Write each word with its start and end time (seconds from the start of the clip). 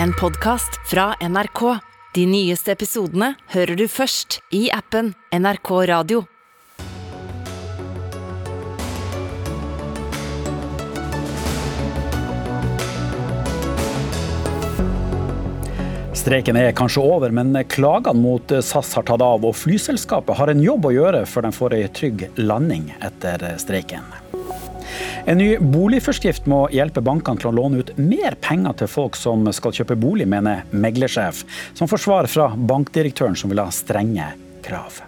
en 0.00 0.12
podkast 0.12 0.90
fra 0.90 1.14
NRK. 1.20 1.78
De 2.14 2.26
nyeste 2.26 2.72
episodene 2.72 3.34
hører 3.52 3.76
du 3.76 3.86
først 3.88 4.40
i 4.54 4.66
appen 4.72 5.14
NRK 5.32 5.70
Radio. 5.88 6.24
Streiken 16.22 16.54
er 16.54 16.70
kanskje 16.76 17.02
over, 17.02 17.32
men 17.34 17.56
klagene 17.66 18.14
mot 18.22 18.52
SAS 18.62 18.92
har 18.94 19.08
tatt 19.08 19.24
av, 19.24 19.42
og 19.42 19.56
flyselskapet 19.58 20.38
har 20.38 20.52
en 20.52 20.62
jobb 20.62 20.86
å 20.86 20.94
gjøre 20.94 21.24
før 21.26 21.48
de 21.48 21.56
får 21.56 21.78
ei 21.80 21.86
trygg 21.90 22.28
landing 22.38 22.92
etter 23.02 23.48
streiken. 23.58 24.06
En 25.26 25.38
ny 25.38 25.58
boligforskrift 25.58 26.48
må 26.50 26.64
hjelpe 26.74 27.02
bankene 27.04 27.38
til 27.38 27.52
å 27.52 27.54
låne 27.54 27.82
ut 27.82 27.92
mer 28.00 28.34
penger 28.42 28.74
til 28.80 28.90
folk 28.90 29.18
som 29.18 29.46
skal 29.54 29.74
kjøpe 29.76 29.96
bolig, 30.00 30.26
mener 30.26 30.64
meglersjef, 30.74 31.44
som 31.78 31.90
får 31.90 32.02
svar 32.02 32.30
fra 32.30 32.48
bankdirektøren 32.56 33.38
som 33.38 33.52
vil 33.52 33.62
ha 33.62 33.68
strenge 33.74 34.32
krav. 34.66 34.98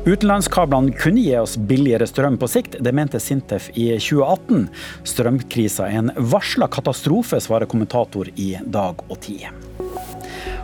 Utenlandskablene 0.00 0.94
kunne 0.96 1.22
gi 1.22 1.34
oss 1.38 1.58
billigere 1.70 2.08
strøm 2.08 2.38
på 2.40 2.48
sikt, 2.50 2.78
det 2.80 2.94
mente 2.96 3.20
Sintef 3.22 3.68
i 3.76 3.92
2018. 4.00 4.70
Strømkrisa 5.12 5.90
er 5.90 6.02
en 6.02 6.14
varsla 6.32 6.70
katastrofe, 6.72 7.38
svarer 7.42 7.70
kommentator 7.70 8.32
i 8.34 8.54
Dag 8.64 9.04
og 9.06 9.20
Tid. 9.22 9.69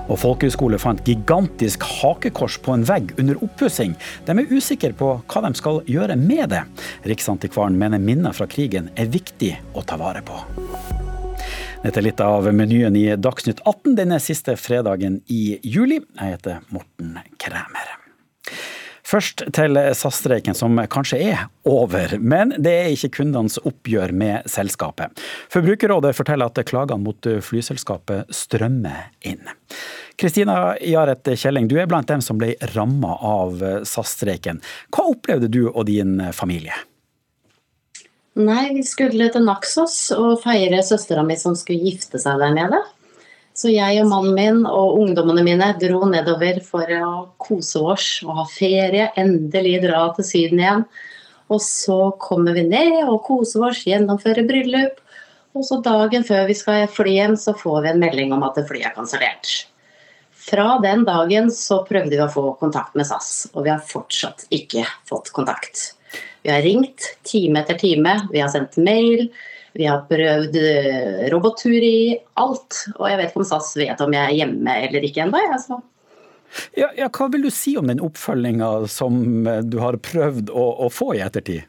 Og 0.06 0.20
folkehøyskole 0.22 0.78
fant 0.78 1.02
gigantisk 1.06 1.82
hakekors 2.00 2.58
på 2.62 2.76
en 2.76 2.86
vegg 2.86 3.12
under 3.18 3.40
oppussing. 3.42 3.96
De 4.26 4.36
er 4.36 4.52
usikre 4.54 4.92
på 4.96 5.12
hva 5.18 5.42
de 5.46 5.52
skal 5.58 5.82
gjøre 5.90 6.18
med 6.20 6.52
det. 6.54 6.62
Riksantikvaren 7.10 7.78
mener 7.78 8.02
minner 8.02 8.36
fra 8.36 8.48
krigen 8.50 8.92
er 8.94 9.10
viktig 9.10 9.52
å 9.74 9.84
ta 9.86 9.98
vare 10.00 10.22
på. 10.26 10.38
Dette 11.82 12.00
er 12.00 12.06
litt 12.08 12.22
av 12.24 12.48
menyen 12.56 12.96
i 12.98 13.04
Dagsnytt 13.20 13.60
18 13.66 13.94
denne 13.98 14.18
siste 14.22 14.56
fredagen 14.58 15.20
i 15.30 15.60
juli. 15.62 16.00
Jeg 16.16 16.38
heter 16.38 16.64
Morten 16.74 17.18
Kræmer. 17.42 18.05
Først 19.06 19.44
til 19.54 19.78
SAS-streiken, 19.94 20.56
som 20.58 20.80
kanskje 20.90 21.20
er 21.28 21.44
over. 21.68 22.16
Men 22.18 22.56
det 22.58 22.72
er 22.74 22.88
ikke 22.94 23.20
kundenes 23.20 23.60
oppgjør 23.62 24.10
med 24.10 24.48
selskapet. 24.50 25.14
Forbrukerrådet 25.52 26.10
forteller 26.18 26.50
at 26.50 26.66
klagene 26.66 27.04
mot 27.04 27.28
flyselskapet 27.46 28.34
strømmer 28.34 29.12
inn. 29.26 29.46
Kristina 30.18 30.74
Jaret 30.82 31.28
Kjelling, 31.38 31.68
du 31.70 31.76
er 31.78 31.86
blant 31.90 32.10
dem 32.10 32.24
som 32.24 32.40
ble 32.40 32.56
ramma 32.74 33.14
av 33.22 33.62
SAS-streiken. 33.86 34.58
Hva 34.90 35.06
opplevde 35.12 35.52
du 35.54 35.66
og 35.68 35.84
din 35.86 36.18
familie? 36.34 36.74
Nei, 38.36 38.66
vi 38.74 38.82
skulle 38.84 39.30
til 39.32 39.46
Naxos 39.46 40.10
og 40.12 40.42
feire 40.42 40.82
søstera 40.84 41.22
mi 41.24 41.38
som 41.40 41.54
skulle 41.56 41.86
gifte 41.88 42.18
seg 42.20 42.42
der 42.42 42.52
nede. 42.52 42.82
Så 43.56 43.70
jeg 43.72 44.02
og 44.02 44.10
mannen 44.10 44.34
min 44.36 44.58
og 44.68 44.98
ungdommene 45.00 45.44
mine 45.46 45.70
dro 45.80 46.02
nedover 46.10 46.58
for 46.64 46.90
å 46.92 47.12
kose 47.40 47.80
oss 47.80 48.08
og 48.26 48.42
ha 48.42 48.44
ferie. 48.52 49.08
Endelig 49.16 49.78
dra 49.86 50.02
til 50.16 50.28
Syden 50.28 50.60
igjen. 50.60 50.84
Og 51.48 51.62
så 51.64 52.10
kommer 52.20 52.56
vi 52.56 52.66
ned 52.68 53.06
og 53.06 53.22
koser 53.24 53.64
oss, 53.70 53.86
gjennomfører 53.88 54.44
bryllup. 54.48 55.00
Og 55.56 55.64
så 55.64 55.80
dagen 55.80 56.26
før 56.26 56.44
vi 56.50 56.58
skal 56.58 56.84
fly 56.92 57.16
hjem, 57.16 57.38
så 57.40 57.56
får 57.56 57.80
vi 57.84 57.92
en 57.94 58.02
melding 58.02 58.36
om 58.36 58.44
at 58.44 58.60
flyet 58.68 58.90
er 58.90 58.96
kansellert. 58.98 59.54
Fra 60.46 60.76
den 60.82 61.06
dagen 61.08 61.48
så 61.50 61.80
prøvde 61.88 62.12
vi 62.12 62.22
å 62.22 62.30
få 62.30 62.50
kontakt 62.60 62.94
med 62.98 63.08
SAS, 63.08 63.48
og 63.54 63.64
vi 63.64 63.72
har 63.72 63.80
fortsatt 63.82 64.44
ikke 64.54 64.84
fått 65.08 65.32
kontakt. 65.34 65.94
Vi 66.44 66.52
har 66.52 66.62
ringt 66.62 67.08
time 67.26 67.64
etter 67.64 67.78
time, 67.80 68.12
vi 68.30 68.42
har 68.44 68.52
sendt 68.52 68.76
mail. 68.78 69.30
Vi 69.76 69.84
har 69.84 70.06
prøvd 70.08 70.56
eh, 70.56 71.26
robottur 71.32 71.84
i 71.84 72.16
alt. 72.40 72.86
Og 72.96 73.10
jeg 73.10 73.20
vet 73.20 73.30
ikke 73.30 73.42
om 73.42 73.48
SAS 73.48 73.74
vet 73.76 74.00
om 74.00 74.14
jeg 74.16 74.24
er 74.24 74.38
hjemme 74.38 74.76
eller 74.86 75.04
ikke 75.04 75.26
ennå. 75.26 75.42
Altså. 75.52 75.80
Ja, 76.78 76.88
ja, 76.96 77.08
hva 77.12 77.28
vil 77.32 77.44
du 77.44 77.50
si 77.52 77.74
om 77.76 77.90
den 77.90 78.00
oppfølginga 78.04 78.70
som 78.90 79.46
eh, 79.48 79.62
du 79.66 79.78
har 79.82 79.98
prøvd 80.00 80.52
å, 80.52 80.66
å, 80.86 80.90
få 80.92 81.12
i 81.16 81.22
ettertid? 81.24 81.66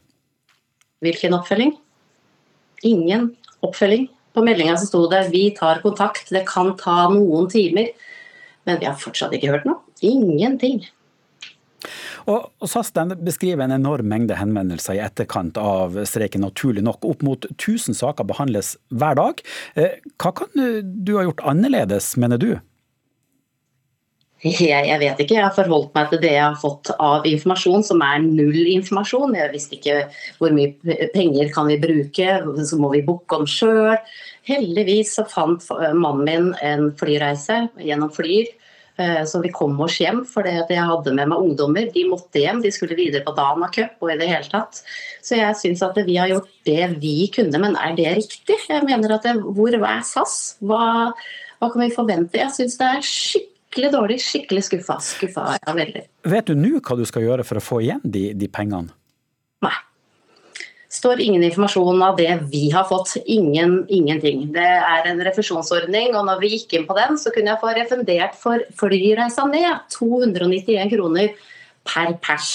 Hvilken 1.03 1.35
oppfølging? 1.37 1.75
Ingen 2.87 3.31
oppfølging. 3.65 4.07
På 4.37 4.43
meldinga 4.45 4.77
sto 4.79 5.07
det 5.09 5.27
'vi 5.31 5.49
tar 5.57 5.81
kontakt', 5.81 6.29
det 6.29 6.45
kan 6.47 6.75
ta 6.77 7.09
noen 7.09 7.49
timer. 7.49 7.89
Men 8.69 8.79
vi 8.79 8.85
har 8.85 8.99
fortsatt 8.99 9.33
ikke 9.33 9.49
hørt 9.51 9.65
noe. 9.65 9.81
Ingenting. 10.05 10.85
Og, 12.27 12.49
og 12.59 12.67
SAS 12.69 12.91
beskriver 13.23 13.63
en 13.63 13.75
enorm 13.77 14.09
mengde 14.11 14.35
henvendelser 14.35 14.97
i 14.97 15.03
etterkant 15.03 15.57
av 15.61 15.95
streiken, 16.07 16.43
naturlig 16.43 16.83
nok. 16.83 17.05
Opp 17.07 17.23
mot 17.23 17.47
1000 17.55 17.95
saker 17.95 18.27
behandles 18.27 18.75
hver 18.91 19.15
dag. 19.19 19.43
Eh, 19.79 19.99
hva 20.19 20.33
kan 20.35 20.51
du 20.83 21.13
ha 21.15 21.23
gjort 21.27 21.45
annerledes, 21.47 22.15
mener 22.19 22.41
du? 22.41 22.51
Jeg, 24.43 24.99
vet 25.01 25.23
ikke. 25.23 25.39
Jeg 25.39 25.47
har 25.47 25.55
forholdt 25.55 25.95
meg 25.95 26.11
til 26.11 26.21
det 26.21 26.35
jeg 26.35 26.43
har 26.43 26.59
fått 26.61 26.91
av 27.01 27.25
informasjon, 27.25 27.87
som 27.87 28.03
er 28.05 28.19
null 28.21 28.59
informasjon. 28.75 29.33
Jeg 29.39 29.53
visste 29.55 29.79
ikke 29.79 30.03
hvor 30.37 30.53
mye 30.53 30.75
penger 31.15 31.49
kan 31.55 31.71
vi 31.71 31.79
bruke, 31.81 32.37
så 32.67 32.77
må 32.77 32.91
vi 32.93 33.05
booke 33.07 33.39
om 33.39 33.47
sjøl. 33.49 33.95
Heldigvis 34.47 35.15
så 35.17 35.25
fant 35.31 35.63
mannen 35.95 36.27
min 36.27 36.53
en 36.63 36.91
flyreise 36.99 37.65
gjennom 37.81 38.13
Flyr 38.13 38.51
Eh, 38.51 38.66
så 39.29 39.41
vi 39.43 39.51
kom 39.53 39.75
oss 39.83 39.99
hjem, 40.01 40.23
for 40.25 40.47
jeg 40.47 40.65
hadde 40.67 41.13
med 41.13 41.29
meg 41.31 41.43
ungdommer. 41.43 41.89
De 41.93 42.05
måtte 42.09 42.41
hjem, 42.41 42.61
de 42.63 42.71
skulle 42.73 42.97
videre 42.97 43.25
på 43.25 43.35
Dana 43.37 43.69
Cup 43.73 44.01
og 44.01 44.13
i 44.13 44.17
det 44.19 44.29
hele 44.31 44.49
tatt. 44.49 44.81
Så 45.25 45.37
jeg 45.37 45.57
syns 45.59 45.83
at 45.85 45.99
vi 46.07 46.17
har 46.17 46.31
gjort 46.31 46.49
det 46.67 46.87
vi 47.01 47.17
kunne, 47.33 47.61
men 47.61 47.77
er 47.77 47.97
det 47.97 48.15
riktig? 48.21 48.57
Jeg 48.69 48.85
mener 48.87 49.17
at 49.17 49.27
det, 49.27 49.37
Hvor 49.43 49.77
er 49.77 50.01
SAS? 50.07 50.57
Hva, 50.65 51.13
hva 51.61 51.71
kan 51.73 51.85
vi 51.85 51.91
forvente? 51.93 52.41
Jeg 52.41 52.53
syns 52.55 52.77
det 52.79 52.89
er 52.89 53.05
skikkelig 53.05 53.91
dårlig, 53.93 54.21
skikkelig 54.23 54.65
skuffa. 54.69 54.97
Skuffa 55.03 55.49
ja, 55.59 55.75
veldig. 55.77 56.07
Vet 56.33 56.49
du 56.49 56.57
nå 56.57 56.79
hva 56.81 56.97
du 56.97 57.05
skal 57.09 57.27
gjøre 57.27 57.45
for 57.47 57.61
å 57.61 57.63
få 57.63 57.83
igjen 57.85 58.01
de, 58.03 58.31
de 58.37 58.49
pengene? 58.49 58.93
Nei 59.65 59.77
står 60.89 61.21
ingen 61.21 61.43
informasjon 61.43 62.01
av 62.03 62.15
det 62.19 62.31
vi 62.51 62.69
har 62.71 62.87
fått. 62.87 63.15
Ingen, 63.25 63.81
ingenting. 63.89 64.47
Det 64.55 64.63
er 64.63 65.09
en 65.09 65.21
refusjonsordning, 65.25 66.15
og 66.15 66.27
når 66.29 66.41
vi 66.43 66.53
gikk 66.55 66.77
inn 66.77 66.87
på 66.87 66.95
den, 66.97 67.19
så 67.19 67.33
kunne 67.35 67.53
jeg 67.53 67.61
få 67.63 67.73
refundert 67.75 68.37
for 68.39 68.63
flyreisa 68.79 69.47
ned. 69.51 69.83
291 69.93 70.93
kroner 70.95 71.33
per 71.87 72.15
pers. 72.23 72.53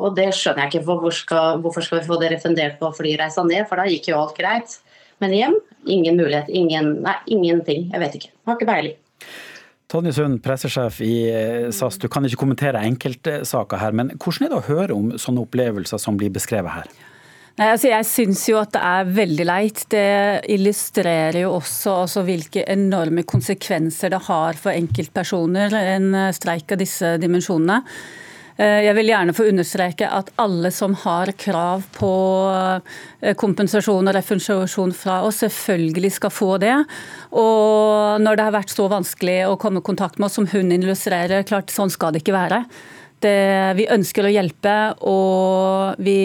Og 0.00 0.16
det 0.16 0.30
skjønner 0.36 0.64
jeg 0.66 0.74
ikke. 0.74 0.86
Hvorfor 0.88 1.16
skal, 1.16 1.60
hvorfor 1.60 1.84
skal 1.84 2.00
vi 2.00 2.08
få 2.08 2.16
det 2.22 2.32
refundert 2.32 2.80
på 2.80 2.92
flyreisa 2.96 3.44
ned, 3.44 3.66
for 3.68 3.80
da 3.80 3.88
gikk 3.90 4.08
jo 4.12 4.22
alt 4.22 4.38
greit. 4.38 4.78
Men 5.20 5.36
hjem, 5.36 5.60
ingen 5.84 6.16
mulighet. 6.16 6.48
Ingen, 6.48 6.94
nei, 7.04 7.18
ingenting. 7.28 7.90
Jeg 7.92 8.00
vet 8.00 8.16
ikke. 8.16 8.32
Har 8.48 8.56
ikke 8.56 8.70
peiling. 8.72 8.98
Tonje 9.90 10.14
Sund, 10.14 10.38
pressesjef 10.44 11.00
i 11.02 11.14
SAS. 11.74 11.98
Du 12.00 12.06
kan 12.08 12.24
ikke 12.24 12.38
kommentere 12.44 12.80
enkeltsaker 12.86 13.80
her, 13.82 13.92
men 13.92 14.14
hvordan 14.14 14.46
er 14.46 14.52
det 14.52 14.60
å 14.60 14.66
høre 14.68 14.96
om 14.96 15.08
sånne 15.18 15.42
opplevelser 15.42 16.00
som 16.00 16.16
blir 16.16 16.30
beskrevet 16.32 16.72
her? 16.72 16.92
Nei, 17.60 17.66
altså 17.74 17.90
jeg 17.90 18.06
syns 18.08 18.46
jo 18.48 18.56
at 18.56 18.70
det 18.72 18.80
er 18.80 19.08
veldig 19.18 19.44
leit. 19.44 19.82
Det 19.92 20.48
illustrerer 20.54 21.42
jo 21.42 21.50
også 21.58 21.98
altså 22.06 22.22
hvilke 22.24 22.62
enorme 22.72 23.26
konsekvenser 23.28 24.14
det 24.14 24.22
har 24.30 24.56
for 24.56 24.72
enkeltpersoner, 24.72 25.76
en 25.76 26.06
eh, 26.16 26.32
streik 26.32 26.72
av 26.72 26.80
disse 26.80 27.10
dimensjonene. 27.20 27.82
Eh, 28.56 28.78
jeg 28.86 28.96
vil 28.96 29.12
gjerne 29.12 29.34
få 29.36 29.50
understreke 29.50 30.08
at 30.08 30.32
alle 30.40 30.70
som 30.72 30.96
har 31.02 31.34
krav 31.36 31.84
på 31.98 32.12
eh, 32.48 33.34
kompensasjon 33.36 34.08
og 34.08 34.16
refusjon 34.16 34.96
fra 34.96 35.18
oss, 35.28 35.42
selvfølgelig 35.44 36.14
skal 36.16 36.32
få 36.32 36.54
det. 36.64 36.78
Og 37.44 38.24
når 38.24 38.40
det 38.40 38.46
har 38.48 38.56
vært 38.56 38.72
så 38.72 38.88
vanskelig 38.88 39.42
å 39.50 39.60
komme 39.60 39.84
i 39.84 39.88
kontakt 39.90 40.16
med 40.16 40.30
oss, 40.30 40.40
som 40.40 40.48
hun 40.48 40.72
illustrerer, 40.78 41.44
klart 41.44 41.76
sånn 41.76 41.92
skal 41.92 42.16
det 42.16 42.24
ikke 42.24 42.38
være. 42.40 42.62
Det, 43.20 43.32
vi 43.76 43.84
ønsker 43.92 44.24
å 44.24 44.30
hjelpe, 44.32 44.74
og 45.04 46.00
vi 46.00 46.16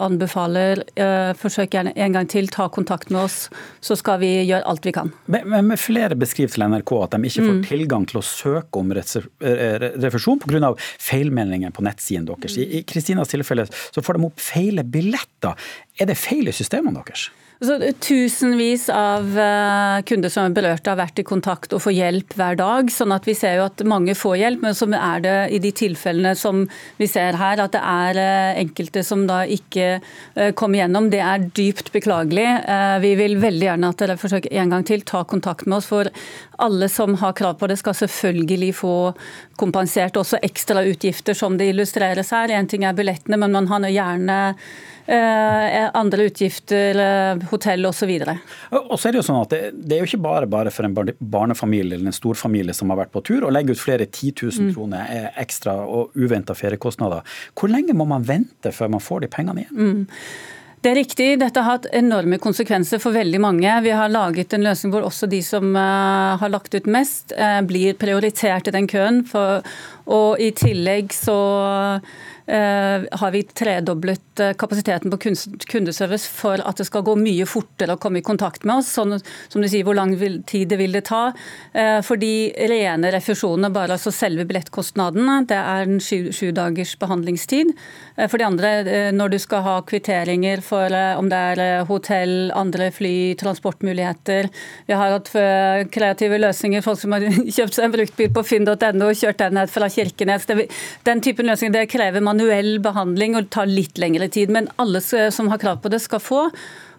anbefaler 0.00 0.80
eh, 0.96 1.32
forsøk 1.36 1.76
gjerne 1.76 1.92
en 1.92 2.16
gang 2.16 2.30
til, 2.30 2.48
ta 2.52 2.70
kontakt 2.72 3.12
med 3.12 3.20
oss, 3.26 3.36
så 3.84 3.96
skal 3.98 4.22
vi 4.22 4.30
gjøre 4.40 4.64
alt 4.68 4.88
vi 4.88 4.94
kan. 4.96 5.12
Men, 5.32 5.50
men 5.52 5.80
flere 5.80 6.16
beskriver 6.18 6.54
til 6.54 6.64
NRK 6.72 6.94
at 7.02 7.16
de 7.16 7.28
ikke 7.28 7.44
får 7.44 7.58
mm. 7.58 7.62
tilgang 7.68 8.08
til 8.08 8.22
å 8.22 8.24
søke 8.24 8.80
om 8.80 8.94
eh, 8.96 9.86
refusjon 10.06 10.40
pga. 10.40 10.72
feilmeldinger 11.02 11.76
på 11.76 11.84
nettsiden 11.84 12.30
deres. 12.30 12.56
I 12.56 12.82
Kristinas 12.88 13.32
tilfelle 13.32 13.68
så 13.68 14.00
får 14.00 14.16
de 14.16 14.30
opp 14.30 14.40
feile 14.40 14.86
billetter. 14.88 15.70
Er 16.00 16.08
det 16.08 16.16
feil 16.20 16.48
i 16.48 16.56
systemene 16.56 17.02
deres? 17.02 17.28
Så 17.62 17.76
tusenvis 18.00 18.88
av 18.90 19.38
eh, 19.38 20.02
kunder 20.02 20.30
som 20.34 20.48
er 20.48 20.54
berørte 20.56 20.90
har 20.90 20.98
vært 20.98 21.20
i 21.22 21.24
kontakt 21.26 21.70
og 21.76 21.84
får 21.84 21.94
hjelp 21.94 22.34
hver 22.34 22.56
dag. 22.58 22.90
sånn 22.90 23.14
at 23.14 23.28
Vi 23.28 23.36
ser 23.38 23.60
jo 23.60 23.68
at 23.68 23.84
mange 23.86 24.16
får 24.18 24.34
hjelp, 24.40 24.64
men 24.64 24.74
som 24.74 24.96
er 24.98 25.22
det 25.22 25.36
i 25.54 25.60
de 25.62 25.70
tilfellene 25.70 26.32
som 26.34 26.64
vi 26.98 27.06
ser 27.06 27.38
her, 27.38 27.62
at 27.62 27.76
det 27.76 27.84
er 27.86 28.18
eh, 28.18 28.58
enkelte 28.64 29.06
som 29.06 29.28
da 29.30 29.44
ikke 29.46 29.86
eh, 29.94 30.50
kommer 30.58 30.82
gjennom. 30.82 31.06
Det 31.14 31.22
er 31.22 31.46
dypt 31.54 31.92
beklagelig. 31.94 32.48
Vi 33.04 33.14
vil 33.20 33.38
veldig 33.38 33.68
gjerne 33.68 33.94
at 33.94 34.02
dere 34.02 34.18
forsøker 34.18 34.58
en 34.58 34.74
gang 34.74 34.86
til 34.88 35.06
ta 35.06 35.22
kontakt 35.22 35.68
med 35.68 35.78
oss. 35.78 35.90
For 35.92 36.10
alle 36.66 36.90
som 36.90 37.14
har 37.22 37.38
krav 37.38 37.60
på 37.60 37.70
det, 37.70 37.78
skal 37.78 37.94
selvfølgelig 37.94 38.72
få 38.80 38.96
kompensert 39.60 40.18
også 40.18 40.42
ekstra 40.42 40.82
utgifter 40.82 41.38
som 41.38 41.54
det 41.60 41.70
illustreres 41.70 42.34
her. 42.34 42.50
Én 42.58 42.66
ting 42.66 42.82
er 42.88 42.98
billettene, 42.98 43.38
men 43.38 43.54
man 43.54 43.70
har 43.70 43.86
gjerne 43.86 44.40
andre 45.06 46.28
utgifter, 46.28 46.98
hotell 47.50 47.86
osv. 47.88 48.12
Og 48.70 48.94
så 49.00 49.08
er 49.08 49.14
det 49.14 49.20
jo 49.20 49.26
sånn 49.26 49.40
at 49.42 49.52
det, 49.52 49.60
det, 49.74 49.96
er 49.96 50.02
jo 50.02 50.10
ikke 50.10 50.22
bare 50.24 50.48
bare 50.50 50.72
for 50.74 50.86
en 50.86 50.94
barnefamilie 50.94 51.96
eller 51.96 52.12
en 52.12 52.16
storfamilie 52.16 52.74
som 52.76 52.92
har 52.92 53.02
vært 53.02 53.14
på 53.14 53.24
tur, 53.26 53.46
å 53.46 53.52
legge 53.52 53.74
ut 53.74 53.82
flere 53.82 54.06
10 54.06 54.34
000 54.38 54.68
mm. 54.68 54.72
kroner 54.76 55.28
ekstra 55.42 55.76
og 55.82 56.16
uventa 56.18 56.56
feriekostnader. 56.56 57.26
Hvor 57.58 57.72
lenge 57.72 57.96
må 57.98 58.08
man 58.08 58.26
vente 58.26 58.72
før 58.74 58.96
man 58.96 59.04
får 59.04 59.24
de 59.24 59.32
pengene 59.32 59.66
igjen? 59.66 59.78
Mm. 59.78 60.26
Det 60.82 60.90
er 60.90 60.96
riktig. 60.98 61.26
Dette 61.38 61.62
har 61.62 61.76
hatt 61.76 61.84
enorme 61.94 62.40
konsekvenser 62.42 62.98
for 62.98 63.14
veldig 63.14 63.38
mange. 63.38 63.70
Vi 63.84 63.92
har 63.94 64.10
laget 64.10 64.56
en 64.56 64.64
løsning 64.66 64.90
hvor 64.90 65.04
også 65.06 65.28
de 65.30 65.38
som 65.46 65.76
har 65.78 66.50
lagt 66.50 66.74
ut 66.74 66.88
mest, 66.90 67.30
blir 67.68 67.94
prioritert 67.94 68.66
i 68.66 68.74
den 68.74 68.88
køen. 68.90 69.20
For, 69.30 69.62
og 70.10 70.42
i 70.42 70.50
tillegg 70.58 71.14
så 71.14 71.38
Eh, 72.00 72.31
har 72.52 73.30
vi 73.30 73.42
tredoblet 73.42 74.40
eh, 74.40 74.52
kapasiteten 74.52 75.10
på 75.10 75.18
kundeservice 75.72 76.28
for 76.28 76.60
at 76.60 76.76
det 76.76 76.84
skal 76.88 77.04
gå 77.06 77.14
mye 77.16 77.46
fortere 77.48 77.96
å 77.96 78.00
komme 78.00 78.20
i 78.20 78.26
kontakt 78.26 78.66
med 78.68 78.82
oss. 78.82 78.90
Sånn 78.92 79.14
som 79.48 79.62
du 79.62 79.68
sier, 79.68 79.84
Hvor 79.84 79.96
lang 79.96 80.12
tid 80.46 80.68
det 80.68 80.76
vil 80.76 80.92
det 80.92 81.06
ta? 81.08 81.32
Eh, 81.72 82.00
for 82.04 82.20
de 82.20 82.52
rene 82.68 83.12
refusjonene, 83.14 83.72
bare 83.72 83.96
altså 83.96 84.12
selve 84.12 84.44
billettkostnadene, 84.44 85.46
det 85.48 85.56
er 85.56 85.86
en 85.86 86.00
sju, 86.00 86.32
sju 86.32 86.52
dagers 86.52 86.94
behandlingstid. 87.00 87.72
For 88.28 88.36
de 88.36 88.44
andre, 88.44 88.70
når 89.16 89.32
du 89.32 89.38
skal 89.40 89.62
ha 89.64 89.74
kvitteringer 89.88 90.60
for 90.60 90.92
om 91.16 91.30
det 91.32 91.38
er 91.54 91.84
hotell, 91.88 92.52
andre 92.52 92.90
fly, 92.92 93.32
transportmuligheter 93.40 94.50
Vi 94.86 94.92
har 94.92 95.14
hatt 95.14 95.30
kreative 95.92 96.36
løsninger, 96.42 96.84
folk 96.84 97.00
som 97.00 97.16
har 97.16 97.24
kjøpt 97.56 97.78
seg 97.78 97.86
en 97.86 97.94
bruktbil 97.94 98.32
på 98.36 98.44
finn.no 98.44 99.08
og 99.08 99.16
kjørt 99.16 99.40
den 99.40 99.62
fra 99.72 99.88
Kirkenes. 99.88 100.44
Den 101.08 101.24
typen 101.24 101.48
løsninger 101.48 101.78
det 101.78 101.88
krever 101.92 102.20
man 102.20 102.41
manuell 102.42 102.80
behandling 102.82 103.36
og 103.38 103.50
tar 103.50 103.70
litt 103.70 103.98
lengre 103.98 104.28
tid. 104.28 104.50
Men 104.50 104.68
alle 104.82 105.00
som 105.02 105.48
har 105.48 105.58
krav 105.58 105.82
på 105.82 105.90
det, 105.92 106.02
skal 106.02 106.20
få. 106.20 106.48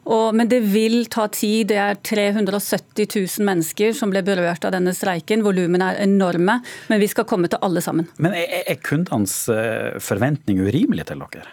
Og, 0.04 0.36
men 0.36 0.50
det 0.52 0.60
vil 0.68 1.06
ta 1.12 1.28
tid. 1.32 1.70
Det 1.72 1.80
er 1.80 1.96
370 1.96 3.08
000 3.16 3.48
mennesker 3.48 3.94
som 3.96 4.12
ble 4.12 4.24
berørt 4.24 4.66
av 4.66 4.74
denne 4.76 4.94
streiken. 4.96 5.44
Volumene 5.46 5.94
er 5.94 6.04
enorme, 6.04 6.60
men 6.90 7.02
vi 7.02 7.08
skal 7.12 7.28
komme 7.28 7.48
til 7.52 7.62
alle 7.64 7.84
sammen. 7.84 8.10
Men 8.18 8.36
er, 8.36 8.64
er 8.68 8.82
kundenes 8.84 9.48
eh, 9.52 9.96
forventning 10.04 10.64
urimelig 10.64 11.08
til 11.12 11.24
dere? 11.24 11.48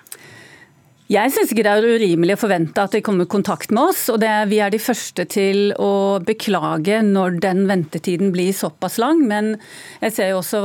Jeg 1.11 1.33
syns 1.35 1.51
ikke 1.51 1.65
det 1.67 1.71
er 1.73 1.97
urimelig 1.99 2.37
å 2.37 2.39
forvente 2.45 2.83
at 2.87 2.93
de 2.95 3.01
kommer 3.03 3.27
i 3.27 3.31
kontakt 3.33 3.73
med 3.75 3.91
oss. 3.91 4.05
og 4.13 4.21
det, 4.23 4.31
Vi 4.47 4.61
er 4.63 4.71
de 4.71 4.79
første 4.79 5.25
til 5.27 5.73
å 5.75 6.23
beklage 6.23 7.01
når 7.03 7.41
den 7.43 7.65
ventetiden 7.67 8.31
blir 8.31 8.53
såpass 8.55 9.01
lang. 9.03 9.25
Men 9.27 9.57
jeg 9.99 10.15
ser 10.15 10.31
jo 10.31 10.39
også 10.39 10.61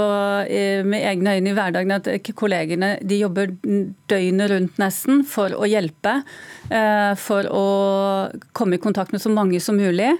eh, 0.45 0.85
med 0.85 1.01
egne 1.01 1.33
øyne 1.39 1.49
i 1.49 1.57
hverdagen 1.57 1.95
at 1.97 2.29
kollegene 2.37 2.99
de 3.01 3.23
jobber 3.23 3.55
døgnet 4.05 4.51
rundt 4.53 4.77
nesten 4.77 5.25
for 5.25 5.49
å 5.49 5.65
hjelpe. 5.65 6.19
Eh, 6.69 7.17
for 7.17 7.49
å 7.49 7.67
komme 8.53 8.77
i 8.77 8.85
kontakt 8.85 9.17
med 9.17 9.25
så 9.25 9.33
mange 9.33 9.57
som 9.57 9.81
mulig. 9.81 10.13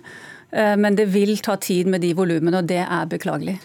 Eh, 0.49 0.73
men 0.73 0.97
det 0.97 1.05
vil 1.13 1.37
ta 1.37 1.59
tid 1.61 1.85
med 1.85 2.01
de 2.01 2.15
volumene, 2.17 2.63
og 2.63 2.73
det 2.73 2.81
er 2.81 3.13
beklagelig. 3.13 3.59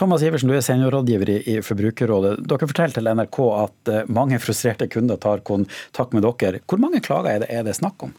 Thomas 0.00 0.22
Iversen, 0.24 0.48
du 0.48 0.56
er 0.56 0.62
seniorrådgiver 0.64 1.28
i 1.28 1.58
Forbrukerrådet. 1.60 2.38
Dere 2.48 2.66
forteller 2.70 2.96
til 2.96 3.08
NRK 3.18 3.38
at 3.52 3.88
eh, 3.92 4.06
mange 4.08 4.38
frustrerte 4.40 4.86
kunder 4.88 5.18
tar 5.20 5.42
kontakt 5.44 6.14
med 6.16 6.24
dere. 6.24 6.62
Hvor 6.64 6.80
mange 6.80 7.02
klager 7.04 7.34
er 7.34 7.42
det, 7.42 7.48
er 7.52 7.66
det 7.66 7.74
snakk 7.76 8.06
om? 8.06 8.14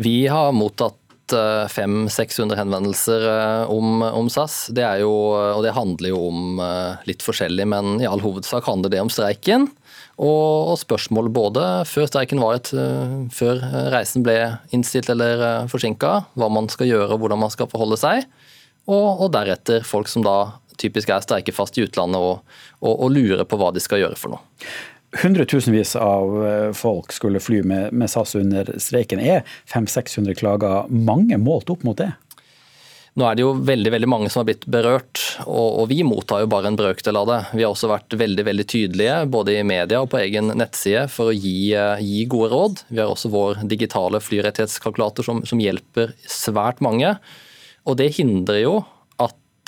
Vi 0.00 0.22
har 0.32 0.54
mottatt 0.56 0.96
500-600 1.28 2.54
eh, 2.54 2.62
henvendelser 2.62 3.26
eh, 3.34 3.74
om, 3.74 4.00
om, 4.00 4.30
SAS. 4.32 4.70
Det 4.72 4.86
jo, 5.02 5.12
det 5.60 5.74
handler 5.76 6.14
jo 6.14 6.22
om 6.30 6.64
litt 7.04 7.20
forskjellig, 7.20 7.68
men 7.68 8.00
i 8.00 8.08
all 8.08 8.24
hovedsak 8.24 8.64
handler 8.64 8.94
det 8.94 9.02
om 9.04 9.12
streiken. 9.12 9.68
Og, 10.16 10.72
og 10.72 10.80
spørsmål 10.80 11.28
både 11.36 11.66
før 11.90 12.08
streiken 12.08 12.40
var 12.40 12.56
et, 12.56 12.72
før 13.36 13.60
reisen 13.92 14.24
ble 14.24 14.38
innstilt 14.72 15.12
eller 15.12 15.68
forsinka, 15.68 16.14
hva 16.32 16.48
man 16.48 16.72
skal 16.72 16.88
gjøre 16.88 17.12
og 17.12 17.26
hvordan 17.26 17.44
man 17.44 17.52
skal 17.52 17.68
forholde 17.68 18.00
seg. 18.00 18.24
Og, 18.90 19.22
og 19.22 19.28
deretter 19.34 19.84
folk 19.86 20.10
som 20.10 20.24
da 20.26 20.36
typisk 20.80 21.12
er 21.12 21.24
streikefast 21.24 21.78
i 21.78 21.86
utlandet 21.86 22.22
og, 22.22 22.56
og, 22.80 22.94
og 22.94 23.12
lurer 23.14 23.44
på 23.48 23.58
hva 23.60 23.72
de 23.74 23.82
skal 23.82 24.02
gjøre 24.04 24.18
for 24.20 24.36
noe. 24.36 24.42
Hundretusenvis 25.22 25.92
av 26.00 26.34
eh, 26.46 26.68
folk 26.72 27.12
skulle 27.12 27.40
fly 27.42 27.60
med, 27.68 27.92
med 27.92 28.08
SAS 28.10 28.34
under 28.38 28.70
streiken. 28.80 29.20
Er 29.20 29.42
500-600 29.68 30.38
klager 30.40 30.88
mange 30.88 31.36
målt 31.40 31.72
opp 31.72 31.84
mot 31.84 31.98
det? 31.98 32.14
Nå 33.12 33.26
er 33.28 33.36
det 33.36 33.42
jo 33.44 33.50
veldig 33.60 33.90
veldig 33.92 34.08
mange 34.08 34.30
som 34.32 34.40
har 34.40 34.46
blitt 34.48 34.64
berørt, 34.72 35.20
og, 35.44 35.82
og 35.82 35.90
vi 35.90 35.98
mottar 36.06 36.40
jo 36.40 36.48
bare 36.48 36.70
en 36.70 36.78
brøkdel 36.78 37.18
av 37.20 37.26
det. 37.28 37.38
Vi 37.52 37.60
har 37.60 37.74
også 37.74 37.90
vært 37.90 38.16
veldig 38.16 38.46
veldig 38.48 38.64
tydelige, 38.72 39.18
både 39.34 39.58
i 39.58 39.66
media 39.68 40.00
og 40.00 40.08
på 40.14 40.22
egen 40.22 40.48
nettside, 40.56 41.04
for 41.12 41.28
å 41.28 41.36
gi, 41.36 41.74
eh, 41.76 42.00
gi 42.00 42.24
gode 42.32 42.48
råd. 42.54 42.82
Vi 42.88 43.02
har 43.02 43.12
også 43.12 43.28
vår 43.34 43.66
digitale 43.68 44.22
flyrettighetskalkulator 44.24 45.28
som, 45.28 45.44
som 45.44 45.60
hjelper 45.60 46.16
svært 46.24 46.80
mange. 46.84 47.12
Og 47.84 48.00
det 48.00 48.14
hindrer 48.16 48.62
jo 48.62 48.78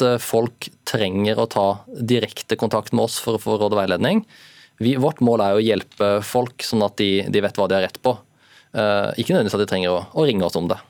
Eh, 0.02 0.16
folk 0.18 0.68
trenger 0.88 1.38
å 1.38 1.46
ta 1.50 1.66
direkte 1.86 2.58
kontakt 2.58 2.92
med 2.92 3.06
oss 3.06 3.20
for 3.22 3.36
å 3.36 3.42
få 3.42 3.58
råd 3.60 3.74
og 3.76 3.80
veiledning. 3.82 4.24
Vi, 4.82 4.96
vårt 4.98 5.22
mål 5.22 5.44
er 5.44 5.56
å 5.56 5.62
hjelpe 5.62 6.16
folk 6.26 6.64
sånn 6.66 6.82
at 6.86 6.96
de, 6.98 7.26
de 7.30 7.42
vet 7.44 7.58
hva 7.58 7.68
de 7.70 7.78
har 7.78 7.86
rett 7.86 8.00
på. 8.02 8.16
Uh, 8.74 9.14
ikke 9.14 9.30
nødvendigvis 9.30 9.54
at 9.54 9.62
de 9.62 9.68
trenger 9.70 9.92
å, 9.92 10.00
å 10.18 10.24
ringe 10.26 10.42
oss 10.42 10.58
om 10.58 10.66
det. 10.66 10.80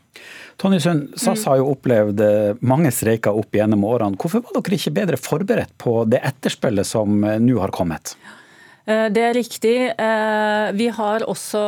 Tonje 0.56 0.78
Sund, 0.80 1.10
SAS 1.20 1.42
har 1.50 1.58
jo 1.58 1.66
opplevd 1.72 2.20
eh, 2.22 2.60
mange 2.64 2.92
streiker 2.94 3.34
opp 3.36 3.56
gjennom 3.58 3.82
årene. 3.88 4.16
Hvorfor 4.16 4.44
var 4.46 4.54
dere 4.54 4.78
ikke 4.78 4.92
bedre 4.94 5.18
forberedt 5.18 5.74
på 5.82 5.96
det 6.08 6.22
etterspillet 6.24 6.86
som 6.86 7.26
nå 7.42 7.58
har 7.58 7.74
kommet? 7.74 8.14
Eh, 8.14 8.43
det 8.84 9.20
er 9.24 9.32
riktig. 9.32 9.76
Eh, 9.96 10.72
vi 10.76 10.90
har 10.92 11.24
også 11.24 11.60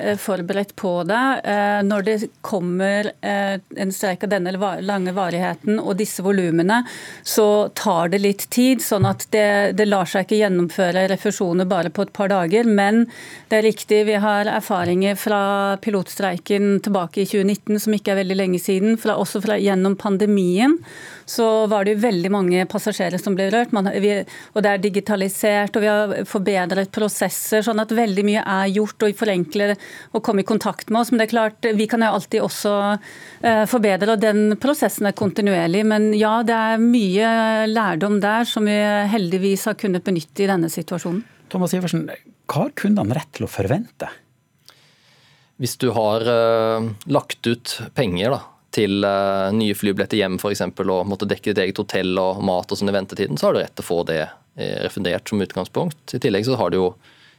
eh, 0.00 0.16
forberedt 0.16 0.72
på 0.80 0.92
det. 1.04 1.20
Når 1.84 2.04
det 2.06 2.14
kommer 2.40 3.10
en 3.22 3.92
streik 3.92 4.24
av 4.24 4.30
denne 4.32 4.54
lange 4.80 5.12
varigheten 5.12 5.80
og 5.80 5.98
disse 6.00 6.24
volumene, 6.24 6.80
så 7.22 7.68
tar 7.76 8.12
det 8.14 8.22
litt 8.22 8.46
tid. 8.50 8.80
sånn 8.82 9.04
at 9.08 9.26
det, 9.34 9.76
det, 9.76 9.88
lar 9.90 10.08
seg 10.08 10.24
ikke 10.24 10.40
gjennomføre 10.40 11.06
refusjoner 11.12 11.68
bare 11.68 11.92
på 11.92 12.06
et 12.06 12.14
par 12.16 12.32
dager. 12.32 12.64
Men 12.64 13.04
det 13.50 13.60
er 13.60 13.68
riktig, 13.68 14.04
vi 14.08 14.16
har 14.22 14.48
erfaringer 14.48 15.18
fra 15.20 15.42
pilotstreiken 15.84 16.80
tilbake 16.84 17.24
i 17.24 17.28
2019, 17.28 17.80
som 17.84 17.98
ikke 17.98 18.14
er 18.14 18.22
veldig 18.22 18.38
lenge 18.38 18.62
siden. 18.62 18.96
Fra, 19.02 19.18
også 19.20 19.44
fra, 19.44 19.60
gjennom 19.60 19.98
pandemien 20.00 20.78
så 21.28 21.66
var 21.70 21.84
det 21.84 21.96
jo 21.96 22.02
veldig 22.04 22.30
mange 22.32 22.64
passasjerer 22.70 23.20
som 23.20 23.36
ble 23.36 23.48
rørt. 23.52 23.72
Man, 23.76 23.90
vi, 24.02 24.14
og 24.52 24.64
det 24.64 24.70
er 24.70 24.82
digitalisert, 24.82 25.76
og 25.76 25.84
vi 25.84 25.90
har 25.90 26.14
forbedret 26.28 26.92
prosesser. 26.94 27.62
sånn 27.64 27.82
at 27.82 27.94
veldig 27.94 28.24
mye 28.26 28.42
er 28.42 28.72
gjort 28.72 29.02
og 29.02 29.12
vi 29.12 29.18
forenkler 29.18 29.74
å 30.12 30.22
komme 30.24 30.44
i 30.44 30.48
kontakt 30.48 30.90
med 30.90 31.02
oss. 31.02 31.12
Men 31.12 31.22
det 31.22 31.28
er 31.28 31.34
klart, 31.34 31.70
vi 31.78 31.88
kan 31.90 32.04
jo 32.04 32.12
alltid 32.16 32.44
også 32.44 32.74
uh, 32.96 33.64
forbedre, 33.70 34.16
og 34.16 34.22
den 34.22 34.56
prosessen 34.62 35.08
er 35.10 35.16
kontinuerlig. 35.18 35.84
Men 35.88 36.10
ja, 36.18 36.38
det 36.46 36.56
er 36.56 36.82
mye 36.82 37.30
lærdom 37.70 38.20
der 38.22 38.48
som 38.48 38.68
vi 38.68 38.78
heldigvis 39.12 39.68
har 39.70 39.78
kunnet 39.80 40.06
benytte 40.06 40.44
i 40.44 40.50
denne 40.50 40.70
situasjonen. 40.72 41.24
Thomas 41.52 41.74
Iversen, 41.76 42.06
hva 42.48 42.66
har 42.66 42.76
kundene 42.80 43.16
rett 43.16 43.28
til 43.36 43.44
å 43.44 43.50
forvente? 43.50 44.08
Hvis 45.60 45.76
du 45.78 45.90
har 45.94 46.24
uh, 46.26 46.88
lagt 47.12 47.46
ut 47.46 47.74
penger 47.94 48.32
da, 48.34 48.40
til 48.74 49.04
uh, 49.04 49.50
nye 49.54 49.76
flybilletter 49.76 50.20
hjem 50.20 50.38
f.eks. 50.40 50.64
og 50.64 51.08
måtte 51.08 51.28
dekke 51.28 51.50
ditt 51.50 51.62
eget 51.64 51.80
hotell 51.80 52.16
og 52.20 52.42
mat 52.46 52.72
og 52.72 52.78
sånn 52.78 52.92
i 52.92 52.96
ventetiden, 52.96 53.40
så 53.40 53.48
har 53.48 53.56
du 53.56 53.62
rett 53.62 53.74
til 53.76 53.84
å 53.84 53.88
få 53.90 53.98
det 54.08 54.22
uh, 54.26 54.78
refundert 54.84 55.28
som 55.28 55.42
utgangspunkt. 55.44 56.16
I 56.16 56.22
tillegg 56.22 56.48
så 56.48 56.56
har 56.60 56.72
du 56.72 56.80
jo 56.80 56.88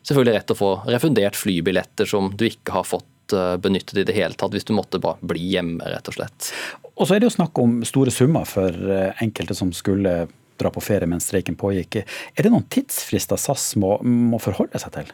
selvfølgelig 0.04 0.38
rett 0.38 0.48
til 0.50 0.58
å 0.58 0.62
få 0.62 0.72
refundert 0.92 1.40
flybilletter 1.40 2.10
som 2.10 2.30
du 2.38 2.46
ikke 2.50 2.76
har 2.78 2.88
fått 2.88 3.36
uh, 3.36 3.56
benyttet 3.62 4.04
i 4.04 4.06
det 4.10 4.18
hele 4.18 4.38
tatt, 4.38 4.54
hvis 4.54 4.70
du 4.70 4.76
måtte 4.78 5.02
bare 5.04 5.22
bli 5.34 5.56
hjemme, 5.56 5.82
rett 5.96 6.12
og 6.12 6.20
slett. 6.20 6.54
Og 6.94 7.08
så 7.08 7.16
er 7.16 7.24
det 7.24 7.32
jo 7.32 7.38
snakk 7.40 7.58
om 7.62 7.80
store 7.88 8.14
summer 8.14 8.46
for 8.46 8.76
enkelte 9.24 9.56
som 9.58 9.72
skulle 9.74 10.28
dra 10.62 10.70
på 10.70 10.84
ferie 10.86 11.10
mens 11.10 11.26
streiken 11.26 11.58
pågikk. 11.58 12.04
Er 12.38 12.46
det 12.46 12.52
noen 12.54 12.68
tidsfrister 12.70 13.40
SAS 13.42 13.72
må, 13.82 13.96
må 14.06 14.38
forholde 14.42 14.78
seg 14.82 14.94
til? 15.00 15.10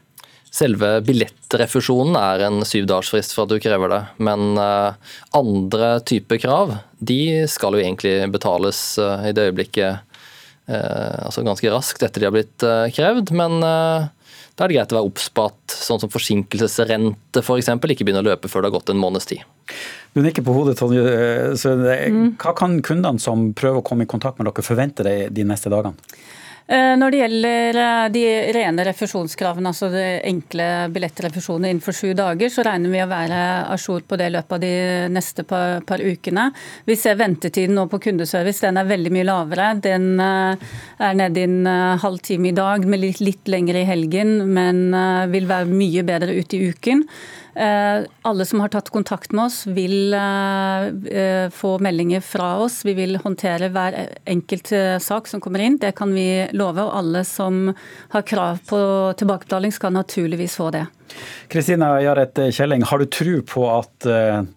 Selve 0.50 0.96
billettrefusjonen 1.06 2.16
er 2.18 2.44
en 2.48 2.64
syvdagersfrist 2.66 3.36
for 3.36 3.46
at 3.46 3.54
du 3.54 3.62
krever 3.62 3.92
det. 3.94 4.00
Men 4.26 4.58
eh, 4.58 5.18
andre 5.38 5.90
typer 6.02 6.42
krav 6.42 6.74
de 6.98 7.46
skal 7.50 7.78
jo 7.78 7.84
egentlig 7.84 8.16
betales 8.34 8.82
eh, 8.98 9.30
i 9.30 9.34
det 9.38 9.52
øyeblikket 9.52 10.18
eh, 10.66 11.20
altså 11.22 11.46
ganske 11.46 11.70
raskt 11.74 12.02
etter 12.06 12.24
de 12.24 12.30
har 12.30 12.34
blitt 12.34 12.66
krevd. 12.98 13.30
Men 13.38 13.62
da 13.62 14.66
er 14.66 14.72
det 14.72 14.80
greit 14.80 14.92
å 14.96 15.00
være 15.00 15.12
obs 15.12 15.30
på 15.30 15.46
at 15.52 15.78
sånn 15.86 16.02
som 16.02 16.12
forsinkelsesrente 16.12 17.46
f.eks. 17.46 17.70
For 17.70 17.94
ikke 17.94 18.10
begynner 18.10 18.26
å 18.26 18.32
løpe 18.34 18.50
før 18.50 18.66
det 18.66 18.72
har 18.72 18.80
gått 18.80 18.90
en 18.92 19.02
måneds 19.02 19.30
tid. 19.30 19.46
Du 20.18 20.24
nikker 20.26 20.42
på 20.42 20.56
hodet, 20.56 20.80
Tonje. 20.82 21.06
Mm. 22.10 22.34
Hva 22.42 22.58
kan 22.58 22.80
kundene 22.84 23.22
som 23.22 23.52
prøver 23.54 23.84
å 23.84 23.86
komme 23.86 24.10
i 24.10 24.10
kontakt 24.10 24.42
med 24.42 24.50
dere 24.50 24.66
forvente 24.66 25.06
de 25.06 25.46
neste 25.46 25.70
dagene? 25.70 25.94
Eh, 26.70 26.92
når 27.02 27.10
det 27.10 27.20
gjelder 27.24 27.78
eh, 27.82 28.08
de 28.14 28.24
rene 28.54 28.84
refusjonskravene, 28.86 29.72
altså 29.72 29.88
de 29.90 30.04
enkle 30.30 30.68
billettrefusjoner 30.94 31.72
innenfor 31.72 31.96
sju 31.98 32.12
dager, 32.14 32.52
så 32.54 32.62
regner 32.68 32.94
vi 32.94 33.02
å 33.02 33.08
være 33.10 33.40
à 33.74 33.78
jour 33.80 34.04
på 34.06 34.20
det 34.22 34.28
i 34.30 34.34
løpet 34.36 34.54
av 34.54 34.62
de 34.62 34.74
neste 35.10 35.48
par, 35.50 35.80
par, 35.90 36.04
ukene. 36.06 36.52
Vi 36.86 36.94
ser 37.00 37.18
ventetiden 37.18 37.74
nå 37.74 37.88
på 37.90 38.02
kundeservice, 38.06 38.62
den 38.68 38.78
er 38.78 38.92
veldig 38.92 39.16
mye 39.16 39.26
lavere. 39.32 39.72
Den 39.82 40.22
eh, 40.22 40.70
er 41.10 41.18
nede 41.18 41.42
i 41.42 41.50
en 41.50 41.74
halv 42.06 42.22
time 42.30 42.52
i 42.52 42.56
dag, 42.62 42.86
med 42.86 43.02
litt, 43.02 43.24
litt 43.26 43.50
lengre 43.50 43.82
i 43.82 43.90
helgen, 43.90 44.38
men 44.54 44.94
vil 45.34 45.50
være 45.50 45.74
mye 45.74 46.06
bedre 46.06 46.38
ute 46.38 46.58
i 46.60 46.70
uken. 46.70 47.02
Eh, 47.56 48.06
alle 48.22 48.46
som 48.46 48.60
har 48.60 48.70
tatt 48.70 48.90
kontakt 48.94 49.32
med 49.32 49.46
oss, 49.46 49.64
vil 49.68 50.14
eh, 50.14 51.50
få 51.54 51.74
meldinger 51.82 52.22
fra 52.22 52.52
oss. 52.62 52.82
Vi 52.86 52.94
vil 52.98 53.18
håndtere 53.24 53.72
hver 53.74 53.98
enkelt 54.30 54.72
sak 55.02 55.28
som 55.28 55.42
kommer 55.42 55.64
inn, 55.66 55.80
det 55.82 55.96
kan 55.98 56.14
vi 56.14 56.48
love. 56.54 56.86
Og 56.86 56.96
alle 57.02 57.26
som 57.28 57.74
har 58.14 58.26
krav 58.28 58.62
på 58.70 58.80
tilbakebetaling, 59.20 59.74
skal 59.74 59.96
naturligvis 59.96 60.58
få 60.60 60.70
det. 60.76 60.86
Kristina 61.50 61.96
Jaret 62.04 62.38
Kjelling, 62.54 62.86
har 62.86 63.02
du 63.02 63.10
tro 63.10 63.40
på 63.42 63.66
at 63.74 64.10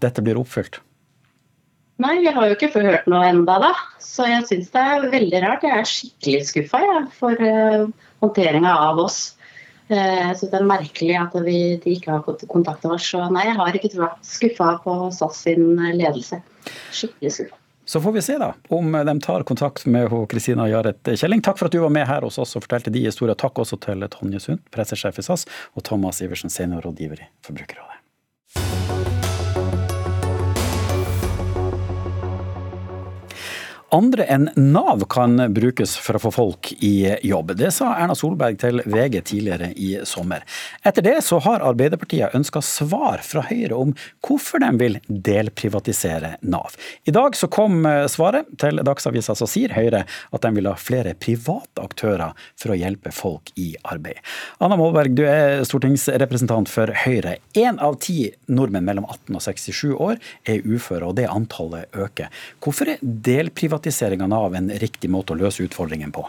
dette 0.02 0.25
blir 0.25 0.40
oppfylt? 0.40 0.82
Nei, 2.02 2.16
vi 2.20 2.32
har 2.34 2.49
jo 2.49 2.56
ikke 2.56 2.72
hørt 2.75 3.06
noe 3.11 3.25
enda 3.28 3.58
da. 3.62 3.72
Så 4.02 4.26
jeg 4.28 4.44
syns 4.49 4.72
det 4.75 4.82
er 4.94 5.12
veldig 5.12 5.42
rart. 5.44 5.64
Jeg 5.64 5.78
er 5.78 5.88
skikkelig 5.88 6.42
skuffa 6.50 6.82
ja, 6.82 6.99
for 7.16 7.46
håndteringa 8.22 8.75
av 8.88 9.00
oss. 9.02 9.22
Uh, 9.92 9.99
jeg 9.99 10.37
syns 10.40 10.52
det 10.52 10.61
er 10.61 10.68
merkelig 10.70 11.16
at 11.20 11.34
vi, 11.46 11.56
de 11.82 11.96
ikke 11.96 12.16
har 12.16 12.44
kontakta 12.49 12.94
oss. 12.96 13.11
Så 13.12 13.22
nei, 13.34 13.46
jeg 13.50 13.58
har 13.61 13.78
ikke 13.78 13.92
trua. 13.92 14.12
Skuffa 14.26 14.76
på 14.84 15.00
SAS 15.14 15.42
sin 15.46 15.75
ledelse. 15.76 16.40
Skikkelig 16.90 17.37
skuffa. 17.38 17.58
Så 17.84 18.00
får 18.00 18.12
vi 18.12 18.22
se 18.22 18.38
da, 18.38 18.52
om 18.68 18.92
de 18.92 19.20
tar 19.20 19.42
kontakt 19.42 19.87
med 19.87 20.11
Kristina 20.30 20.68
Jaret 20.70 21.08
Kjelling. 21.16 21.42
Takk 21.42 21.58
for 21.58 21.66
at 21.66 21.75
du 21.75 21.80
var 21.82 21.90
med 21.90 22.06
her 22.06 22.22
hos 22.22 22.38
oss 22.38 22.54
og 22.56 22.64
fortalte 22.64 22.94
de 22.94 23.02
historiene. 23.08 23.37
Takk 23.38 23.58
også 23.58 23.80
til 23.82 24.06
Tonje 24.14 24.40
Sund, 24.40 24.62
pressesjef 24.70 25.18
i 25.18 25.26
SAS, 25.26 25.49
og 25.75 25.84
Thomas 25.90 26.22
Iversen, 26.22 26.52
seniorrådgiver 26.52 27.26
i 27.26 27.28
Forbrukerrådet. 27.42 28.81
Andre 33.92 34.25
enn 34.25 34.46
Nav 34.56 35.02
kan 35.12 35.37
brukes 35.52 35.99
for 36.00 36.16
å 36.16 36.20
få 36.22 36.30
folk 36.32 36.70
i 36.80 37.11
jobb. 37.28 37.50
Det 37.61 37.68
sa 37.76 37.90
Erna 38.00 38.14
Solberg 38.16 38.56
til 38.62 38.80
VG 38.88 39.18
tidligere 39.28 39.66
i 39.76 39.90
sommer. 40.08 40.46
Etter 40.80 41.04
det 41.04 41.18
så 41.26 41.37
har 41.44 41.61
Arbeiderpartiet 41.61 42.32
ønska 42.32 42.62
svar 42.64 43.20
fra 43.20 43.42
Høyre 43.50 43.76
om 43.76 43.92
hvorfor 44.25 44.62
de 44.64 44.70
vil 44.80 44.96
delprivatisere 45.06 46.38
Nav. 46.40 46.72
I 47.04 47.12
dag 47.12 47.37
så 47.37 47.50
kom 47.52 47.84
eh, 47.84 48.06
svaret 48.08 48.49
til 48.62 48.80
Dagsavisa, 48.80 49.37
så 49.37 49.50
sier 49.50 49.76
Høyre 49.76 50.06
at 50.08 50.46
de 50.46 50.52
vil 50.56 50.70
ha 50.70 50.72
flere 50.80 51.12
private 51.12 51.84
aktører 51.84 52.32
for 52.56 52.72
å 52.72 52.80
hjelpe 52.80 53.12
folk 53.12 53.52
i 53.61 53.75
arbeid. 53.84 54.25
Anna 54.64 54.80
Målberg, 54.80 55.12
du 55.20 55.26
er 55.28 55.66
stortingsrepresentant 55.68 56.72
for 56.72 56.94
Høyre. 57.04 57.37
Én 57.61 57.76
av 57.76 58.00
ti 58.00 58.30
nordmenn 58.49 58.88
mellom 58.88 59.04
18 59.04 59.37
og 59.37 59.46
67 59.50 59.84
år 59.92 60.16
er 60.49 60.64
uføre, 60.64 61.12
og 61.12 61.20
det 61.20 61.28
antallet 61.28 61.92
øker. 61.92 62.32
Hvorfor 62.64 62.94
er 62.96 63.04
delprivatisering 63.04 63.81
privatisering 63.82 64.32
av 64.32 64.54
en 64.54 64.70
riktig 64.70 65.10
måte 65.10 65.32
å 65.32 65.36
løse 65.36 65.62
utfordringen 65.64 66.12
på? 66.12 66.22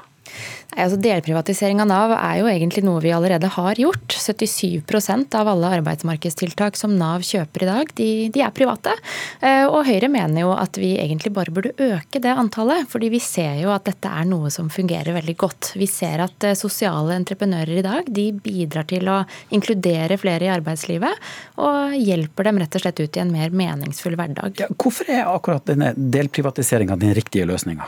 Altså 0.74 0.98
Delprivatisering 0.98 1.82
av 1.84 1.90
Nav 1.90 2.14
er 2.16 2.40
jo 2.40 2.48
egentlig 2.50 2.84
noe 2.86 3.02
vi 3.04 3.12
allerede 3.14 3.50
har 3.56 3.80
gjort. 3.80 4.16
77% 4.18 5.36
av 5.38 5.50
alle 5.52 5.70
arbeidsmarkedstiltak 5.78 6.78
som 6.80 6.96
Nav 6.98 7.26
kjøper 7.28 7.66
i 7.66 7.70
dag, 7.70 7.94
de, 8.00 8.10
de, 8.34 8.42
er 8.42 8.54
private. 8.56 8.96
Eh, 9.44 9.66
og 9.68 9.86
Høyre 9.88 10.10
mener 10.12 10.46
jo 10.46 10.54
at 10.56 10.80
vi 10.82 10.94
egentlig 11.02 11.34
bare 11.36 11.54
burde 11.54 11.76
øke 11.78 12.22
det 12.24 12.34
antallet. 12.34 12.88
fordi 12.90 13.12
vi 13.14 13.22
ser 13.24 13.62
jo 13.62 13.74
at 13.74 13.86
dette 13.86 14.10
er 14.10 14.26
noe 14.30 14.50
som 14.54 14.72
fungerer 14.74 15.14
veldig 15.14 15.38
godt. 15.38 15.74
Vi 15.78 15.88
ser 15.90 16.26
at 16.26 16.48
eh, 16.48 16.58
sosiale 16.58 17.18
entreprenører 17.20 17.78
i 17.78 17.86
dag 17.86 18.10
de 18.10 18.30
bidrar 18.34 18.90
til 18.90 19.10
å 19.12 19.22
inkludere 19.54 20.18
flere 20.22 20.50
i 20.50 20.54
arbeidslivet. 20.54 21.34
Og 21.62 21.98
hjelper 22.00 22.50
dem 22.50 22.64
rett 22.64 22.80
og 22.80 22.86
slett 22.86 23.04
ut 23.04 23.18
i 23.20 23.24
en 23.24 23.34
mer 23.34 23.54
meningsfull 23.54 24.18
hverdag. 24.18 24.64
Ja, 24.64 24.72
hvorfor 24.74 25.10
er 25.14 25.28
akkurat 25.30 25.68
denne 25.70 25.94
delprivatiseringa 25.94 26.98
den 27.00 27.14
riktige 27.18 27.46
løsninga? 27.50 27.86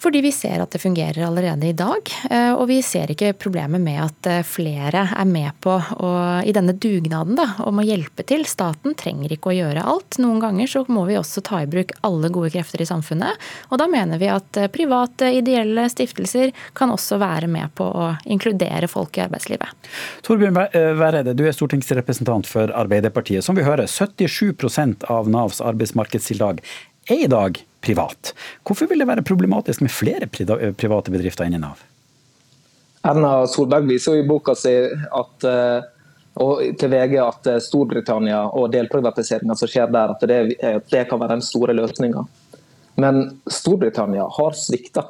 Fordi 0.00 0.20
vi 0.24 0.32
ser 0.32 0.62
at 0.62 0.72
det 0.72 0.80
fungerer 0.82 1.26
allerede 1.26 1.68
i 1.68 1.76
dag. 1.76 2.10
Eh, 2.30 2.52
og 2.54 2.66
vi 2.70 2.80
ser 2.84 3.12
ikke 3.12 3.32
problemet 3.38 3.82
med 3.82 4.00
at 4.02 4.28
eh, 4.30 4.42
flere 4.46 5.06
er 5.12 5.28
med 5.28 5.52
på 5.64 5.76
å, 5.76 6.10
i 6.44 6.54
denne 6.56 6.74
dugnaden 6.76 7.38
da, 7.38 7.46
om 7.66 7.80
å 7.80 7.86
hjelpe 7.86 8.24
til. 8.28 8.46
Staten 8.48 8.96
trenger 8.98 9.34
ikke 9.34 9.52
å 9.52 9.56
gjøre 9.56 9.84
alt. 9.92 10.20
Noen 10.22 10.40
ganger 10.42 10.70
så 10.70 10.84
må 10.88 11.04
vi 11.08 11.18
også 11.20 11.44
ta 11.46 11.62
i 11.64 11.70
bruk 11.70 11.94
alle 12.06 12.32
gode 12.32 12.52
krefter 12.54 12.82
i 12.82 12.88
samfunnet. 12.88 13.40
Og 13.70 13.80
da 13.80 13.88
mener 13.90 14.20
vi 14.20 14.30
at 14.32 14.60
eh, 14.60 14.70
private, 14.72 15.32
ideelle 15.40 15.86
stiftelser 15.92 16.54
kan 16.76 16.92
også 16.92 17.20
være 17.20 17.50
med 17.50 17.72
på 17.78 17.86
å 17.86 18.10
inkludere 18.30 18.88
folk 18.90 19.18
i 19.18 19.24
arbeidslivet. 19.26 19.90
Torbjørn 20.26 20.56
Væreide, 21.00 21.34
du 21.36 21.44
er 21.46 21.56
stortingsrepresentant 21.56 22.48
for 22.48 22.72
Arbeiderpartiet. 22.76 23.44
Som 23.44 23.58
vi 23.58 23.66
hører, 23.66 23.88
77% 23.90 25.06
av 25.10 25.28
Navs 25.30 25.60
arbeidsmarkedstiltak 25.64 26.62
er 27.10 27.24
i 27.24 27.30
dag 27.30 27.58
privat. 27.80 28.34
Hvorfor 28.66 28.90
vil 28.90 29.02
det 29.02 29.08
være 29.08 29.24
problematisk 29.26 29.84
med 29.84 29.92
flere 29.92 30.28
private 30.28 31.12
bedrifter 31.12 31.48
inni 31.48 31.60
Nav? 31.60 31.80
Erna 33.06 33.46
Solberg 33.48 33.88
viser 33.88 34.18
jo 34.18 34.24
i 34.24 34.28
boka 34.28 34.54
si 34.58 34.74
at, 34.76 35.46
eh, 35.48 35.86
og 36.44 36.60
til 36.80 36.92
VG 36.92 37.16
at 37.24 37.48
eh, 37.48 37.62
Storbritannia 37.64 38.42
og 38.52 38.68
delprivatiseringa 38.74 39.56
som 39.56 39.70
skjer 39.70 39.88
der, 39.92 40.12
at 40.12 40.26
det, 40.28 40.40
det, 40.60 41.06
kan 41.08 41.20
være 41.20 41.38
den 41.38 41.46
store 41.46 41.76
løsninga. 41.78 42.26
Men 43.00 43.22
Storbritannia 43.48 44.26
har 44.36 44.58
svikta. 44.58 45.06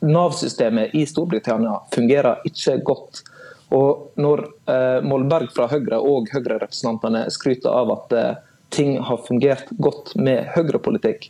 Nav-systemet 0.00 0.94
i 0.96 1.04
Storbritannia 1.06 1.82
fungerer 1.92 2.40
ikke 2.48 2.78
godt. 2.88 3.20
Og 3.76 4.14
når 4.18 4.46
eh, 4.72 5.02
Molberg 5.06 5.52
fra 5.54 5.68
Høyre 5.70 6.00
og 6.00 6.30
Høyre-representantene 6.32 7.26
skryter 7.30 7.70
av 7.70 7.92
at 7.94 8.16
eh, 8.16 8.38
ting 8.74 8.96
har 9.04 9.20
fungert 9.26 9.68
godt 9.82 10.14
med 10.16 10.48
høyrepolitikk, 10.56 11.28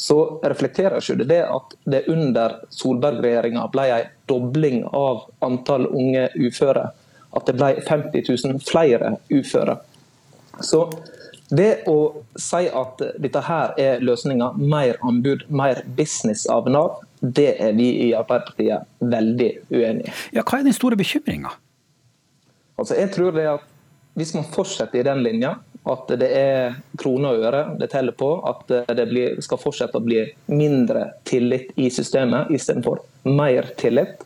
så 0.00 0.16
reflekterer 0.48 0.96
ikke 0.96 1.26
det 1.28 1.42
at 1.44 1.74
det 1.92 2.06
under 2.08 2.54
Solberg-regjeringa 2.72 3.66
ble 3.74 3.84
en 3.92 4.12
dobling 4.30 4.78
av 4.96 5.26
antall 5.44 5.84
unge 5.90 6.30
uføre. 6.40 6.86
At 7.36 7.50
det 7.50 7.58
ble 7.58 7.74
50 7.84 8.24
000 8.46 8.62
flere 8.64 9.18
uføre. 9.28 9.76
Så 10.64 10.86
det 11.52 11.82
å 11.90 11.98
si 12.40 12.62
at 12.80 13.04
dette 13.20 13.42
her 13.44 13.74
er 13.82 14.00
løsninga, 14.00 14.54
mer 14.56 14.96
anbud, 15.04 15.44
mer 15.52 15.82
business 15.98 16.46
av 16.48 16.70
Nav, 16.72 17.02
det 17.20 17.50
er 17.60 17.76
vi 17.76 17.90
i 18.06 18.10
Arbeiderpartiet 18.16 18.88
veldig 19.04 19.50
uenig 19.68 20.08
i. 20.08 20.14
Ja, 20.38 20.46
hva 20.46 20.62
er 20.62 20.70
den 20.70 20.76
store 20.76 20.96
bekymringa? 20.96 21.52
Altså, 22.80 22.96
jeg 22.96 23.12
tror 23.12 23.36
det 23.36 23.44
at 23.50 23.68
hvis 24.20 24.34
man 24.36 24.46
fortsetter 24.52 25.00
i 25.00 25.06
den 25.06 25.22
linja, 25.24 25.54
at 25.88 26.10
det 26.20 26.28
er 26.36 26.74
kroner 27.00 27.36
og 27.36 27.44
øre 27.48 27.62
det 27.80 27.88
teller 27.92 28.16
på. 28.16 28.28
At 28.46 28.68
det 28.96 29.06
blir, 29.08 29.38
skal 29.44 29.60
fortsette 29.60 29.96
å 29.96 30.04
bli 30.04 30.22
mindre 30.52 31.06
tillit 31.28 31.72
i 31.80 31.88
systemet 31.92 32.52
istedenfor 32.52 33.00
mer 33.28 33.72
tillit. 33.80 34.20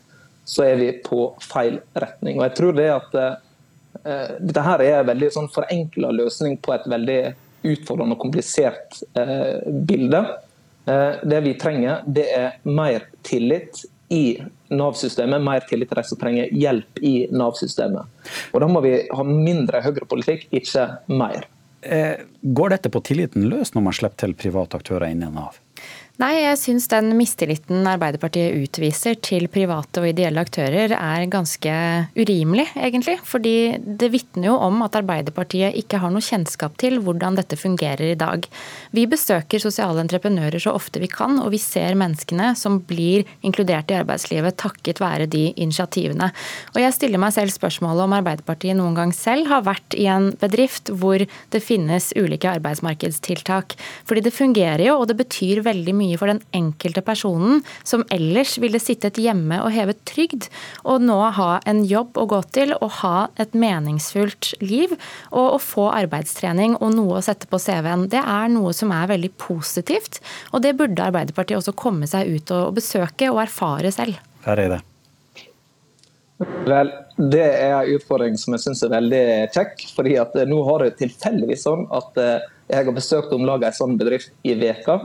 Så 0.45 0.65
er 0.67 0.75
vi 0.81 0.91
på 1.05 1.29
feil 1.41 1.79
retning. 1.95 2.39
Og 2.39 2.49
jeg 2.49 2.55
tror 2.59 2.75
det 2.77 2.89
at 2.93 3.15
uh, 3.17 4.35
dette 4.39 4.65
her 4.67 4.83
er 4.83 4.99
en 4.99 5.09
veldig 5.09 5.31
sånn 5.33 5.49
forenkla 5.53 6.11
løsning 6.13 6.59
på 6.61 6.75
et 6.75 6.85
veldig 6.91 7.19
utfordrende 7.65 8.17
og 8.17 8.21
komplisert 8.21 8.99
uh, 9.17 9.63
bilde. 9.87 10.21
Uh, 10.85 11.23
det 11.23 11.41
vi 11.47 11.55
trenger, 11.57 12.03
det 12.05 12.27
er 12.35 12.59
mer 12.67 13.07
tillit 13.25 13.87
i 14.13 14.37
Nav-systemet, 14.73 15.43
mer 15.43 15.65
tillit 15.69 15.91
til 15.91 15.99
de 15.99 16.05
som 16.09 16.21
trenger 16.21 16.53
hjelp 16.53 17.01
i 17.05 17.15
Nav-systemet. 17.31 18.07
Og 18.53 18.63
Da 18.63 18.69
må 18.71 18.81
vi 18.85 18.95
ha 19.11 19.27
mindre 19.27 19.83
høyrepolitikk, 19.85 20.47
ikke 20.51 20.87
mer. 21.07 21.45
Eh, 21.81 22.25
går 22.41 22.69
dette 22.73 22.89
på 22.89 23.03
tilliten 23.05 23.45
løs 23.49 23.75
når 23.75 23.83
man 23.85 23.93
slipper 23.93 24.23
til 24.23 24.33
private 24.33 24.79
aktører 24.79 25.11
inn 25.11 25.21
i 25.21 25.29
Nav? 25.29 25.59
Nei, 26.15 26.37
jeg 26.39 26.55
syns 26.61 26.85
den 26.87 27.09
mistilliten 27.19 27.83
Arbeiderpartiet 27.91 28.55
utviser 28.55 29.17
til 29.19 29.49
private 29.51 29.99
og 29.99 30.05
ideelle 30.07 30.39
aktører 30.45 30.93
er 30.95 31.23
ganske 31.27 31.73
urimelig, 32.15 32.69
egentlig. 32.79 33.17
Fordi 33.27 33.75
det 33.83 34.07
vitner 34.13 34.47
jo 34.47 34.53
om 34.63 34.79
at 34.85 34.95
Arbeiderpartiet 34.95 35.75
ikke 35.75 35.99
har 35.99 36.13
noe 36.13 36.23
kjennskap 36.23 36.77
til 36.79 37.01
hvordan 37.03 37.35
dette 37.35 37.59
fungerer 37.59 38.13
i 38.13 38.19
dag. 38.21 38.47
Vi 38.95 39.03
besøker 39.11 39.59
sosiale 39.59 39.99
entreprenører 40.05 40.63
så 40.63 40.71
ofte 40.77 41.01
vi 41.03 41.09
kan, 41.11 41.35
og 41.43 41.51
vi 41.51 41.59
ser 41.59 41.99
menneskene 41.99 42.53
som 42.55 42.79
blir 42.87 43.27
inkludert 43.43 43.91
i 43.91 43.99
arbeidslivet 43.99 44.55
takket 44.61 45.03
være 45.03 45.27
de 45.27 45.49
initiativene. 45.51 46.31
Og 46.77 46.79
jeg 46.79 46.95
stiller 46.95 47.19
meg 47.19 47.35
selv 47.35 47.51
spørsmålet 47.57 48.05
om 48.05 48.15
Arbeiderpartiet 48.21 48.79
noen 48.79 48.95
gang 48.95 49.11
selv 49.11 49.51
har 49.51 49.67
vært 49.67 49.99
i 49.99 50.07
en 50.07 50.31
bedrift 50.39 50.93
hvor 50.95 51.27
det 51.27 51.63
finnes 51.67 52.13
ulike 52.15 52.55
arbeidsmarkedstiltak. 52.55 53.75
Fordi 54.07 54.23
det 54.29 54.35
fungerer 54.39 54.87
jo, 54.87 55.01
og 55.01 55.11
det 55.11 55.19
betyr 55.19 55.65
veldig 55.67 55.91
mye 55.91 56.03
mye 56.05 56.19
for 56.21 56.29
den 56.31 56.41
enkelte 56.55 57.03
personen 57.05 57.63
som 57.83 58.05
ellers 58.13 58.55
ville 58.61 58.79
sittet 58.81 59.19
hjemme 59.21 59.59
og 59.63 59.73
hevet 59.75 60.03
trygd, 60.07 60.47
og 60.85 61.03
nå 61.03 61.17
ha 61.39 61.49
en 61.67 61.83
jobb 61.87 62.19
å 62.21 62.27
gå 62.29 62.41
til 62.55 62.75
og 62.77 63.01
ha 63.01 63.27
et 63.41 63.55
meningsfullt 63.57 64.53
liv 64.63 64.93
og 65.31 65.57
å 65.57 65.61
få 65.61 65.89
arbeidstrening 65.95 66.77
og 66.79 66.95
noe 66.95 67.19
å 67.19 67.25
sette 67.25 67.49
på 67.49 67.59
CV-en. 67.61 68.07
Det 68.13 68.21
er 68.21 68.51
noe 68.53 68.73
som 68.75 68.93
er 68.95 69.11
veldig 69.15 69.33
positivt, 69.41 70.21
og 70.53 70.63
det 70.65 70.75
burde 70.79 71.05
Arbeiderpartiet 71.05 71.59
også 71.59 71.75
komme 71.77 72.09
seg 72.09 72.29
ut 72.31 72.51
og 72.55 72.75
besøke 72.77 73.31
og 73.33 73.43
erfare 73.45 73.91
selv. 73.93 74.19
Her 74.45 74.61
er 74.61 74.77
det. 74.77 74.83
Vel, 76.67 76.91
Det 77.15 77.43
er 77.47 77.77
en 77.77 77.93
utfordring 77.95 78.35
som 78.37 78.55
jeg 78.55 78.65
syns 78.65 78.81
er 78.83 78.91
veldig 78.91 79.25
kjekk. 79.55 79.85
fordi 79.95 80.17
at 80.19 80.33
Nå 80.49 80.63
har 80.67 80.83
det 80.83 80.97
tilfeldigvis 80.99 81.63
sånn 81.63 81.85
at 81.95 82.17
eh, 82.19 82.43
jeg 82.67 82.85
har 82.85 82.97
besøkt 82.97 83.33
om 83.33 83.45
lag 83.47 83.63
en 83.63 83.77
sånn 83.77 83.95
bedrift 83.97 84.33
i 84.43 84.55
veka 84.59 84.97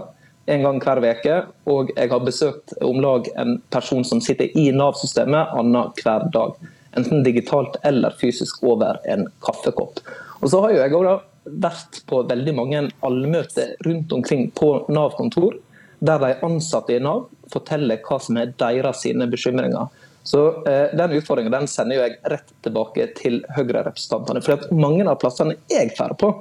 en 0.51 0.67
gang 0.67 0.81
hver 0.83 1.01
uke. 1.05 1.39
Og 1.71 1.93
jeg 1.97 2.11
har 2.11 2.27
besøkt 2.27 2.75
om 2.85 3.01
lag 3.03 3.29
en 3.41 3.59
person 3.73 4.05
som 4.07 4.23
sitter 4.25 4.51
i 4.59 4.71
Nav-systemet 4.75 5.55
annenhver 5.57 6.29
dag. 6.35 6.59
Enten 6.99 7.25
digitalt 7.27 7.79
eller 7.87 8.15
fysisk 8.21 8.65
over 8.67 8.99
en 9.09 9.29
kaffekopp. 9.47 10.03
Og 10.41 10.51
så 10.51 10.63
har 10.65 10.75
jeg 10.75 10.95
også 10.97 11.21
vært 11.45 12.03
på 12.11 12.23
veldig 12.29 12.55
mange 12.57 12.85
allmøter 13.07 13.75
rundt 13.87 14.13
omkring 14.13 14.49
på 14.57 14.73
Nav-kontor, 14.93 15.57
der 16.01 16.21
de 16.23 16.37
ansatte 16.47 16.97
i 16.97 17.03
Nav 17.03 17.29
forteller 17.53 18.01
hva 18.07 18.21
som 18.23 18.39
er 18.41 18.55
deres 18.61 19.03
sine 19.05 19.29
bekymringer. 19.31 19.89
Så 20.23 20.41
eh, 20.69 20.93
Den 20.97 21.17
utfordringen 21.17 21.53
den 21.53 21.69
sender 21.69 22.03
jeg 22.03 22.19
rett 22.33 22.53
tilbake 22.65 23.09
til 23.19 23.41
Høyre-representantene. 23.57 24.43
For 24.45 24.69
mange 24.77 25.07
av 25.09 25.19
plassene 25.21 25.57
jeg 25.73 25.95
drar 25.97 26.15
på, 26.21 26.33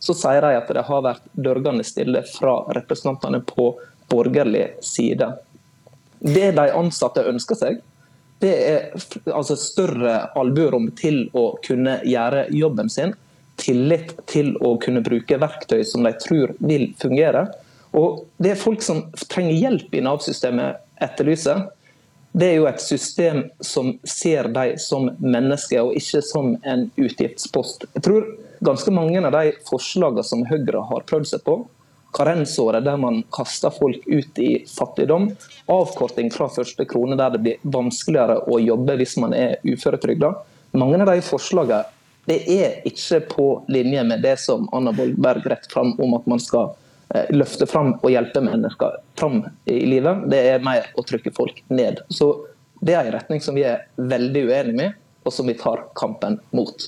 så 0.00 0.16
sier 0.16 0.42
de 0.42 0.56
at 0.56 0.72
det 0.72 0.84
har 0.88 1.04
vært 1.04 1.26
dørgende 1.36 1.84
stille 1.84 2.24
fra 2.32 2.62
representantene 2.76 3.42
på 3.44 3.74
borgerlig 4.10 4.66
side. 4.84 5.28
Det 6.20 6.50
de 6.56 6.66
ansatte 6.76 7.24
ønsker 7.28 7.58
seg, 7.58 7.80
det 8.40 8.52
er 8.64 9.34
altså 9.36 9.56
større 9.60 10.14
albuerom 10.40 10.88
til 10.96 11.26
å 11.36 11.50
kunne 11.64 11.98
gjøre 12.08 12.46
jobben 12.56 12.88
sin. 12.92 13.12
Tillit 13.60 14.14
til 14.32 14.54
å 14.64 14.78
kunne 14.80 15.02
bruke 15.04 15.36
verktøy 15.40 15.82
som 15.84 16.06
de 16.08 16.14
tror 16.22 16.54
vil 16.64 16.88
fungere. 17.00 17.50
Og 17.92 18.24
Det 18.38 18.54
er 18.54 18.62
folk 18.62 18.82
som 18.82 19.02
trenger 19.28 19.58
hjelp 19.58 19.94
i 19.94 20.00
Nav-systemet 20.06 20.80
etterlyser. 21.04 21.66
Det 22.32 22.46
er 22.46 22.56
jo 22.60 22.68
et 22.70 22.80
system 22.80 23.42
som 23.60 23.92
ser 24.06 24.48
dem 24.54 24.78
som 24.78 25.10
mennesker, 25.18 25.82
og 25.82 25.98
ikke 25.98 26.22
som 26.24 26.54
en 26.62 26.86
utgiftspost. 26.96 27.88
Jeg 27.96 28.06
tror 28.06 28.28
ganske 28.60 28.92
mange 28.94 29.20
av 29.26 29.32
de 29.32 29.52
forslagene 29.68 30.24
som 30.26 30.46
Høyre 30.48 30.82
har 30.90 31.06
prøvd 31.08 31.30
seg 31.32 31.44
på, 31.46 31.60
karensåret 32.16 32.84
der 32.84 32.98
man 32.98 33.22
kaster 33.34 33.70
folk 33.70 34.02
ut 34.06 34.38
i 34.42 34.50
fattigdom, 34.66 35.28
avkorting 35.70 36.30
fra 36.34 36.48
første 36.50 36.84
krone 36.90 37.18
der 37.18 37.36
det 37.36 37.42
blir 37.44 37.70
vanskeligere 37.76 38.40
å 38.50 38.58
jobbe 38.62 38.98
hvis 38.98 39.16
man 39.22 39.34
er 39.36 39.58
uføretrygda. 39.62 40.32
Mange 40.78 41.00
av 41.02 41.10
de 41.12 41.24
forslagene 41.24 41.84
det 42.28 42.42
er 42.52 42.82
ikke 42.86 43.20
på 43.30 43.46
linje 43.72 44.02
med 44.06 44.22
det 44.22 44.36
som 44.42 44.68
Anna 44.76 44.92
Bollberg 44.94 45.46
rett 45.50 45.66
fram 45.72 45.94
om 45.98 46.14
at 46.18 46.26
man 46.30 46.42
skal 46.42 46.74
eh, 47.14 47.30
løfte 47.32 47.66
fram 47.66 47.94
og 47.96 48.10
hjelpe 48.12 48.42
mennesker 48.44 49.00
fram 49.18 49.40
i 49.64 49.80
livet. 49.88 50.26
Det 50.30 50.40
er 50.52 50.64
mer 50.64 50.90
å 50.94 51.04
trykke 51.06 51.32
folk 51.34 51.62
ned. 51.72 52.02
Så 52.12 52.28
det 52.80 52.94
er 52.94 53.08
en 53.08 53.16
retning 53.16 53.42
som 53.42 53.56
vi 53.56 53.64
er 53.66 53.86
veldig 53.96 54.44
uenige 54.46 54.76
med, 54.76 55.00
og 55.24 55.34
som 55.34 55.48
vi 55.48 55.56
tar 55.58 55.86
kampen 55.98 56.38
mot. 56.56 56.86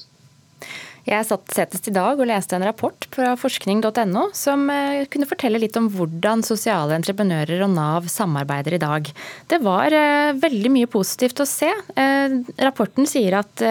Jeg 1.03 1.27
satt 1.27 1.51
setest 1.51 1.89
i 1.91 1.93
dag 1.95 2.21
og 2.21 2.29
leste 2.31 2.55
en 2.55 2.63
rapport 2.63 3.07
fra 3.11 3.33
forskning.no 3.35 4.29
som 4.39 4.69
eh, 4.71 5.03
kunne 5.11 5.27
fortelle 5.27 5.59
litt 5.59 5.75
om 5.79 5.89
hvordan 5.91 6.45
sosiale 6.47 6.95
entreprenører 6.95 7.65
og 7.67 7.73
Nav 7.75 8.07
samarbeider 8.13 8.77
i 8.77 8.81
dag. 8.83 9.11
Det 9.51 9.59
var 9.65 9.91
eh, 9.99 10.31
veldig 10.39 10.71
mye 10.71 10.91
positivt 10.93 11.43
å 11.43 11.49
se. 11.49 11.73
Eh, 11.99 12.37
rapporten 12.63 13.09
sier 13.11 13.35
at 13.41 13.65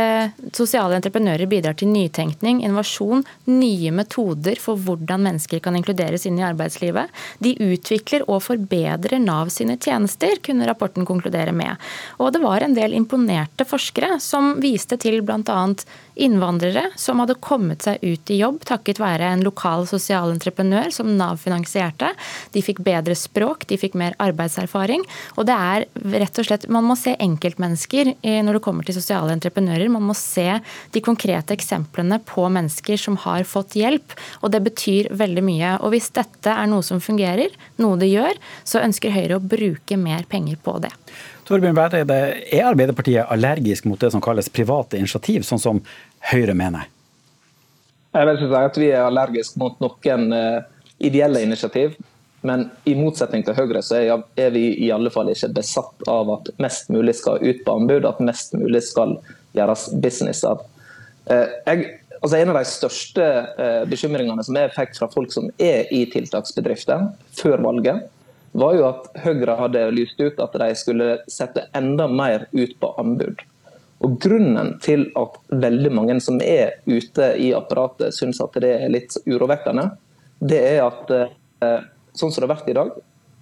sosiale 0.55 0.97
entreprenører 0.97 1.47
bidrar 1.49 1.77
til 1.79 1.91
nytenkning, 1.93 2.61
innovasjon, 2.65 3.23
nye 3.47 3.93
metoder 3.95 4.59
for 4.59 4.79
hvordan 4.79 5.23
mennesker 5.23 5.63
kan 5.63 5.77
inkluderes 5.79 6.27
inn 6.27 6.39
i 6.41 6.45
arbeidslivet. 6.45 7.11
De 7.39 7.55
utvikler 7.71 8.27
og 8.27 8.43
forbedrer 8.49 9.23
Nav 9.23 9.53
sine 9.55 9.77
tjenester, 9.79 10.35
kunne 10.43 10.67
rapporten 10.67 11.07
konkludere 11.07 11.55
med. 11.55 11.79
Og 12.19 12.35
det 12.35 12.43
var 12.43 12.65
en 12.65 12.75
del 12.75 12.95
imponerte 12.97 13.67
forskere 13.67 14.19
som 14.23 14.57
viste 14.63 14.99
til 14.99 15.21
bl.a. 15.23 15.59
innvandrere 16.15 16.89
som 16.99 17.21
hadde 17.21 17.37
kommet 17.43 17.85
seg 17.85 18.01
ut 18.03 18.31
i 18.31 18.39
jobb 18.41 18.61
takket 18.67 18.99
være 19.01 19.29
en 19.33 19.43
lokal 19.45 19.87
sosialentreprenør 19.89 20.91
som 20.93 21.13
Nav 21.17 21.39
finansierte. 21.41 22.11
De 22.53 22.63
fikk 22.63 22.81
bedre 22.85 23.15
språk, 23.17 23.65
de 23.69 23.79
fikk 23.79 23.97
mer 23.99 24.15
arbeidserfaring. 24.21 25.05
Og 25.37 25.47
det 25.49 25.57
er 25.57 25.87
rett 26.21 26.41
og 26.41 26.47
slett 26.47 26.67
Man 26.71 26.87
må 26.87 26.95
se 26.99 27.15
enkeltmennesker 27.19 28.13
når 28.21 28.57
det 28.57 28.63
kommer 28.65 28.87
til 28.87 28.97
sosiale 28.97 29.33
entreprenører. 29.35 29.89
Man 29.91 30.05
må 30.09 30.15
se 30.17 30.47
de 30.91 31.03
konkrete 31.03 31.55
eksemplene 31.55 32.21
på 32.27 32.47
mennesker 32.51 32.99
som 32.99 33.19
har 33.25 33.47
fått 33.47 33.75
hjelp. 33.79 34.15
Og 34.41 34.53
det 34.53 34.63
betyr 34.67 35.11
veldig 35.17 35.45
mye. 35.45 35.75
Og 35.81 35.95
hvis 35.95 36.11
dette 36.15 36.53
er 36.53 36.69
noe 36.71 36.85
som 36.85 37.01
fungerer, 37.03 37.53
noe 37.81 37.99
det 38.01 38.11
gjør, 38.11 38.39
så 38.63 38.83
ønsker 38.85 39.11
Høyre 39.11 39.37
å 39.37 39.43
bruke 39.43 39.97
mer 39.99 40.23
penger 40.29 40.59
på 40.63 40.77
det. 40.83 40.93
Torbjørn 41.51 41.75
Bæreide, 41.75 42.17
er 42.47 42.63
Arbeiderpartiet 42.69 43.27
allergisk 43.27 43.83
mot 43.89 43.99
det 43.99 44.13
som 44.13 44.21
kalles 44.23 44.47
private 44.55 44.95
initiativ, 44.95 45.43
sånn 45.43 45.59
som 45.59 45.81
Høyre 46.29 46.53
mener? 46.55 46.85
Jeg 48.15 48.27
vil 48.27 48.37
ikke 48.37 48.47
si 48.47 48.61
at 48.61 48.79
vi 48.79 48.87
er 48.91 49.03
allergiske 49.03 49.59
mot 49.59 49.75
noen 49.83 50.31
uh, 50.31 50.61
ideelle 51.03 51.41
initiativ. 51.43 51.97
Men 52.47 52.69
i 52.87 52.93
motsetning 52.95 53.43
til 53.45 53.57
Høyre 53.57 53.81
så 53.83 53.99
er, 53.99 54.53
vi 54.55 54.63
i 54.79 54.87
alle 54.95 55.11
fall 55.13 55.27
ikke 55.29 55.51
besatt 55.59 56.07
av 56.09 56.31
at 56.37 56.47
mest 56.63 56.87
mulig 56.89 57.17
skal 57.19 57.43
ut 57.43 57.59
på 57.67 57.75
anbud, 57.81 58.07
at 58.07 58.23
mest 58.23 58.55
mulig 58.55 58.81
skal 58.87 59.17
gjøres 59.57 59.89
business 60.01 60.45
av. 60.47 60.63
Uh, 61.27 61.51
jeg, 61.67 61.91
altså 62.21 62.39
en 62.39 62.53
av 62.55 62.61
de 62.61 62.71
største 62.71 63.27
uh, 63.59 63.83
bekymringene 63.91 64.47
som 64.47 64.55
jeg 64.55 64.71
fikk 64.79 64.95
fra 65.01 65.11
folk 65.11 65.35
som 65.35 65.51
er 65.59 65.91
i 65.91 66.05
tiltaksbedrifter 66.15 67.11
før 67.43 67.59
valget, 67.67 68.07
var 68.51 68.75
jo 68.75 68.87
at 68.87 69.07
Høyre 69.23 69.55
hadde 69.59 69.85
lyst 69.95 70.19
ut 70.19 70.39
at 70.43 70.55
de 70.59 70.69
skulle 70.75 71.13
sette 71.31 71.67
enda 71.77 72.07
mer 72.11 72.47
ut 72.51 72.73
på 72.79 72.91
anbud. 72.99 73.43
Og 74.01 74.17
Grunnen 74.21 74.75
til 74.81 75.05
at 75.19 75.37
veldig 75.61 75.91
mange 75.93 76.17
som 76.25 76.41
er 76.41 76.79
ute 76.89 77.31
i 77.37 77.51
apparatet 77.55 78.15
syns 78.17 78.41
at 78.43 78.57
det 78.63 78.73
er 78.79 78.93
litt 78.93 79.15
urovekkende, 79.29 79.91
det 80.41 80.61
er 80.71 80.81
at 80.87 81.13
eh, 81.13 81.85
sånn 82.17 82.33
som 82.33 82.41
det 82.41 82.47
har 82.47 82.55
vært 82.55 82.71
i 82.71 82.77
dag, 82.77 82.91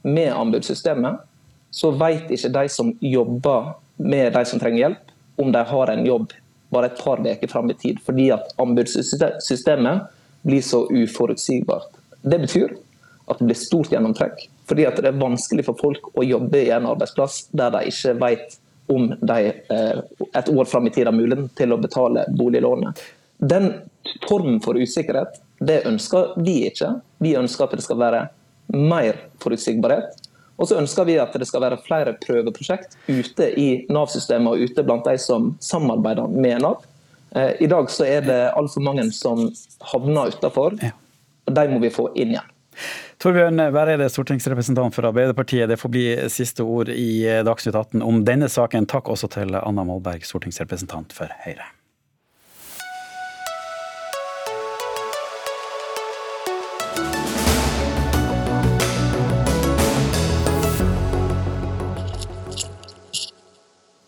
med 0.03 0.33
anbudssystemet, 0.35 1.23
så 1.71 1.91
vet 1.95 2.29
ikke 2.33 2.51
de 2.55 2.65
som 2.71 2.91
jobber 3.03 3.73
med 3.99 4.33
de 4.35 4.43
som 4.47 4.59
trenger 4.61 4.83
hjelp, 4.83 5.15
om 5.39 5.51
de 5.55 5.63
har 5.71 5.91
en 5.93 6.05
jobb 6.05 6.33
bare 6.69 6.89
et 6.89 7.01
par 7.01 7.21
uker 7.23 7.47
fram 7.47 7.71
i 7.71 7.77
tid. 7.79 7.99
Fordi 8.05 8.29
at 8.35 8.51
anbudssystemet 8.61 10.09
blir 10.47 10.61
så 10.61 10.85
uforutsigbart. 10.91 11.97
Det 12.21 12.39
betyr 12.43 12.75
at 13.29 13.39
det 13.39 13.47
blir 13.47 13.59
stort 13.59 13.91
gjennomtrekk. 13.93 14.47
Fordi 14.69 14.86
at 14.86 14.99
det 15.01 15.10
er 15.10 15.21
vanskelig 15.21 15.65
for 15.65 15.79
folk 15.79 16.12
å 16.13 16.25
jobbe 16.25 16.62
i 16.62 16.71
en 16.73 16.88
arbeidsplass 16.89 17.47
der 17.58 17.73
de 17.73 17.88
ikke 17.89 18.15
vet 18.21 18.60
om 18.89 19.08
de 19.10 19.39
eh, 19.49 20.01
et 20.34 20.49
år 20.49 20.65
fram 20.65 20.88
i 20.88 20.93
tid 20.93 21.10
har 21.10 21.15
muligheten 21.15 21.49
til 21.58 21.73
å 21.73 21.79
betale 21.82 22.25
boliglånet. 22.38 23.01
Den 23.38 23.71
formen 24.27 24.60
for 24.62 24.77
usikkerhet 24.77 25.39
det 25.60 25.84
ønsker 25.89 26.34
vi 26.41 26.62
ikke. 26.69 26.93
Vi 27.21 27.36
ønsker 27.38 27.67
at 27.67 27.75
det 27.77 27.86
skal 27.86 27.99
være 27.99 28.23
mer 28.73 29.19
forutsigbarhet. 29.43 30.17
Og 30.60 30.67
så 30.67 30.79
ønsker 30.79 31.08
vi 31.08 31.17
at 31.21 31.36
det 31.39 31.47
skal 31.47 31.63
være 31.63 31.79
flere 31.86 32.15
prøveprosjekt 32.19 32.97
ute 33.08 33.47
i 33.60 33.67
Nav-systemet 33.91 34.51
og 34.51 34.69
ute 34.69 34.84
blant 34.84 35.08
de 35.08 35.15
som 35.21 35.53
samarbeider 35.63 36.27
med 36.32 36.63
Nav. 36.65 36.84
Eh, 37.32 37.53
I 37.63 37.69
dag 37.71 37.91
så 37.91 38.08
er 38.08 38.25
det 38.27 38.39
altfor 38.51 38.84
mange 38.84 39.08
som 39.15 39.45
havner 39.93 40.34
utafor. 40.36 40.75
De 41.49 41.67
må 41.71 41.79
vi 41.84 41.93
få 41.93 42.10
inn 42.15 42.36
igjen. 42.36 42.55
Torbjørn 43.19 43.63
Væreide, 43.75 44.09
stortingsrepresentant 44.11 44.95
for 44.95 45.09
Arbeiderpartiet. 45.09 45.69
Det 45.71 45.79
får 45.79 45.93
bli 45.95 46.05
siste 46.31 46.63
ord 46.63 46.91
i 46.93 47.25
Dagsnytt 47.47 47.75
18 47.75 48.05
om 48.05 48.23
denne 48.27 48.51
saken. 48.51 48.87
Takk 48.89 49.11
også 49.11 49.31
til 49.39 49.57
Anna 49.59 49.87
Molberg, 49.87 50.23
stortingsrepresentant 50.27 51.15
for 51.15 51.31
Høyre. 51.43 51.67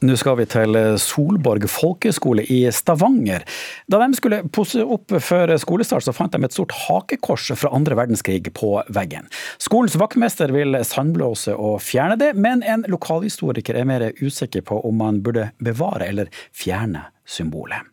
Nå 0.01 0.15
skal 0.17 0.39
vi 0.39 0.47
til 0.49 0.73
Solborg 0.97 1.67
folkeskole 1.69 2.41
i 2.49 2.63
Stavanger. 2.73 3.43
Da 3.85 3.99
de 4.01 4.17
skulle 4.17 4.39
pusse 4.49 4.81
opp 4.81 5.13
før 5.21 5.53
skolestart, 5.61 6.07
så 6.07 6.13
fant 6.17 6.33
de 6.33 6.41
et 6.41 6.55
stort 6.55 6.73
hakekors 6.87 7.51
fra 7.53 7.69
andre 7.77 7.99
verdenskrig 7.99 8.49
på 8.57 8.71
veggen. 8.89 9.29
Skolens 9.61 9.99
vaktmester 10.01 10.55
vil 10.55 10.79
sandblåse 10.89 11.53
og 11.53 11.83
fjerne 11.85 12.17
det, 12.17 12.31
men 12.33 12.65
en 12.65 12.87
lokalhistoriker 12.89 13.77
er 13.77 13.85
mer 13.91 14.07
usikker 14.17 14.65
på 14.65 14.81
om 14.89 14.97
man 15.03 15.21
burde 15.21 15.51
bevare 15.61 16.09
eller 16.09 16.33
fjerne 16.49 17.05
symbolet. 17.29 17.85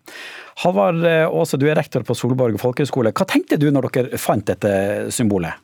Halvard 0.65 1.05
Aase, 1.05 1.61
du 1.61 1.69
er 1.69 1.77
rektor 1.77 2.09
på 2.09 2.17
Solborg 2.17 2.57
folkeskole. 2.59 3.13
Hva 3.13 3.29
tenkte 3.29 3.61
du 3.61 3.69
når 3.69 3.93
dere 3.93 4.25
fant 4.25 4.49
dette 4.49 5.13
symbolet? 5.13 5.61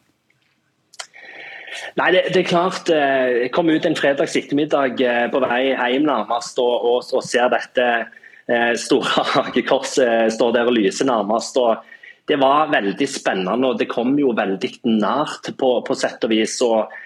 Nei, 1.99 2.11
det, 2.15 2.23
det, 2.33 2.43
er 2.43 2.49
klart. 2.49 2.91
Eh, 2.93 3.31
jeg 3.45 3.53
kom 3.55 3.71
ut 3.71 3.87
en 3.87 3.97
fredags 3.99 4.37
ettermiddag 4.39 5.01
eh, 5.03 5.25
på 5.33 5.43
vei 5.45 5.63
hjem 5.73 6.07
nærmest 6.09 6.61
og, 6.63 6.75
og, 6.91 7.09
og 7.17 7.25
ser 7.27 7.51
dette 7.53 7.89
eh, 7.95 8.73
store 8.81 9.25
hakekorset 9.35 10.35
stå 10.35 10.51
der 10.55 10.71
og 10.71 10.77
lyse 10.79 11.07
nærmest. 11.09 11.59
og 11.61 11.85
Det 12.29 12.39
var 12.41 12.73
veldig 12.73 13.09
spennende 13.11 13.73
og 13.73 13.81
det 13.81 13.91
kom 13.93 14.15
jo 14.19 14.35
veldig 14.37 14.73
nært 14.91 15.53
på, 15.59 15.77
på 15.87 15.99
sett 15.99 16.25
og 16.25 16.35
vis. 16.35 16.61
og 16.65 17.01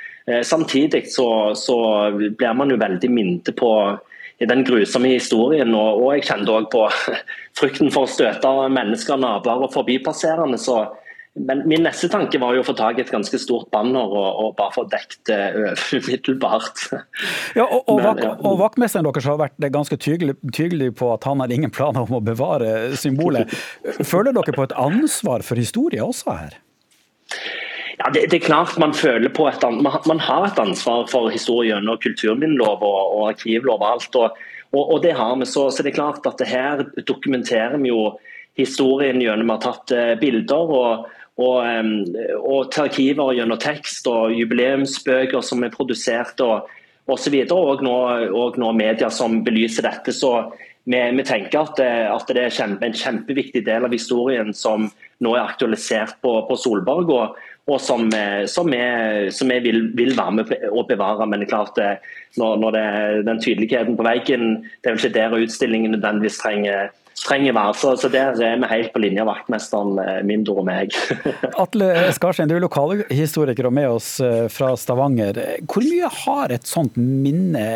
Samtidig 0.45 1.07
så, 1.09 1.55
så, 1.57 1.75
blir 2.13 2.53
man 2.53 2.69
jo 2.69 2.77
veldig 2.77 3.09
minnet 3.09 3.49
på 3.57 3.71
den 4.45 4.61
grusomme 4.61 5.15
historien. 5.15 5.73
Og, 5.73 6.03
og 6.03 6.11
jeg 6.19 6.27
kjente 6.29 6.53
òg 6.53 6.67
på 6.69 6.83
frykten 7.59 7.89
for 7.95 8.05
å 8.05 8.11
støte 8.13 8.51
mennesker, 8.69 9.17
naboer 9.17 9.65
og 9.65 9.73
forbipasserende. 9.73 10.61
så 10.61 10.83
men 11.35 11.62
min 11.69 11.85
neste 11.87 12.09
tanke 12.11 12.38
var 12.41 12.57
jo 12.57 12.62
å 12.62 12.67
få 12.67 12.75
tak 12.79 12.99
i 12.99 13.05
et 13.05 13.12
ganske 13.12 13.38
stort 13.41 13.69
banner 13.75 14.11
og, 14.11 14.29
og 14.43 14.49
bare 14.59 14.75
få 14.75 14.85
dekket 14.91 15.31
det 15.31 15.41
umiddelbart. 15.99 16.85
Ja, 17.59 17.67
og, 17.67 17.85
og, 17.87 18.03
Men, 18.03 18.23
ja. 18.25 18.33
og, 18.38 18.59
vaktmesteren 18.62 19.07
deres 19.07 19.29
har 19.29 19.38
vært 19.41 19.69
ganske 19.75 19.99
tydelig, 20.01 20.38
tydelig, 20.55 20.95
på 20.99 21.12
at 21.14 21.29
han 21.29 21.45
har 21.45 21.53
ingen 21.55 21.73
planer 21.75 22.09
om 22.09 22.19
å 22.19 22.25
bevare 22.25 22.97
symbolet. 22.99 23.53
Føler 24.01 24.35
dere 24.35 24.57
på 24.57 24.67
et 24.67 24.75
ansvar 24.79 25.45
for 25.47 25.61
historie 25.61 26.03
også 26.05 26.37
her? 26.41 26.59
Ja, 27.99 28.11
det, 28.14 28.29
det, 28.31 28.38
er 28.38 28.47
klart 28.47 28.79
Man 28.79 28.95
føler 28.95 29.31
på 29.35 29.49
et, 29.51 29.64
man, 29.83 30.21
har 30.23 30.47
et 30.47 30.59
ansvar 30.62 31.09
for 31.11 31.33
historien 31.35 31.79
gjennom 31.79 31.99
kulturminnelov 32.03 32.83
og, 32.87 33.01
og 33.19 33.29
arkivlov 33.33 33.83
og 33.83 33.88
alt. 33.91 34.19
Og, 34.19 34.41
og, 34.73 34.97
det 35.03 35.17
har 35.19 35.35
vi. 35.38 35.49
Så, 35.51 35.69
så, 35.71 35.83
det 35.83 35.93
er 35.93 36.01
klart 36.01 36.27
at 36.27 36.38
det 36.38 36.51
her 36.51 36.85
dokumenterer 37.09 37.79
vi 37.83 37.91
jo 37.91 38.12
historien 38.59 39.21
gjennom 39.23 39.51
å 39.51 39.59
ha 39.59 39.64
tatt 39.67 39.95
uh, 39.95 40.14
bilder. 40.21 40.75
og 40.83 41.18
og, 41.38 42.09
og 42.42 42.70
til 42.74 42.88
arkiver 42.88 43.37
gjennom 43.38 43.61
tekst 43.62 44.09
og 44.11 44.35
jubileumsbøker 44.35 45.44
som 45.46 45.62
er 45.62 45.74
produsert 45.74 46.40
og 46.42 46.66
osv. 47.09 47.37
Og, 47.46 47.53
og, 47.59 47.85
nå, 47.87 47.98
og 48.35 48.59
nå 48.61 48.72
media 48.77 49.11
som 49.14 49.40
belyser 49.46 49.87
dette. 49.87 50.14
Så 50.14 50.33
vi, 50.88 50.98
vi 50.98 51.27
tenker 51.27 51.62
at 51.62 51.83
at 51.85 52.33
det 52.35 52.42
er 52.42 52.57
kjempe, 52.57 52.88
en 52.88 52.96
kjempeviktig 52.96 53.62
del 53.66 53.87
av 53.87 53.94
historien 53.94 54.51
som 54.57 54.90
nå 55.22 55.37
er 55.37 55.44
aktualisert 55.44 56.18
på, 56.24 56.35
på 56.48 56.59
Solberg. 56.59 57.14
og, 57.14 57.38
og 57.68 57.81
som, 57.85 58.07
som, 58.48 58.70
vi, 58.72 59.29
som 59.35 59.51
jeg 59.53 59.62
vil, 59.66 59.83
vil, 59.96 60.14
være 60.16 60.33
med 60.38 60.53
å 60.72 60.87
bevare. 60.88 61.27
Men 61.29 61.42
det 61.42 61.48
er 61.48 61.53
klart 61.53 61.74
det, 61.77 61.90
når, 62.40 62.57
når 62.62 62.77
det, 62.77 62.85
den 63.29 63.42
tydeligheten 63.44 63.98
på 63.98 64.07
veggen, 64.07 64.46
det 64.81 64.88
er 64.88 64.96
vel 64.96 65.05
ikke 65.05 65.18
der 65.18 65.37
utstillingen 65.37 65.92
nødvendigvis 65.92 66.40
trenger 66.40 66.88
trenger 67.27 67.57
være. 67.57 67.75
Så, 67.79 67.95
så, 68.01 68.11
der 68.13 68.37
er 68.37 68.61
vi 68.61 68.71
helt 68.71 68.93
på 68.95 69.03
linje, 69.03 69.25
vaktmesteren 69.27 69.97
mindre 69.97 70.23
Mindor 70.29 70.63
og 70.63 70.69
meg. 70.69 70.95
Atle 71.65 71.91
Skarstein, 72.17 72.51
du 72.51 72.57
er 72.57 72.65
lokalhistoriker 72.65 73.69
og 73.69 73.75
med 73.75 73.89
oss 73.91 74.15
eh, 74.25 74.47
fra 74.53 74.75
Stavanger. 74.79 75.41
Hvor 75.67 75.85
mye 75.85 76.13
har 76.23 76.55
et 76.55 76.69
sånt 76.69 76.97
minne 76.99 77.67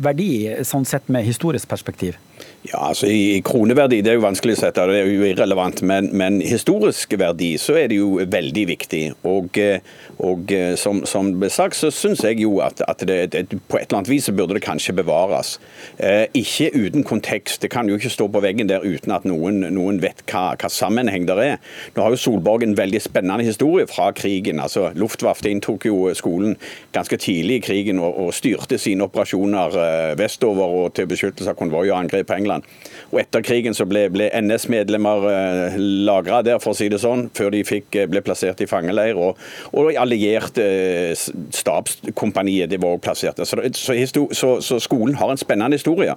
verdi, 0.00 0.32
sånn 0.66 0.88
sett 0.88 1.10
med 1.12 1.26
historisk 1.28 1.70
perspektiv? 1.70 2.18
Ja, 2.60 2.90
altså 2.90 3.08
i 3.08 3.40
kroneverdi 3.40 4.02
det 4.04 4.10
er 4.12 4.18
jo 4.18 4.26
vanskelig 4.26 4.58
å 4.58 4.60
sette, 4.60 4.82
det 4.90 4.98
er 5.00 5.06
jo 5.08 5.24
irrelevant. 5.24 5.80
Men, 5.86 6.10
men 6.12 6.42
historisk 6.44 7.14
verdi 7.16 7.54
så 7.56 7.78
er 7.80 7.88
det 7.88 7.96
jo 7.96 8.18
veldig 8.20 8.64
viktig. 8.68 9.00
Og, 9.24 9.56
eh, 9.56 9.80
og 10.20 10.52
eh, 10.52 10.74
som, 10.76 11.00
som 11.08 11.30
ble 11.40 11.48
sagt, 11.48 11.78
så 11.78 11.88
syns 11.94 12.20
jeg 12.26 12.42
jo 12.42 12.58
at, 12.60 12.82
at 12.84 13.00
det, 13.08 13.16
det, 13.32 13.46
på 13.64 13.78
et 13.78 13.88
eller 13.88 14.02
annet 14.02 14.10
vis 14.12 14.28
så 14.28 14.34
burde 14.36 14.58
det 14.58 14.64
kanskje 14.66 14.92
bevares. 14.98 15.54
Eh, 15.96 16.26
ikke 16.36 16.68
uten 16.76 17.06
kontekst. 17.08 17.62
Det 17.64 17.70
kan 17.72 17.88
jo 17.88 17.96
ikke 17.96 18.12
stå 18.12 18.28
på 18.28 18.42
veggen 18.44 18.68
der 18.68 18.84
uten 18.84 19.16
at 19.16 19.24
noen, 19.24 19.64
noen 19.72 20.02
vet 20.04 20.20
hva, 20.28 20.50
hva, 20.60 20.68
sammenheng 20.68 21.24
der 21.30 21.40
er. 21.46 21.72
Nå 21.96 22.04
har 22.04 22.12
jo 22.12 22.20
Solborg 22.20 22.68
en 22.68 22.76
veldig 22.76 23.00
spennende 23.00 23.48
historie 23.48 23.88
fra 23.88 24.10
krigen. 24.12 24.60
altså 24.60 24.90
Luftwaffe 25.00 25.48
inntok 25.48 25.88
jo 25.88 26.12
skolen 26.12 26.58
ganske 26.92 27.16
tidlig 27.16 27.62
i 27.62 27.64
krigen 27.70 28.04
og, 28.04 28.20
og 28.20 28.36
styrte 28.36 28.76
sine 28.76 29.08
operasjoner 29.08 29.80
eh, 29.80 30.14
vestover 30.20 30.78
og 30.84 30.94
til 31.00 31.08
beskyttelse 31.08 31.56
av 31.56 31.58
konvoi 31.58 31.88
og 31.88 31.98
angrep 32.02 32.29
på 32.30 32.38
England. 32.38 32.66
Og 33.10 33.20
Etter 33.24 33.44
krigen 33.44 33.76
så 33.76 33.86
ble, 33.90 34.06
ble 34.12 34.30
NS-medlemmer 34.38 35.26
eh, 35.30 35.78
lagra 36.06 36.40
der, 36.46 36.60
for 36.62 36.74
å 36.74 36.78
si 36.78 36.88
det 36.92 37.02
sånn, 37.02 37.28
før 37.36 37.52
de 37.54 37.64
fikk, 37.66 37.90
eh, 37.98 38.08
ble 38.10 38.22
plassert 38.24 38.62
i 38.62 38.68
fangeleir. 38.70 39.18
Og, 39.18 39.38
og 39.74 39.90
allierte 39.98 40.64
eh, 40.64 41.28
stabskompaniet 41.60 42.70
de 42.70 42.80
var 42.80 42.96
også 42.96 43.06
plassert 43.08 43.42
der. 43.42 43.50
Så, 43.50 43.60
så, 43.74 44.26
så, 44.32 44.56
så 44.64 44.80
skolen 44.82 45.18
har 45.20 45.32
en 45.32 45.40
spennende 45.40 45.80
historie. 45.80 46.16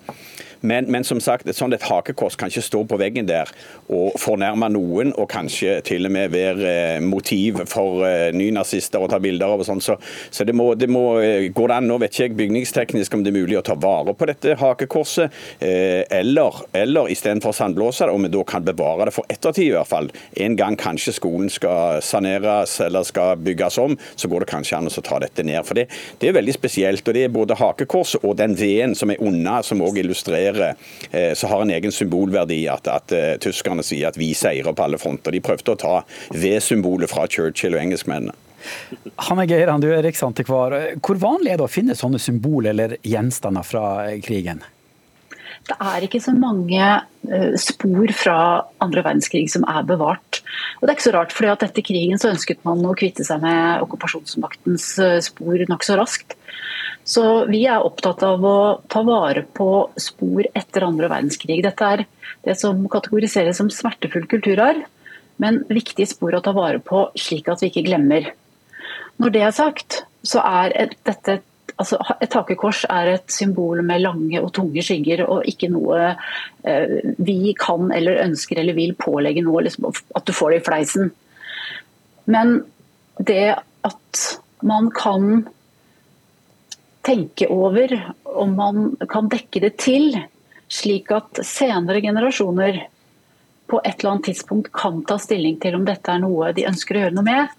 Men, 0.64 0.88
men, 0.92 1.04
som 1.04 1.20
sagt, 1.20 1.48
et 1.48 1.58
sånt 1.58 1.76
et 1.76 1.84
hakekors 1.84 2.38
kan 2.40 2.52
ikke 2.52 2.64
stå 2.64 2.82
på 2.88 2.98
veggen 3.02 3.28
der 3.28 3.50
og 3.92 4.16
fornærme 4.22 4.70
noen, 4.72 5.12
og 5.20 5.28
kanskje 5.32 5.82
til 5.84 6.08
og 6.08 6.14
med 6.16 6.32
være 6.32 6.70
eh, 6.70 7.02
motiv 7.04 7.60
for 7.68 8.06
eh, 8.08 8.30
nynazister 8.36 9.04
å 9.04 9.10
ta 9.12 9.20
bilder 9.24 9.52
av. 9.52 9.60
og 9.60 9.68
sånt. 9.68 9.84
Så, 9.84 9.98
så 10.32 10.48
det, 10.48 10.56
må, 10.56 10.70
det 10.80 10.88
må, 10.88 11.18
eh, 11.20 11.50
går 11.52 11.76
an, 11.76 11.90
nå 11.90 11.98
vet 12.00 12.16
ikke 12.16 12.30
jeg 12.30 12.38
bygningsteknisk 12.40 13.18
om 13.18 13.26
det 13.26 13.34
er 13.34 13.38
mulig 13.42 13.58
å 13.60 13.66
ta 13.66 13.76
vare 13.76 14.16
på 14.16 14.30
dette 14.30 14.56
hakekorset, 14.62 15.36
eller, 15.60 16.62
eller 16.78 17.10
istedenfor 17.12 17.56
sandblåse 17.56 18.08
det, 18.08 18.14
om 18.16 18.24
vi 18.24 18.32
da 18.32 18.44
kan 18.48 18.64
bevare 18.64 19.10
det 19.10 19.16
for 19.16 19.28
ettertid 19.32 19.68
i 19.68 19.76
hvert 19.76 19.90
fall. 19.90 20.10
En 20.46 20.56
gang 20.60 20.78
kanskje 20.80 21.16
skolen 21.18 21.52
skal 21.52 22.00
saneres 22.06 22.78
eller 22.86 23.04
skal 23.08 23.42
bygges 23.44 23.80
om, 23.84 23.98
så 24.16 24.32
går 24.32 24.46
det 24.46 24.52
kanskje 24.54 24.80
an 24.80 24.88
å 24.88 25.04
ta 25.04 25.20
dette 25.24 25.44
ned. 25.44 25.60
For 25.68 25.80
det, 25.80 25.90
det 26.22 26.32
er 26.32 26.38
veldig 26.40 26.56
spesielt. 26.56 27.04
og 27.04 27.18
Det 27.18 27.28
er 27.28 27.36
både 27.36 27.60
hakekorset 27.60 28.24
og 28.24 28.38
den 28.40 28.56
veden 28.60 28.96
som 28.98 29.12
er 29.12 29.22
unna, 29.24 29.60
som 29.66 29.84
òg 29.84 30.00
illustrerer 30.04 30.53
seiere, 30.54 30.76
eh, 31.12 31.34
så 31.34 31.48
har 31.48 31.62
en 31.62 31.72
egen 31.72 31.92
symbolverdi 31.92 32.68
at, 32.70 32.88
at 32.88 33.14
uh, 33.14 33.36
tyskerne 33.42 33.84
sier 33.84 34.10
at 34.10 34.18
vi 34.18 34.34
seirer 34.34 34.74
på 34.74 34.84
alle 34.84 34.98
fronter. 34.98 35.32
De 35.32 35.42
prøvde 35.42 35.74
å 35.74 35.80
ta 35.80 35.96
V-symbolet 36.32 37.10
fra 37.12 37.28
Churchill 37.28 37.76
og 37.76 37.82
engelskmennene. 37.82 38.36
Hanne 39.28 39.44
Geiran, 39.50 39.82
du 39.84 39.90
er 39.92 40.04
riksantikvar. 40.06 40.76
Hvor 41.04 41.20
vanlig 41.20 41.52
er 41.52 41.60
det 41.60 41.66
å 41.66 41.72
finne 41.72 41.98
sånne 42.00 42.22
symboler 42.22 42.72
eller 42.72 42.96
gjenstander 43.04 43.66
fra 43.68 43.84
krigen? 44.24 44.64
Det 45.64 45.76
er 45.80 46.04
ikke 46.04 46.20
så 46.20 46.34
mange 46.36 46.88
spor 47.62 48.12
fra 48.20 48.38
andre 48.84 49.04
verdenskrig 49.06 49.46
som 49.52 49.64
er 49.70 49.86
bevart. 49.88 50.42
Og 50.80 50.84
Det 50.84 50.92
er 50.92 50.98
ikke 50.98 51.08
så 51.08 51.16
rart, 51.16 51.36
for 51.36 51.48
etter 51.48 51.86
krigen 51.86 52.20
så 52.20 52.34
ønsket 52.34 52.66
man 52.68 52.84
å 52.84 52.96
kvitte 53.00 53.24
seg 53.24 53.40
med 53.44 53.86
okkupasjonsmaktens 53.86 54.90
spor 55.24 55.64
nokså 55.72 55.96
raskt. 56.00 56.36
Så 57.04 57.24
vi 57.52 57.66
er 57.68 57.84
opptatt 57.84 58.24
av 58.24 58.44
å 58.48 58.58
ta 58.92 59.02
vare 59.08 59.44
på 59.56 59.70
spor 60.00 60.48
etter 60.56 60.86
andre 60.88 61.10
verdenskrig. 61.12 61.60
Dette 61.64 61.90
er 61.96 62.06
det 62.48 62.56
som 62.60 62.80
kategoriseres 62.92 63.60
som 63.60 63.72
smertefull 63.72 64.28
kulturarv, 64.32 64.84
men 65.44 65.64
viktige 65.72 66.08
spor 66.12 66.36
å 66.38 66.44
ta 66.44 66.54
vare 66.56 66.80
på 66.84 67.08
slik 67.20 67.50
at 67.52 67.64
vi 67.64 67.72
ikke 67.72 67.88
glemmer. 67.90 68.32
Når 69.20 69.36
det 69.36 69.44
er 69.44 69.56
sagt, 69.56 70.04
så 70.24 70.44
er 70.44 70.76
dette 71.04 71.40
et, 71.40 71.50
altså 71.84 72.00
Et 72.24 72.34
hakekors 72.34 72.84
er 72.90 73.14
et 73.14 73.34
symbol 73.34 73.84
med 73.86 74.04
lange 74.04 74.42
og 74.42 74.52
tunge 74.56 74.84
skygger, 74.86 75.26
og 75.28 75.48
ikke 75.50 75.70
noe 75.74 76.14
eh, 76.64 77.00
vi 77.20 77.54
kan 77.60 77.92
eller 77.94 78.24
ønsker 78.26 78.62
eller 78.62 78.78
vil 78.78 78.96
pålegge 79.00 79.44
noe, 79.46 79.66
liksom, 79.68 79.92
at 79.92 80.26
du 80.28 80.34
får 80.36 80.54
det 80.54 80.62
i 80.62 80.66
fleisen. 80.70 81.12
Men 82.32 82.62
det 83.20 83.58
at 83.84 84.22
man 84.64 84.90
kan 84.96 85.44
tenke 87.04 87.50
over 87.52 87.92
om 88.24 88.56
man 88.56 88.94
kan 89.12 89.28
dekke 89.32 89.60
det 89.66 89.76
til, 89.84 90.14
slik 90.72 91.12
at 91.14 91.44
senere 91.46 92.02
generasjoner 92.02 92.80
på 93.68 93.82
et 93.84 94.00
eller 94.00 94.14
annet 94.14 94.30
tidspunkt 94.30 94.72
kan 94.76 95.04
ta 95.08 95.18
stilling 95.20 95.60
til 95.62 95.76
om 95.78 95.86
dette 95.88 96.12
er 96.12 96.24
noe 96.24 96.54
de 96.56 96.66
ønsker 96.70 96.98
å 96.98 97.04
gjøre 97.04 97.18
noe 97.18 97.28
med, 97.28 97.52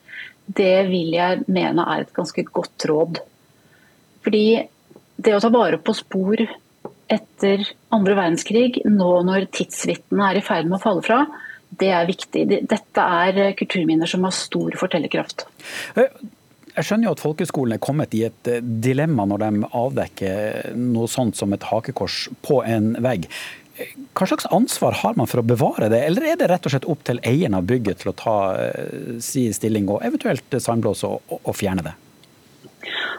det 0.46 0.86
vil 0.90 1.14
jeg 1.16 1.44
mene 1.48 1.84
er 1.88 2.04
et 2.04 2.16
ganske 2.16 2.44
godt 2.52 2.88
råd. 2.88 3.20
Fordi 4.24 4.44
det 5.24 5.34
å 5.36 5.40
ta 5.42 5.50
vare 5.52 5.78
på 5.80 5.94
spor 5.96 6.42
etter 7.12 7.64
andre 7.94 8.16
verdenskrig, 8.16 8.82
nå 8.88 9.10
når 9.28 9.50
tidsvitnene 9.54 10.30
er 10.30 10.40
i 10.40 10.44
ferd 10.44 10.68
med 10.68 10.78
å 10.78 10.84
falle 10.84 11.04
fra, 11.04 11.24
det 11.80 11.90
er 11.92 12.06
viktig. 12.08 12.44
Dette 12.70 13.08
er 13.24 13.52
kulturminner 13.58 14.08
som 14.10 14.24
har 14.26 14.34
stor 14.36 14.76
fortellerkraft. 14.78 15.46
Eh, 15.98 16.22
jeg 16.74 16.86
skjønner 16.88 17.08
jo 17.08 17.16
at 17.16 17.22
folkeskolen 17.22 17.76
er 17.76 17.82
kommet 17.82 18.14
i 18.18 18.24
et 18.28 18.50
eh, 18.50 18.62
dilemma 18.62 19.26
når 19.30 19.44
de 19.44 19.68
avdekker 19.80 20.72
noe 20.78 21.10
sånt 21.10 21.38
som 21.38 21.54
et 21.54 21.66
hakekors 21.70 22.28
på 22.46 22.62
en 22.66 22.94
vegg. 23.04 23.28
Hva 24.14 24.28
slags 24.30 24.46
ansvar 24.54 24.94
har 25.00 25.16
man 25.18 25.26
for 25.26 25.42
å 25.42 25.46
bevare 25.46 25.88
det, 25.90 26.04
eller 26.06 26.30
er 26.30 26.38
det 26.38 26.48
rett 26.50 26.66
og 26.66 26.74
slett 26.74 26.86
opp 26.90 27.02
til 27.06 27.18
eieren 27.26 27.58
av 27.58 27.66
bygget 27.66 28.04
til 28.04 28.12
å 28.12 28.16
ta 28.18 28.38
eh, 28.60 29.18
si 29.24 29.48
stilling 29.54 29.90
og 29.90 30.04
eventuelt 30.06 30.58
sandblåse 30.62 31.10
og, 31.10 31.38
og 31.42 31.54
fjerne 31.58 31.86
det? 31.86 31.96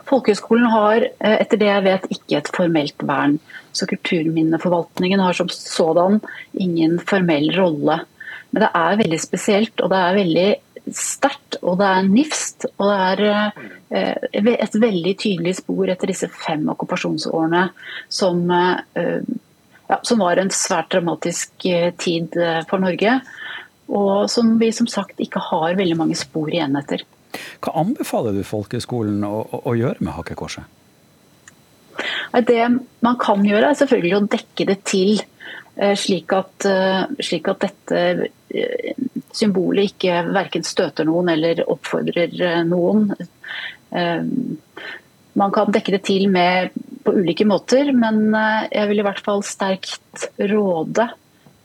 Folkehøgskolen 0.09 0.67
har 0.69 1.05
eh, 1.05 1.37
etter 1.39 1.59
det 1.61 1.69
jeg 1.69 1.85
vet 1.85 2.09
ikke 2.13 2.39
et 2.39 2.51
formelt 2.55 3.05
vern. 3.07 3.39
Så 3.75 3.87
Kulturminneforvaltningen 3.89 5.23
har 5.23 5.37
som 5.37 5.49
sådan 5.51 6.21
ingen 6.53 6.99
formell 6.99 7.49
rolle. 7.57 8.01
Men 8.51 8.63
det 8.63 8.69
er 8.77 8.99
veldig 9.01 9.19
spesielt, 9.19 9.81
og 9.83 9.91
det 9.91 10.01
er 10.01 10.19
veldig 10.19 10.49
sterkt, 10.95 11.57
og 11.63 11.79
det 11.81 11.87
er 11.89 12.11
nifst. 12.11 12.67
Og 12.77 12.91
det 12.91 12.99
er 13.07 13.23
eh, 13.89 14.59
et 14.67 14.77
veldig 14.81 15.15
tydelig 15.21 15.57
spor 15.61 15.89
etter 15.91 16.13
disse 16.13 16.29
fem 16.29 16.63
okkupasjonsårene 16.75 17.65
som, 18.07 18.45
eh, 18.51 19.25
ja, 19.89 19.99
som 20.05 20.21
var 20.21 20.39
en 20.39 20.53
svært 20.53 20.93
dramatisk 20.93 21.67
tid 22.01 22.37
for 22.69 22.81
Norge. 22.81 23.19
Og 23.85 24.29
som 24.33 24.55
vi 24.61 24.71
som 24.73 24.87
sagt 24.89 25.19
ikke 25.21 25.41
har 25.51 25.77
veldig 25.77 25.97
mange 25.99 26.17
spor 26.17 26.49
igjen 26.49 26.77
etter. 26.79 27.03
Hva 27.63 27.75
anbefaler 27.81 28.35
du 28.35 28.43
folkeskolen 28.47 29.23
å, 29.27 29.45
å 29.63 29.75
gjøre 29.77 30.03
med 30.05 30.15
hakekorset? 30.17 30.63
Det 32.45 32.63
man 33.05 33.15
kan 33.21 33.45
gjøre, 33.47 33.69
er 33.71 33.79
selvfølgelig 33.79 34.17
å 34.17 34.25
dekke 34.33 34.67
det 34.67 34.81
til. 34.87 35.21
Slik 35.99 36.31
at, 36.35 36.65
slik 37.23 37.47
at 37.51 37.63
dette 37.63 38.01
symbolet 39.35 39.91
ikke 39.91 40.21
verken 40.33 40.65
støter 40.65 41.07
noen 41.07 41.31
eller 41.33 41.63
oppfordrer 41.71 42.33
eh, 42.41 42.63
noen. 42.67 43.09
Eh, 43.91 44.23
man 45.35 45.53
kan 45.55 45.73
dekke 45.75 45.97
det 45.97 46.03
til 46.07 46.29
med 46.31 46.75
på 47.05 47.13
ulike 47.19 47.47
måter, 47.47 47.91
men 47.95 48.29
eh, 48.31 48.67
jeg 48.71 48.91
vil 48.91 49.03
i 49.03 49.07
hvert 49.07 49.23
fall 49.25 49.45
sterkt 49.45 50.29
råde 50.39 51.11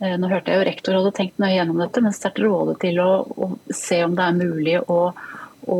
Nå 0.00 0.30
hørte 0.30 0.48
jeg 0.48 0.56
jo 0.56 0.64
rektor 0.64 0.94
hadde 0.96 1.10
tenkt 1.12 1.42
nøye 1.42 1.58
gjennom 1.58 1.82
dette, 1.82 2.00
men 2.00 2.14
sterkt 2.16 2.38
råde 2.40 2.72
til 2.80 2.96
å, 3.04 3.08
å, 3.20 3.48
se 3.68 3.98
om 4.00 4.14
det 4.16 4.24
er 4.24 4.38
mulig 4.38 4.78
å, 4.80 5.10
å, 5.66 5.78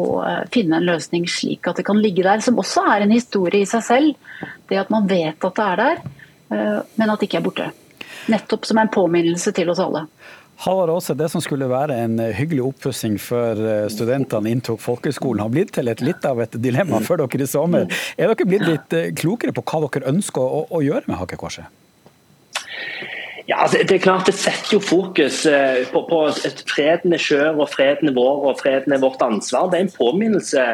finne 0.53 0.81
en 0.81 0.89
løsning 0.89 1.29
slik 1.31 1.69
at 1.71 1.81
det 1.81 1.87
kan 1.89 2.01
ligge 2.01 2.25
der. 2.27 2.43
Som 2.45 2.61
også 2.61 2.85
er 2.93 3.05
en 3.05 3.15
historie 3.15 3.65
i 3.65 3.69
seg 3.69 3.85
selv. 3.87 4.49
Det 4.69 4.81
at 4.81 4.93
man 4.93 5.09
vet 5.11 5.41
at 5.45 5.57
det 5.57 5.67
er 5.67 5.81
der, 5.81 6.03
men 6.51 7.11
at 7.11 7.21
det 7.21 7.29
ikke 7.29 7.41
er 7.41 7.47
borte. 7.47 7.71
Nettopp 8.31 8.69
som 8.69 8.79
en 8.81 8.93
påminnelse 8.93 9.53
til 9.57 9.71
oss 9.73 9.81
alle. 9.83 10.07
Halvard 10.61 10.91
Aase, 10.93 11.15
det 11.17 11.31
som 11.33 11.41
skulle 11.41 11.71
være 11.71 11.95
en 12.03 12.19
hyggelig 12.37 12.67
oppussing 12.67 13.15
før 13.23 13.61
eh, 13.65 13.87
studentene 13.89 14.51
inntok 14.53 14.83
folkehøgskolen, 14.85 15.41
har 15.41 15.53
blitt 15.55 15.73
til 15.73 15.89
et 15.89 16.03
litt 16.05 16.27
av 16.29 16.43
et 16.45 16.59
dilemma 16.61 17.01
for 17.07 17.17
dere 17.17 17.47
i 17.47 17.49
sommer. 17.49 17.87
Er 18.21 18.29
dere 18.29 18.49
blitt 18.49 18.67
litt 18.69 18.97
eh, 18.97 19.09
klokere 19.17 19.55
på 19.57 19.65
hva 19.65 19.87
dere 19.87 20.11
ønsker 20.13 20.45
å, 20.45 20.67
å 20.69 20.83
gjøre 20.85 21.09
med 21.09 21.17
hakekorset? 21.23 21.65
Ja, 23.51 23.65
altså, 23.65 23.83
det 23.83 23.97
er 23.97 24.05
klart 24.05 24.29
det 24.31 24.37
setter 24.39 24.77
jo 24.77 24.81
fokus 24.85 25.43
eh, 25.49 25.83
på, 25.91 26.05
på 26.07 26.23
freden 26.71 27.17
er 27.17 27.23
skjør, 27.23 27.59
og 27.59 27.73
freden 27.73 28.13
er 28.13 28.17
vår 28.17 28.45
og 28.53 28.61
freden 28.61 28.95
er 28.95 29.03
vårt 29.03 29.23
ansvar. 29.27 29.73
Det 29.73 29.81
er 29.81 29.89
en 29.89 29.97
påminnelse 29.97 30.67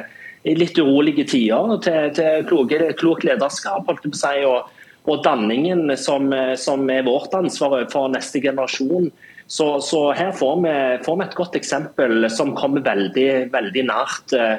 i 0.46 0.54
litt 0.54 0.76
urolige 0.78 1.24
tider 1.26 1.78
til, 1.82 2.10
til 2.14 2.44
klokt 2.50 2.74
klok 3.00 3.24
lederskap. 3.26 3.88
holdt 3.88 4.04
jeg 4.04 4.12
på 4.12 4.50
å 4.50 4.58
og 4.58 4.74
og 5.06 5.22
danningen 5.22 5.92
som, 5.98 6.32
som, 6.58 6.88
er 6.90 7.06
vårt 7.06 7.34
ansvar 7.38 7.84
for 7.92 8.10
neste 8.10 8.40
generasjon. 8.42 9.10
Så, 9.46 9.68
så 9.86 10.10
her 10.18 10.32
får 10.34 10.56
vi, 10.64 10.74
får 11.06 11.18
vi, 11.18 11.26
et 11.26 11.36
godt 11.38 11.58
eksempel 11.58 12.26
som 12.34 12.56
kommer 12.58 12.82
veldig, 12.82 13.52
veldig 13.52 13.84
nært. 13.86 14.34
Eh, 14.34 14.56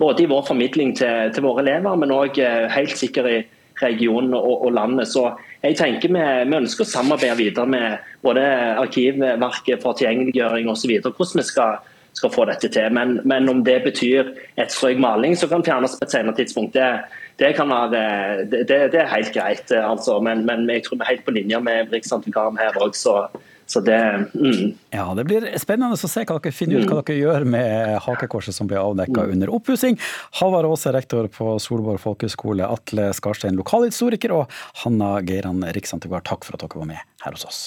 både 0.00 0.24
i 0.24 0.30
vår 0.30 0.46
formidling 0.48 0.94
til, 0.96 1.28
til 1.36 1.44
våre 1.44 1.60
elever, 1.66 1.98
men 2.00 2.14
òg 2.16 2.40
eh, 2.40 2.70
helt 2.72 2.96
sikkert 2.96 3.28
i 3.28 3.40
regionen 3.82 4.32
og, 4.38 4.64
og, 4.64 4.70
landet. 4.78 5.12
Så 5.12 5.26
jeg 5.60 5.76
tenker 5.76 6.08
vi, 6.08 6.20
vi, 6.48 6.56
ønsker 6.56 6.86
å 6.86 6.88
samarbeide 6.88 7.36
videre 7.38 7.68
med 7.68 8.12
både 8.24 8.44
Arkivverket 8.80 9.82
for 9.82 9.98
tilgjengeliggjøring 9.98 10.70
osv. 10.72 10.94
Hvordan 11.04 11.42
vi 11.42 11.46
skal, 11.46 11.80
skal, 12.16 12.32
få 12.32 12.46
dette 12.48 12.70
til. 12.72 12.88
Men, 12.96 13.18
men, 13.28 13.48
om 13.52 13.60
det 13.66 13.82
betyr 13.84 14.32
et 14.56 14.72
strøk 14.72 15.00
maling 15.02 15.36
som 15.36 15.52
kan 15.52 15.64
fjernes 15.66 15.98
på 15.98 16.06
et 16.06 16.16
senere 16.16 16.36
tidspunkt, 16.38 16.78
det, 16.78 16.88
det, 17.42 17.52
være, 17.60 18.46
det, 18.48 18.64
det, 18.72 19.02
er 19.02 19.12
helt 19.12 19.32
greit. 19.36 19.72
Altså. 19.76 20.16
Men, 20.24 20.46
men, 20.48 20.64
jeg 20.72 20.86
tror 20.86 21.00
vi 21.00 21.06
er 21.06 21.12
helt 21.12 21.28
på 21.28 21.36
linje 21.36 21.60
med 21.68 21.92
Riksantikvaren 21.92 22.60
her 22.60 22.80
òg. 22.80 22.96
Det 23.86 24.26
mm. 24.34 24.72
Ja, 24.90 25.04
det 25.14 25.24
blir 25.28 25.46
spennende 25.62 25.94
å 25.94 26.10
se 26.10 26.24
hva 26.26 26.38
dere 26.42 26.54
finner 26.54 26.80
ut 26.80 26.88
hva 26.90 26.98
mm. 26.98 27.04
dere 27.06 27.18
gjør 27.20 27.46
med 27.54 28.00
hakekorset 28.06 28.56
som 28.56 28.70
ble 28.70 28.80
avdekka 28.82 29.22
mm. 29.22 29.34
under 29.36 29.52
oppussing. 29.54 29.98
Halvard 30.40 30.66
Aase, 30.66 30.90
rektor 30.96 31.30
på 31.30 31.54
Solborg 31.62 32.02
folkehøgskole, 32.02 32.66
Atle 32.66 33.10
Skarstein, 33.14 33.58
lokalhistoriker, 33.60 34.34
og 34.34 34.60
Hanna 34.82 35.18
Geiran, 35.22 35.62
riksantikvar, 35.76 36.26
takk 36.26 36.48
for 36.48 36.58
at 36.58 36.66
dere 36.66 36.82
var 36.82 36.90
med 36.90 37.04
her 37.22 37.38
hos 37.38 37.46
oss. 37.46 37.62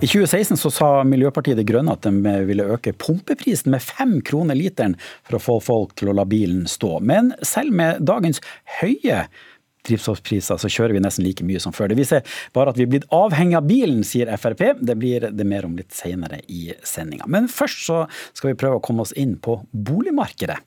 I 0.00 0.06
2016 0.06 0.56
så 0.56 0.70
sa 0.70 0.88
Miljøpartiet 1.02 1.58
De 1.58 1.64
Grønne 1.66 1.96
at 1.96 2.04
de 2.06 2.34
ville 2.46 2.68
øke 2.70 2.92
pumpeprisen 2.94 3.72
med 3.74 3.82
fem 3.82 4.20
kroner 4.22 4.54
literen 4.54 4.94
for 5.26 5.38
å 5.38 5.42
få 5.42 5.56
folk 5.64 5.96
til 5.98 6.12
å 6.12 6.14
la 6.14 6.22
bilen 6.22 6.68
stå. 6.70 7.00
Men 7.02 7.32
selv 7.42 7.74
med 7.74 8.04
dagens 8.06 8.38
høye 8.78 9.24
drivstoffpriser, 9.86 10.58
så 10.60 10.70
kjører 10.70 10.96
vi 10.96 11.02
nesten 11.04 11.26
like 11.26 11.46
mye 11.46 11.60
som 11.62 11.74
før. 11.74 11.90
Det 11.92 11.98
viser 11.98 12.38
bare 12.56 12.72
at 12.72 12.78
vi 12.78 12.86
er 12.86 12.92
blitt 12.92 13.08
avhengig 13.14 13.58
av 13.58 13.68
bilen, 13.68 14.02
sier 14.06 14.30
Frp. 14.38 14.64
Det 14.80 14.96
blir 14.98 15.28
det 15.34 15.46
mer 15.48 15.66
om 15.68 15.76
litt 15.78 15.94
senere 15.96 16.40
i 16.52 16.72
sendinga. 16.86 17.28
Men 17.30 17.48
først 17.52 17.84
så 17.86 17.98
skal 18.36 18.52
vi 18.52 18.58
prøve 18.60 18.80
å 18.80 18.84
komme 18.84 19.04
oss 19.06 19.14
inn 19.18 19.36
på 19.42 19.58
boligmarkedet. 19.72 20.58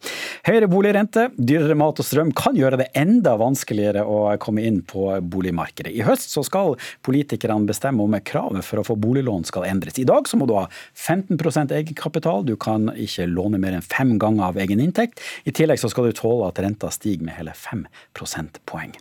Høyere 0.47 0.69
boligrente, 0.71 1.27
dyrere 1.37 1.77
mat 1.77 1.99
og 2.01 2.07
strøm 2.07 2.31
kan 2.37 2.57
gjøre 2.57 2.81
det 2.81 2.89
enda 2.97 3.35
vanskeligere 3.39 4.03
å 4.07 4.23
komme 4.41 4.65
inn 4.67 4.81
på 4.87 5.07
boligmarkedet. 5.21 5.93
I 5.93 6.05
høst 6.07 6.33
så 6.33 6.43
skal 6.47 6.77
politikerne 7.05 7.69
bestemme 7.69 8.03
om 8.03 8.17
kravet 8.25 8.65
for 8.65 8.81
å 8.81 8.85
få 8.85 8.97
boliglån 8.99 9.45
skal 9.47 9.67
endres. 9.69 9.99
I 10.01 10.07
dag 10.07 10.29
så 10.29 10.39
må 10.39 10.47
du 10.49 10.55
ha 10.57 10.67
15% 10.97 11.73
egenkapital, 11.75 12.45
du 12.47 12.55
kan 12.59 12.89
ikke 12.91 13.27
låne 13.29 13.59
mer 13.61 13.77
enn 13.77 13.85
fem 13.85 14.15
ganger 14.21 14.49
av 14.49 14.59
egen 14.61 14.81
inntekt. 14.83 15.21
I 15.45 15.53
tillegg 15.55 15.81
så 15.81 15.91
skal 15.91 16.09
du 16.09 16.17
tåle 16.17 16.49
at 16.49 16.61
renta 16.63 16.91
stiger 16.93 17.27
med 17.27 17.37
hele 17.37 17.55
fem 17.57 17.85
prosentpoeng. 18.17 18.95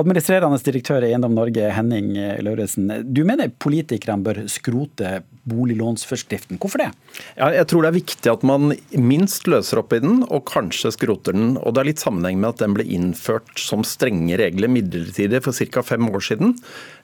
Administrerende 0.00 0.60
direktør 0.64 1.04
i 1.04 1.12
Eiendom 1.12 1.36
Norge, 1.36 1.68
Henning 1.76 2.14
Lauritzen. 2.44 2.90
Du 3.12 3.24
mener 3.28 3.52
politikerne 3.62 4.24
bør 4.24 4.44
skrote 4.50 5.20
boliglånsforskriften. 5.48 6.58
Hvorfor 6.62 6.84
det? 6.84 6.88
Ja, 7.34 7.48
jeg 7.50 7.66
tror 7.70 7.82
det 7.82 7.90
er 7.90 7.96
viktig 7.96 8.30
at 8.30 8.44
man 8.46 8.74
minst 8.94 9.48
løser 9.50 9.80
opp 9.82 9.94
i 9.96 10.00
den, 10.02 10.22
og 10.30 10.44
kanskje 10.50 10.92
skroter 10.94 11.34
den. 11.34 11.56
Og 11.58 11.74
Det 11.74 11.82
er 11.82 11.90
litt 11.90 12.02
sammenheng 12.02 12.38
med 12.38 12.52
at 12.52 12.62
den 12.62 12.76
ble 12.76 12.86
innført 12.86 13.50
som 13.58 13.82
strenge 13.86 14.38
regler 14.38 14.70
midlertidig 14.70 15.42
for 15.42 15.52
ca. 15.52 15.82
fem 15.82 16.08
år 16.08 16.22
siden. 16.22 16.54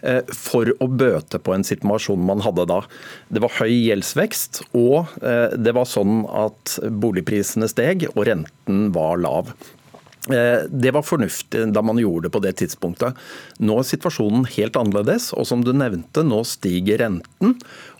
Eh, 0.02 0.22
for 0.30 0.70
å 0.78 0.86
bøte 0.86 1.42
på 1.42 1.54
en 1.54 1.66
situasjon 1.66 2.22
man 2.30 2.44
hadde 2.46 2.68
da. 2.70 2.82
Det 3.28 3.42
var 3.42 3.56
høy 3.58 3.72
gjeldsvekst, 3.72 4.62
og 4.78 5.10
eh, 5.22 5.56
det 5.58 5.74
var 5.74 5.88
sånn 5.90 6.22
at 6.30 6.78
boligprisene 6.86 7.68
steg 7.70 8.06
og 8.14 8.28
renten 8.30 8.92
var 8.94 9.18
lav. 9.18 9.50
Eh, 10.26 10.66
det 10.68 10.90
var 10.90 11.02
fornuftig 11.02 11.68
da 11.72 11.82
man 11.82 11.98
gjorde 11.98 12.26
det 12.28 12.34
på 12.34 12.42
det 12.44 12.52
tidspunktet. 12.60 13.14
Nå 13.58 13.80
er 13.80 13.86
situasjonen 13.86 14.44
helt 14.54 14.76
annerledes, 14.78 15.32
og 15.34 15.46
som 15.48 15.64
du 15.66 15.72
nevnte, 15.74 16.22
nå 16.22 16.44
stiger 16.46 17.00
renten. 17.02 17.56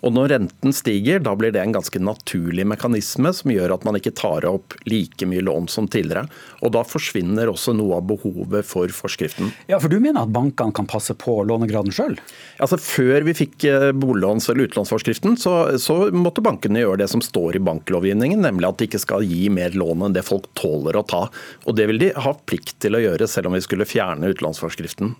Og 0.06 0.14
når 0.14 0.30
renten 0.30 0.74
stiger, 0.74 1.18
da 1.22 1.32
blir 1.38 1.50
det 1.54 1.64
en 1.64 1.74
ganske 1.74 1.98
naturlig 1.98 2.66
mekanisme 2.70 3.32
som 3.34 3.50
gjør 3.50 3.74
at 3.74 3.86
man 3.86 3.98
ikke 3.98 4.14
tar 4.14 4.46
opp 4.46 4.76
like 4.86 5.26
mye 5.26 5.42
lån 5.42 5.66
som 5.72 5.88
tidligere. 5.90 6.28
Og 6.62 6.72
da 6.76 6.84
forsvinner 6.86 7.50
også 7.50 7.74
noe 7.74 7.98
av 7.98 8.06
behovet 8.06 8.66
for 8.68 8.92
forskriften. 8.94 9.50
Ja, 9.70 9.80
For 9.82 9.90
du 9.90 9.98
mener 9.98 10.22
at 10.22 10.34
bankene 10.34 10.74
kan 10.74 10.86
passe 10.90 11.16
på 11.18 11.40
lånegraden 11.48 11.94
sjøl? 11.94 12.14
Altså, 12.62 12.78
før 12.78 13.26
vi 13.26 13.34
fikk 13.40 13.66
eh, 13.66 13.90
boliglåns- 13.90 14.46
eller 14.52 14.68
utlånsforskriften, 14.68 15.34
så, 15.40 15.56
så, 15.82 15.98
måtte 16.14 16.44
bankene 16.44 16.84
gjøre 16.84 17.02
det 17.02 17.10
som 17.10 17.22
står 17.24 17.58
i 17.58 17.64
banklovgivningen, 17.66 18.44
nemlig 18.46 18.70
at 18.70 18.78
de 18.78 18.88
ikke 18.88 19.02
skal 19.02 19.26
gi 19.26 19.48
mer 19.50 19.74
lån 19.74 20.06
enn 20.06 20.14
det 20.14 20.26
folk 20.26 20.46
tåler 20.58 20.98
å 20.98 21.06
ta. 21.06 21.24
Og 21.66 21.78
det 21.78 21.88
vil 21.90 22.02
de 22.02 22.14
ha 22.14 22.36
plikt 22.46 22.78
til 22.84 22.94
å 22.94 23.02
gjøre, 23.02 23.26
selv 23.30 23.50
om 23.50 23.58
vi 23.58 23.64
skulle 23.64 23.88
fjerne 23.88 24.30
utlånsforskriften. 24.30 25.16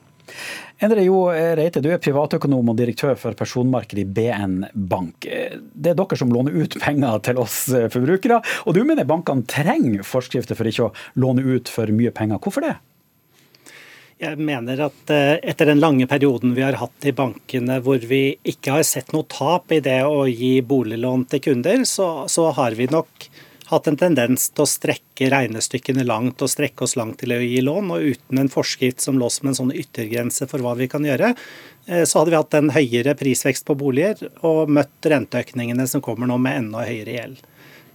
Endre 0.83 1.05
Jo 1.07 1.25
Reite, 1.29 1.83
du 1.83 1.91
er 1.91 2.03
privatøkonom 2.03 2.73
og 2.73 2.79
direktør 2.79 3.17
for 3.19 3.39
personmarkedet 3.39 4.05
i 4.05 4.11
BN 4.19 4.61
Bank. 4.91 5.27
Det 5.27 5.93
er 5.93 5.99
dere 5.99 6.19
som 6.21 6.33
låner 6.35 6.55
ut 6.55 6.79
penger 6.85 7.25
til 7.31 7.41
oss 7.43 7.65
forbrukere, 7.95 8.43
og 8.67 8.77
du 8.77 8.85
mener 8.87 9.09
bankene 9.09 9.49
trenger 9.49 10.07
forskrifter 10.07 10.59
for 10.59 10.71
ikke 10.71 10.91
å 10.91 10.95
låne 11.19 11.47
ut 11.47 11.73
for 11.73 11.91
mye 11.95 12.15
penger. 12.15 12.39
Hvorfor 12.43 12.67
det? 12.67 12.77
Jeg 14.19 14.35
mener 14.43 14.81
at 14.89 15.11
eh, 15.15 15.37
etter 15.47 15.69
den 15.71 15.79
lange 15.79 16.09
perioden 16.11 16.51
vi 16.57 16.65
har 16.65 16.81
hatt 16.81 17.07
i 17.07 17.15
bankene 17.15 17.77
hvor 17.85 18.03
vi 18.03 18.35
ikke 18.51 18.75
har 18.75 18.87
sett 18.87 19.13
noe 19.15 19.29
tap 19.31 19.71
i 19.71 19.79
det 19.85 20.01
å 20.03 20.25
gi 20.27 20.57
boliglån 20.67 21.29
til 21.31 21.43
kunder, 21.45 21.85
så, 21.87 22.27
så 22.27 22.49
har 22.57 22.75
vi 22.75 22.89
nok 22.91 23.29
hatt 23.69 23.89
en 23.91 23.99
tendens 24.01 24.49
til 24.51 24.65
å 24.65 24.71
strekke 24.71 25.29
regnestykkene 25.33 26.07
langt 26.09 26.41
og 26.45 26.51
strekke 26.51 26.87
oss 26.87 26.97
langt 26.97 27.19
til 27.21 27.35
å 27.35 27.41
gi 27.43 27.61
lån. 27.65 27.93
Og 27.95 28.15
uten 28.15 28.41
en 28.41 28.51
forskrift 28.53 29.05
som 29.05 29.19
lå 29.21 29.29
som 29.33 29.51
en 29.51 29.59
sånn 29.59 29.75
yttergrense 29.77 30.49
for 30.51 30.65
hva 30.65 30.75
vi 30.79 30.89
kan 30.91 31.05
gjøre, 31.05 31.35
eh, 31.87 32.05
så 32.09 32.21
hadde 32.21 32.33
vi 32.33 32.41
hatt 32.41 32.59
en 32.59 32.73
høyere 32.73 33.17
prisvekst 33.19 33.67
på 33.69 33.77
boliger 33.79 34.25
og 34.47 34.73
møtt 34.73 35.11
renteøkningene 35.13 35.89
som 35.91 36.05
kommer 36.05 36.31
nå 36.31 36.39
med 36.41 36.65
enda 36.65 36.87
høyere 36.89 37.17
gjeld. 37.19 37.43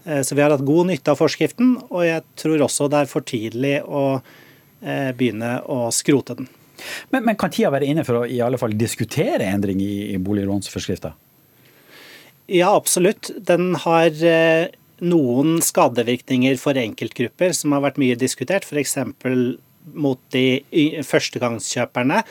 Eh, 0.06 0.22
så 0.22 0.38
vi 0.38 0.46
har 0.46 0.54
hatt 0.54 0.66
god 0.66 0.92
nytte 0.92 1.14
av 1.14 1.22
forskriften, 1.22 1.78
og 1.90 2.06
jeg 2.06 2.26
tror 2.40 2.68
også 2.68 2.90
det 2.92 3.02
er 3.02 3.10
for 3.10 3.26
tidlig 3.26 3.80
å 3.88 4.06
eh, 4.20 5.10
begynne 5.18 5.58
å 5.66 5.88
skrote 5.96 6.38
den. 6.38 6.52
Men, 7.14 7.24
men 7.24 7.38
kan 7.40 7.54
tida 7.54 7.72
være 7.74 7.88
inne 7.88 8.06
for 8.06 8.22
å 8.22 8.28
i 8.28 8.42
alle 8.44 8.60
fall 8.60 8.74
diskutere 8.78 9.48
endring 9.48 9.82
i, 9.82 10.14
i 10.14 10.22
boliglånsforskrifta? 10.22 11.14
Ja, 12.52 12.74
absolutt. 12.76 13.32
Den 13.48 13.72
har 13.86 14.10
noen 15.04 15.60
skadevirkninger 15.64 16.58
for 16.62 16.80
enkeltgrupper 16.80 17.54
som 17.58 17.76
har 17.76 17.84
vært 17.86 18.00
mye 18.02 18.18
diskutert, 18.20 18.66
f.eks. 18.68 18.98
mot 19.94 20.20
de 20.36 20.46
førstegangskjøperne. 21.06 22.24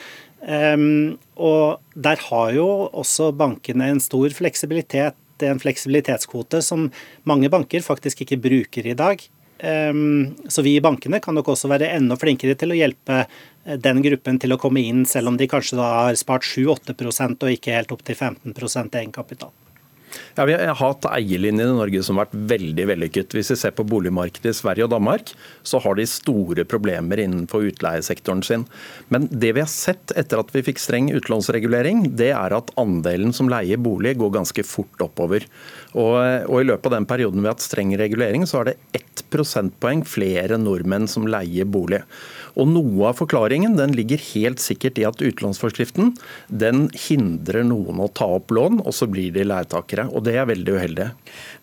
Um, 0.43 1.19
og 1.39 1.79
der 1.95 2.19
har 2.27 2.49
jo 2.51 2.67
også 2.91 3.31
bankene 3.39 3.93
en 3.93 4.01
stor 4.03 4.33
fleksibilitet, 4.35 5.15
en 5.43 5.59
fleksibilitetskvote 5.59 6.59
som 6.63 6.89
mange 7.27 7.49
banker 7.51 7.83
faktisk 7.83 8.25
ikke 8.25 8.41
bruker 8.43 8.89
i 8.91 8.97
dag. 8.97 9.23
Um, 9.63 10.33
så 10.51 10.63
vi 10.65 10.75
i 10.75 10.83
bankene 10.83 11.21
kan 11.23 11.37
nok 11.37 11.53
også 11.53 11.71
være 11.71 11.93
enda 11.95 12.17
flinkere 12.19 12.57
til 12.59 12.73
å 12.73 12.79
hjelpe 12.79 13.23
den 13.79 14.01
gruppen 14.03 14.39
til 14.43 14.51
å 14.51 14.59
komme 14.59 14.83
inn, 14.83 15.05
selv 15.07 15.31
om 15.31 15.39
de 15.39 15.47
kanskje 15.47 15.79
da 15.79 15.89
har 16.09 16.19
spart 16.19 16.43
7-8% 16.43 17.45
og 17.45 17.55
ikke 17.55 17.77
helt 17.77 17.93
opp 17.95 18.03
til 18.03 18.19
15% 18.19 18.99
egenkapital. 18.99 19.53
Ja, 20.35 20.45
Vi 20.45 20.53
har 20.53 20.73
hatt 20.79 21.05
eierlinjen 21.05 21.61
i 21.61 21.75
Norge 21.77 21.99
som 22.01 22.17
har 22.17 22.25
vært 22.25 22.47
veldig 22.49 22.85
vellykket. 22.89 23.35
Hvis 23.37 23.51
vi 23.53 23.57
ser 23.61 23.73
på 23.77 23.85
boligmarkedet 23.85 24.49
i 24.49 24.57
Sverige 24.57 24.87
og 24.87 24.89
Danmark, 24.95 25.29
så 25.61 25.77
har 25.83 25.93
de 25.99 26.07
store 26.09 26.65
problemer 26.65 27.21
innenfor 27.21 27.67
utleiesektoren 27.69 28.41
sin. 28.41 28.63
Men 29.13 29.27
det 29.29 29.51
vi 29.53 29.61
har 29.61 29.69
sett 29.69 30.09
etter 30.17 30.41
at 30.41 30.49
vi 30.55 30.63
fikk 30.65 30.81
streng 30.81 31.11
utlånsregulering, 31.13 32.15
det 32.17 32.31
er 32.33 32.57
at 32.57 32.73
andelen 32.81 33.29
som 33.29 33.51
leier 33.51 33.77
bolig 33.77 34.15
går 34.17 34.33
ganske 34.39 34.65
fort 34.65 35.05
oppover. 35.05 35.45
Og, 35.93 36.17
og 36.49 36.57
I 36.57 36.65
løpet 36.65 36.89
av 36.89 36.97
den 36.97 37.09
perioden 37.13 37.43
vi 37.43 37.51
har 37.51 37.53
hatt 37.53 37.67
streng 37.67 37.93
regulering, 38.01 38.49
så 38.49 38.63
er 38.63 38.71
det 38.71 38.79
ett 38.97 39.21
prosentpoeng 39.33 40.01
flere 40.09 40.57
nordmenn 40.57 41.05
som 41.09 41.29
leier 41.29 41.69
bolig. 41.69 42.01
Og 42.57 42.69
Noe 42.69 43.09
av 43.09 43.17
forklaringen 43.17 43.77
den 43.77 43.93
ligger 43.97 44.21
helt 44.33 44.61
sikkert 44.61 44.99
i 45.01 45.05
at 45.09 45.21
utlånsforskriften 45.25 46.13
den 46.49 46.87
hindrer 47.05 47.65
noen 47.65 48.01
å 48.01 48.09
ta 48.13 48.27
opp 48.37 48.53
lån, 48.53 48.81
og 48.81 48.93
så 48.93 49.09
blir 49.09 49.33
de 49.33 49.45
leietakere. 49.45 50.09
og 50.09 50.22
Det 50.23 50.35
er 50.39 50.47
veldig 50.49 50.77
uheldig. 50.77 51.09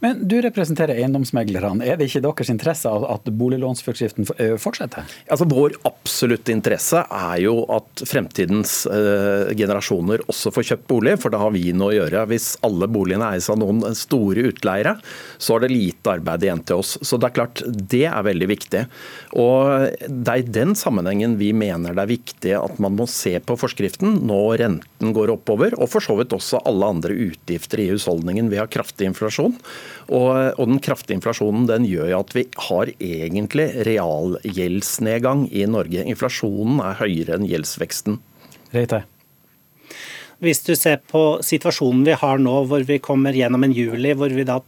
Men 0.05 0.23
Du 0.29 0.37
representerer 0.43 0.99
eiendomsmeglerne. 0.99 1.85
Er 1.87 1.99
det 1.99 2.11
ikke 2.11 2.25
deres 2.25 2.53
interesse 2.53 2.91
at 2.91 3.31
boliglånsforskriften 3.41 4.29
fortsetter? 4.61 5.09
Altså 5.31 5.49
Vår 5.51 5.77
absolutte 5.89 6.55
interesse 6.55 7.03
er 7.05 7.41
jo 7.45 7.63
at 7.73 8.05
fremtidens 8.09 8.85
eh, 8.91 9.53
generasjoner 9.59 10.25
også 10.31 10.53
får 10.55 10.69
kjøpt 10.71 10.89
bolig, 10.91 11.17
for 11.23 11.33
da 11.33 11.41
har 11.43 11.55
vi 11.55 11.73
noe 11.77 11.93
å 11.93 11.99
gjøre. 11.99 12.27
Hvis 12.31 12.53
alle 12.67 12.89
boligene 12.91 13.33
eies 13.35 13.49
av 13.53 13.61
noen 13.61 13.83
store 13.97 14.47
utleiere, 14.51 14.97
så 15.41 15.57
er 15.57 15.65
det 15.65 15.73
lite 15.75 16.15
arbeid 16.17 16.47
igjen 16.47 16.65
til 16.69 16.83
oss. 16.83 16.97
Så 17.07 17.19
det 17.21 17.31
er 17.31 17.37
klart, 17.41 17.65
det 17.67 18.05
er 18.11 18.27
veldig 18.27 18.51
viktig. 18.51 18.85
Og 19.41 19.97
Det 20.01 20.33
er 20.33 20.43
i 20.43 20.53
den 20.61 20.75
sammenhengen 20.79 21.37
vi 21.41 21.53
mener 21.57 21.95
det 21.97 22.05
er 22.05 22.11
viktig 22.11 22.55
at 22.59 22.81
man 22.83 22.97
må 22.99 23.07
se 23.11 23.37
på 23.43 23.57
forskriften 23.59 24.21
når 24.29 24.61
renten 24.65 25.15
går 25.17 25.35
oppover, 25.37 25.77
og 25.79 25.91
for 25.93 26.05
så 26.05 26.17
vidt 26.19 26.35
også 26.37 26.63
alle 26.69 26.91
andre 26.95 27.17
utgifter 27.31 27.85
i 27.85 27.91
husholdningen. 27.93 28.50
Vi 28.51 28.59
har 28.61 28.71
kraftig 28.73 29.09
inflasjon, 29.11 29.55
og, 30.09 30.31
og 30.57 30.65
den 30.71 30.83
kraftige 30.85 31.19
inflasjonen 31.19 31.69
den 31.71 31.87
gjør 31.89 32.11
jo 32.15 32.25
at 32.25 32.35
vi 32.37 32.45
har 32.69 32.93
egentlig 32.97 33.69
realgjeldsnedgang 33.89 35.47
i 35.53 35.65
Norge. 35.71 36.05
Inflasjonen 36.05 36.83
er 36.85 37.01
høyere 37.01 37.39
enn 37.39 37.49
gjeldsveksten. 37.49 38.21
Reite. 38.75 39.05
Hvis 40.41 40.63
du 40.65 40.73
ser 40.79 41.03
på 41.11 41.41
situasjonen 41.45 42.05
vi 42.07 42.17
har 42.17 42.41
nå, 42.41 42.63
hvor 42.69 42.85
vi 42.89 43.01
kommer 43.03 43.37
gjennom 43.37 43.67
en 43.67 43.75
juli 43.77 44.15
hvor 44.17 44.33
vi 44.33 44.47
da 44.49 44.61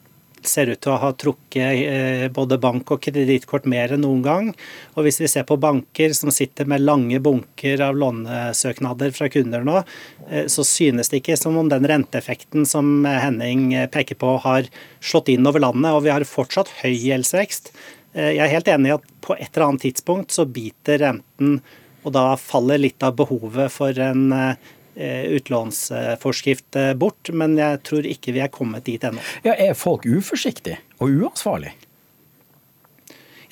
ser 0.48 0.70
ut 0.72 0.80
til 0.82 0.92
å 0.94 0.98
ha 1.02 1.10
trukket 1.18 1.82
eh, 1.86 2.24
både 2.34 2.58
bank 2.62 2.90
og 2.94 3.02
kredittkort 3.04 3.66
mer 3.70 3.94
enn 3.94 4.04
noen 4.04 4.22
gang. 4.24 4.50
Og 4.96 5.06
hvis 5.06 5.20
vi 5.22 5.30
ser 5.30 5.46
på 5.48 5.58
banker 5.60 6.14
som 6.16 6.32
sitter 6.34 6.68
med 6.70 6.84
lange 6.84 7.20
bunker 7.22 7.82
av 7.86 7.98
lånesøknader 8.00 9.14
fra 9.16 9.30
kunder 9.32 9.66
nå, 9.66 9.82
eh, 10.28 10.48
så 10.52 10.66
synes 10.66 11.12
det 11.12 11.22
ikke 11.22 11.38
som 11.40 11.58
om 11.60 11.70
den 11.72 11.88
renteeffekten 11.88 12.68
som 12.68 13.06
Henning 13.06 13.70
peker 13.92 14.18
på, 14.18 14.36
har 14.44 14.68
slått 15.00 15.32
inn 15.32 15.46
over 15.48 15.62
landet, 15.62 15.92
og 15.92 16.04
vi 16.06 16.14
har 16.14 16.26
fortsatt 16.28 16.72
høy 16.82 16.92
gjeldsvekst. 16.94 17.72
Eh, 18.14 18.34
jeg 18.36 18.44
er 18.46 18.54
helt 18.56 18.70
enig 18.72 18.92
i 18.92 18.96
at 18.98 19.08
på 19.22 19.38
et 19.38 19.48
eller 19.52 19.70
annet 19.70 19.86
tidspunkt 19.88 20.34
så 20.34 20.48
biter 20.48 21.00
renten, 21.06 21.60
og 22.02 22.14
da 22.16 22.32
faller 22.40 22.80
litt 22.82 23.02
av 23.06 23.14
behovet 23.18 23.70
for 23.70 23.98
en 24.02 24.30
Eh, 24.32 24.54
utlånsforskrift 24.94 26.76
eh, 26.76 26.92
bort, 26.98 27.30
men 27.32 27.56
jeg 27.60 27.80
tror 27.88 28.08
ikke 28.08 28.34
vi 28.36 28.42
er 28.44 28.52
kommet 28.52 28.84
dit 28.88 29.02
ennå. 29.04 29.22
Ja, 29.46 29.54
er 29.56 29.78
folk 29.78 30.06
uforsiktige 30.06 30.80
og 31.00 31.16
uansvarlige? 31.22 31.74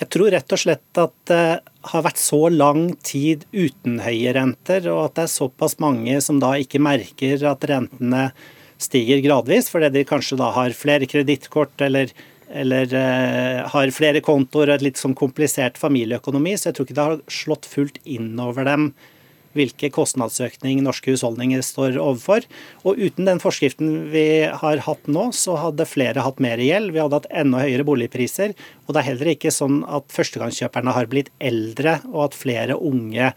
Jeg 0.00 0.08
tror 0.14 0.30
rett 0.32 0.52
og 0.54 0.60
slett 0.62 0.98
at 1.00 1.12
det 1.28 1.44
har 1.92 2.04
vært 2.06 2.20
så 2.20 2.46
lang 2.48 2.94
tid 3.04 3.44
uten 3.52 3.98
høye 4.00 4.32
renter, 4.32 4.86
og 4.88 5.10
at 5.10 5.18
det 5.18 5.26
er 5.26 5.34
såpass 5.34 5.76
mange 5.82 6.14
som 6.24 6.40
da 6.40 6.54
ikke 6.56 6.80
merker 6.80 7.44
at 7.50 7.66
rentene 7.68 8.30
stiger 8.80 9.20
gradvis, 9.20 9.68
fordi 9.68 9.90
de 9.98 10.06
kanskje 10.08 10.38
da 10.40 10.48
har 10.56 10.76
flere 10.76 11.08
kredittkort 11.08 11.84
eller, 11.84 12.14
eller 12.48 12.96
eh, 12.96 13.60
har 13.68 13.92
flere 13.92 14.24
kontoer 14.24 14.70
og 14.70 14.78
et 14.78 14.86
litt 14.88 15.00
sånn 15.00 15.16
komplisert 15.18 15.76
familieøkonomi. 15.80 16.56
Så 16.56 16.70
jeg 16.70 16.78
tror 16.78 16.88
ikke 16.88 16.96
det 16.96 17.08
har 17.10 17.22
slått 17.28 17.68
fullt 17.68 18.00
inn 18.08 18.32
over 18.40 18.64
dem 18.68 18.92
hvilke 19.56 19.90
kostnadsøkning 19.94 20.82
norske 20.84 21.14
husholdninger 21.14 21.62
står 21.64 21.98
overfor. 22.00 22.46
Og 22.84 23.00
uten 23.00 23.28
den 23.28 23.42
forskriften 23.42 24.10
vi 24.12 24.26
har 24.46 24.84
hatt 24.86 25.10
nå, 25.10 25.30
så 25.36 25.56
hadde 25.60 25.88
flere 25.88 26.24
hatt 26.26 26.42
mer 26.42 26.62
gjeld. 26.62 26.94
Vi 26.94 27.02
hadde 27.02 27.20
hatt 27.20 27.30
enda 27.42 27.62
høyere 27.64 27.86
boligpriser. 27.88 28.54
Og 28.86 28.94
det 28.94 29.02
er 29.02 29.10
heller 29.12 29.32
ikke 29.34 29.54
sånn 29.54 29.82
at 29.88 30.10
førstegangskjøperne 30.14 30.94
har 30.96 31.10
blitt 31.10 31.32
eldre, 31.42 31.98
og 32.12 32.30
at 32.30 32.38
flere 32.38 32.78
unge 32.78 33.32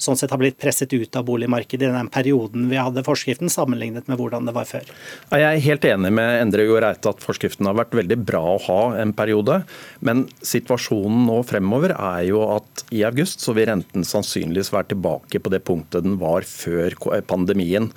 sånn 0.00 0.18
sett 0.18 0.32
har 0.34 0.40
blitt 0.40 0.58
presset 0.60 0.92
ut 0.92 1.16
av 1.16 1.26
boligmarkedet 1.28 1.88
i 1.88 1.94
den 1.94 2.10
perioden 2.12 2.68
vi 2.70 2.80
hadde 2.80 3.04
forskriften, 3.06 3.52
sammenlignet 3.52 4.08
med 4.10 4.18
hvordan 4.20 4.48
det 4.48 4.54
var 4.56 4.68
før. 4.68 4.88
Jeg 5.30 5.44
er 5.46 5.64
helt 5.68 5.86
enig 5.88 6.12
med 6.14 6.40
Endre 6.40 6.66
Jo 6.66 6.78
at 6.84 7.22
forskriften 7.22 7.68
har 7.68 7.76
vært 7.78 7.94
veldig 7.96 8.18
bra 8.26 8.42
å 8.54 8.62
ha 8.66 8.80
en 9.00 9.14
periode. 9.16 9.60
Men 10.04 10.26
situasjonen 10.44 11.24
nå 11.28 11.40
fremover 11.46 11.94
er 11.94 12.24
jo 12.28 12.42
at 12.56 12.84
i 12.94 13.04
august 13.06 13.44
så 13.44 13.54
vil 13.56 13.68
renten 13.70 14.06
sannsynligvis 14.06 14.72
være 14.74 14.92
tilbake 14.94 15.40
på 15.40 15.52
det 15.52 15.62
punktet 15.66 16.06
den 16.06 16.18
var 16.20 16.46
før 16.48 16.96
pandemien. 17.28 17.90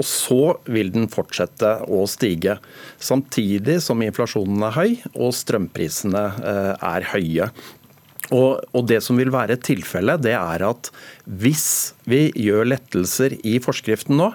Og 0.00 0.06
så 0.08 0.40
vil 0.72 0.92
den 0.94 1.08
fortsette 1.12 1.74
å 1.92 2.04
stige. 2.08 2.56
Samtidig 3.02 3.78
som 3.84 4.00
inflasjonen 4.04 4.64
er 4.68 4.76
høy 4.76 4.90
og 5.12 5.34
strømprisene 5.36 6.24
eh, 6.40 6.72
er 6.88 7.08
høye. 7.12 7.50
Og, 8.32 8.62
og, 8.72 8.86
Det 8.88 9.02
som 9.04 9.18
vil 9.20 9.32
være 9.32 9.60
tilfellet, 9.60 10.22
det 10.24 10.32
er 10.32 10.64
at 10.68 10.90
hvis 11.24 11.94
vi 12.08 12.26
gjør 12.34 12.66
lettelser 12.72 13.36
i 13.46 13.58
forskriften 13.62 14.18
nå, 14.18 14.32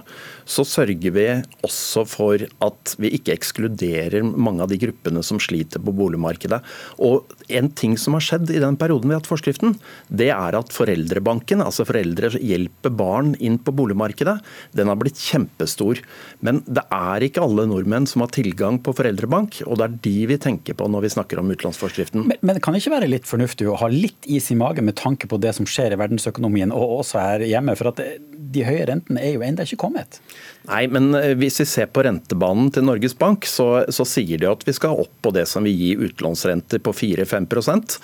så 0.48 0.64
sørger 0.68 1.14
vi 1.16 1.26
også 1.68 2.04
for 2.08 2.44
at 2.64 2.94
vi 3.02 3.12
ikke 3.18 3.36
ekskluderer 3.36 4.24
mange 4.24 4.64
av 4.64 4.72
de 4.72 4.80
gruppene 4.80 5.24
som 5.26 5.42
sliter 5.44 5.84
på 5.84 5.96
boligmarkedet. 5.96 6.62
Og 7.04 7.26
En 7.48 7.70
ting 7.72 7.94
som 7.96 8.16
har 8.18 8.24
skjedd 8.24 8.50
i 8.52 8.60
den 8.60 8.76
perioden 8.80 9.08
vi 9.08 9.16
har 9.16 9.22
hatt 9.22 9.30
forskriften, 9.30 9.78
det 10.12 10.30
er 10.34 10.56
at 10.58 10.74
foreldrebanken, 10.76 11.62
altså 11.64 11.86
foreldre 11.88 12.34
hjelper 12.44 12.92
barn 12.92 13.34
inn 13.40 13.56
på 13.60 13.72
boligmarkedet, 13.72 14.36
den 14.76 14.92
har 14.92 15.00
blitt 15.00 15.20
kjempestor. 15.22 16.02
Men 16.44 16.60
det 16.68 16.84
er 16.92 17.24
ikke 17.24 17.46
alle 17.46 17.64
nordmenn 17.72 18.08
som 18.10 18.26
har 18.26 18.34
tilgang 18.36 18.82
på 18.84 18.92
foreldrebank, 18.98 19.62
og 19.64 19.80
det 19.80 19.88
er 19.88 19.96
de 20.10 20.16
vi 20.34 20.40
tenker 20.44 20.76
på 20.76 20.90
når 20.92 21.08
vi 21.08 21.14
snakker 21.16 21.40
om 21.40 21.56
utlånsforskriften. 21.56 22.28
Men, 22.28 22.42
men 22.42 22.60
det 22.60 22.66
kan 22.68 22.76
ikke 22.76 22.94
være 22.98 23.12
litt 23.12 23.30
fornuftig 23.30 23.70
å 23.72 23.80
ha 23.80 23.88
litt 23.92 24.28
is 24.28 24.52
i 24.52 24.60
magen 24.60 24.88
med 24.90 25.00
tanke 25.00 25.30
på 25.32 25.40
det 25.40 25.56
som 25.56 25.68
skjer 25.68 25.96
i 25.96 26.02
verdensøkonomien 26.04 26.76
og 26.76 27.00
også 27.00 27.24
her 27.24 27.48
hjemme? 27.58 27.76
For 27.78 27.92
at 27.92 28.02
de 28.48 28.64
høye 28.66 28.86
rentene 28.88 29.22
er 29.22 29.36
jo 29.36 29.44
ennå 29.46 29.66
ikke 29.68 29.80
kommet. 29.82 30.20
Nei, 30.68 30.84
men 30.92 31.12
eh, 31.16 31.34
hvis 31.40 31.62
vi 31.62 31.68
ser 31.70 31.90
på 31.92 32.04
rentebanen 32.06 32.72
til 32.74 32.86
Norges 32.88 33.16
Bank, 33.18 33.48
så, 33.50 33.86
så 33.94 34.06
sier 34.08 34.42
de 34.42 34.50
at 34.50 34.64
vi 34.68 34.76
skal 34.76 35.00
opp 35.04 35.14
på 35.24 35.34
det 35.36 35.46
som 35.50 35.68
vil 35.68 35.76
gi 35.76 35.94
utlånsrenter 36.08 36.82
på 36.84 36.94
4-5% 36.96 37.98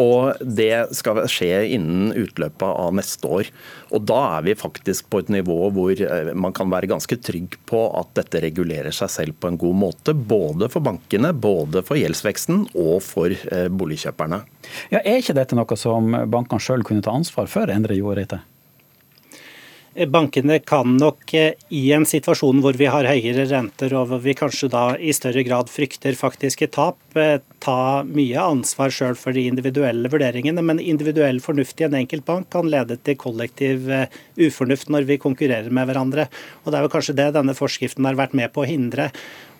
og 0.00 0.40
Det 0.40 0.94
skal 0.96 1.22
skje 1.30 1.52
innen 1.76 2.12
utløpet 2.16 2.66
av 2.68 2.94
neste 2.96 3.28
år. 3.28 3.50
Og 3.90 4.04
Da 4.08 4.20
er 4.38 4.46
vi 4.48 4.56
faktisk 4.58 5.10
på 5.10 5.22
et 5.24 5.32
nivå 5.32 5.58
hvor 5.74 5.92
eh, 5.94 6.32
man 6.34 6.54
kan 6.56 6.70
være 6.72 6.90
ganske 6.90 7.18
trygg 7.20 7.58
på 7.70 7.82
at 7.98 8.14
dette 8.18 8.44
regulerer 8.44 8.94
seg 8.94 9.12
selv 9.12 9.40
på 9.40 9.50
en 9.50 9.58
god 9.60 9.80
måte. 9.84 10.14
Både 10.14 10.70
for 10.72 10.84
bankene, 10.84 11.32
både 11.34 11.84
for 11.86 12.00
gjeldsveksten 12.00 12.66
og 12.74 13.00
for 13.06 13.34
eh, 13.34 13.68
boligkjøperne. 13.68 14.42
Ja, 14.92 15.02
Er 15.02 15.20
ikke 15.20 15.36
dette 15.36 15.58
noe 15.58 15.80
som 15.80 16.12
bankene 16.30 16.62
sjøl 16.62 16.86
kunne 16.86 17.04
ta 17.04 17.14
ansvar 17.16 17.50
for, 17.50 17.70
Endre 17.72 17.98
Joreite? 17.98 18.42
Bankene 19.90 20.60
kan 20.62 20.96
nok 21.00 21.32
eh, 21.34 21.56
i 21.74 21.88
en 21.92 22.04
situasjon 22.06 22.60
hvor 22.62 22.76
vi 22.78 22.86
har 22.86 23.08
høyere 23.10 23.48
renter 23.50 23.90
og 23.98 24.06
hvor 24.10 24.20
vi 24.22 24.36
kanskje 24.38 24.68
da 24.70 24.84
i 24.94 25.10
større 25.16 25.42
grad 25.42 25.72
frykter 25.72 26.14
faktiske 26.14 26.68
tap, 26.76 27.00
eh, 27.18 27.40
ta 27.60 28.02
mye 28.08 28.40
ansvar 28.40 28.92
sjøl 28.94 29.18
for 29.18 29.36
de 29.36 29.44
individuelle 29.50 30.10
vurderingene. 30.12 30.64
Men 30.64 30.80
individuell 30.82 31.42
fornuft 31.44 31.80
i 31.80 31.86
en 31.88 31.98
enkelt 32.00 32.26
bank 32.28 32.50
kan 32.54 32.70
lede 32.72 32.98
til 33.04 33.18
kollektiv 33.20 33.90
eh, 33.92 34.08
ufornuft 34.40 34.90
når 34.92 35.08
vi 35.10 35.20
konkurrerer 35.22 35.70
med 35.70 35.90
hverandre. 35.90 36.26
Og 36.64 36.72
Det 36.72 36.78
er 36.78 36.86
vel 36.86 36.94
kanskje 36.96 37.18
det 37.20 37.30
denne 37.36 37.56
forskriften 37.56 38.08
har 38.08 38.18
vært 38.18 38.36
med 38.36 38.52
på 38.54 38.64
å 38.64 38.70
hindre. 38.70 39.10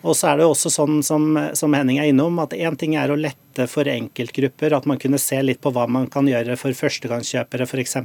Og 0.01 0.17
så 0.17 0.31
er 0.31 0.39
det 0.39 0.47
jo 0.47 0.55
også 0.55 0.71
sånn 0.73 1.03
som, 1.05 1.35
som 1.57 1.75
Henning 1.77 1.99
er 2.01 2.09
innom, 2.09 2.39
at 2.41 2.55
én 2.57 2.77
ting 2.81 2.95
er 2.97 3.13
å 3.13 3.19
lette 3.21 3.67
for 3.69 3.89
enkeltgrupper, 3.91 4.73
at 4.73 4.87
man 4.89 5.01
kunne 5.01 5.21
se 5.21 5.37
litt 5.45 5.61
på 5.61 5.73
hva 5.75 5.85
man 5.91 6.07
kan 6.13 6.29
gjøre 6.31 6.57
for 6.57 6.73
førstegangskjøpere 6.77 7.67
f.eks. 7.69 7.99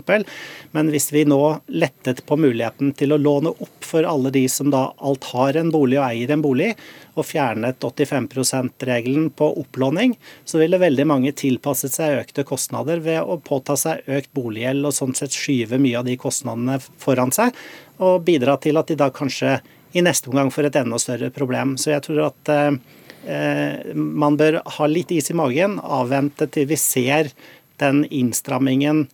Men 0.76 0.92
hvis 0.92 1.08
vi 1.16 1.24
nå 1.30 1.40
lettet 1.72 2.26
på 2.28 2.36
muligheten 2.42 2.92
til 3.00 3.16
å 3.16 3.22
låne 3.22 3.56
opp 3.56 3.88
for 3.88 4.08
alle 4.10 4.34
de 4.36 4.44
som 4.52 4.74
da 4.74 4.90
alt 4.98 5.30
har 5.32 5.62
en 5.62 5.72
bolig 5.72 6.02
og 6.02 6.10
eier 6.10 6.36
en 6.36 6.44
bolig, 6.44 6.74
og 7.16 7.26
fjernet 7.28 7.80
85 7.80 8.28
%-regelen 8.36 9.30
på 9.36 9.48
opplåning, 9.62 10.16
så 10.46 10.60
ville 10.62 10.82
veldig 10.82 11.06
mange 11.08 11.32
tilpasset 11.36 11.96
seg 11.96 12.20
økte 12.20 12.46
kostnader 12.48 13.02
ved 13.04 13.22
å 13.24 13.40
påta 13.44 13.78
seg 13.80 14.04
økt 14.08 14.34
boliggjeld 14.36 14.88
og 14.88 14.96
sånn 14.96 15.16
sett 15.18 15.36
skyve 15.36 15.80
mye 15.82 16.02
av 16.02 16.10
de 16.10 16.18
kostnadene 16.20 16.80
foran 17.02 17.34
seg, 17.36 17.56
og 18.04 18.24
bidra 18.28 18.58
til 18.62 18.80
at 18.80 18.92
de 18.92 19.00
da 19.00 19.10
kanskje 19.14 19.58
i 19.96 20.04
neste 20.04 20.30
omgang 20.30 20.52
får 20.52 20.70
et 20.70 20.80
enda 20.82 21.00
større 21.00 21.32
problem. 21.32 21.78
Så 21.80 21.94
jeg 21.94 22.04
tror 22.04 22.26
at 22.28 22.52
eh, 22.52 23.92
man 23.96 24.36
bør 24.40 24.60
ha 24.78 24.88
litt 24.92 25.14
is 25.16 25.32
i 25.32 25.38
magen, 25.38 25.80
avvente 25.80 26.50
til 26.52 26.68
vi 26.68 26.80
ser 26.80 27.32
den 27.80 28.04
innstrammingen 28.12 29.06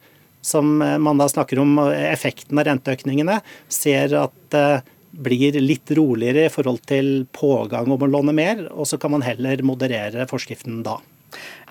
som 0.42 0.82
eh, 0.82 0.98
man 0.98 1.22
da 1.22 1.30
snakker 1.30 1.62
om, 1.62 1.78
effekten 1.94 2.58
av 2.58 2.66
renteøkningene, 2.72 3.40
ser 3.70 4.18
at 4.24 4.36
det 4.56 4.82
blir 5.12 5.60
litt 5.62 5.92
roligere 5.98 6.48
i 6.48 6.54
forhold 6.54 6.84
til 6.90 7.26
pågang 7.36 7.92
om 7.92 8.04
å 8.06 8.12
låne 8.12 8.36
mer, 8.36 8.66
og 8.72 8.88
så 8.90 9.00
kan 9.02 9.14
man 9.16 9.26
heller 9.26 9.64
moderere 9.68 10.28
forskriften 10.30 10.82
da. 10.88 11.00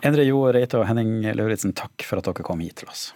Endre 0.05 0.25
Jo 0.25 0.47
Reite 0.53 0.81
og 0.81 0.89
Henning 0.89 1.25
Lauritzen, 1.37 1.77
takk 1.77 2.07
for 2.07 2.21
at 2.21 2.29
dere 2.29 2.47
kom 2.47 2.63
hit 2.65 2.81
til 2.81 2.93
oss. 2.93 3.11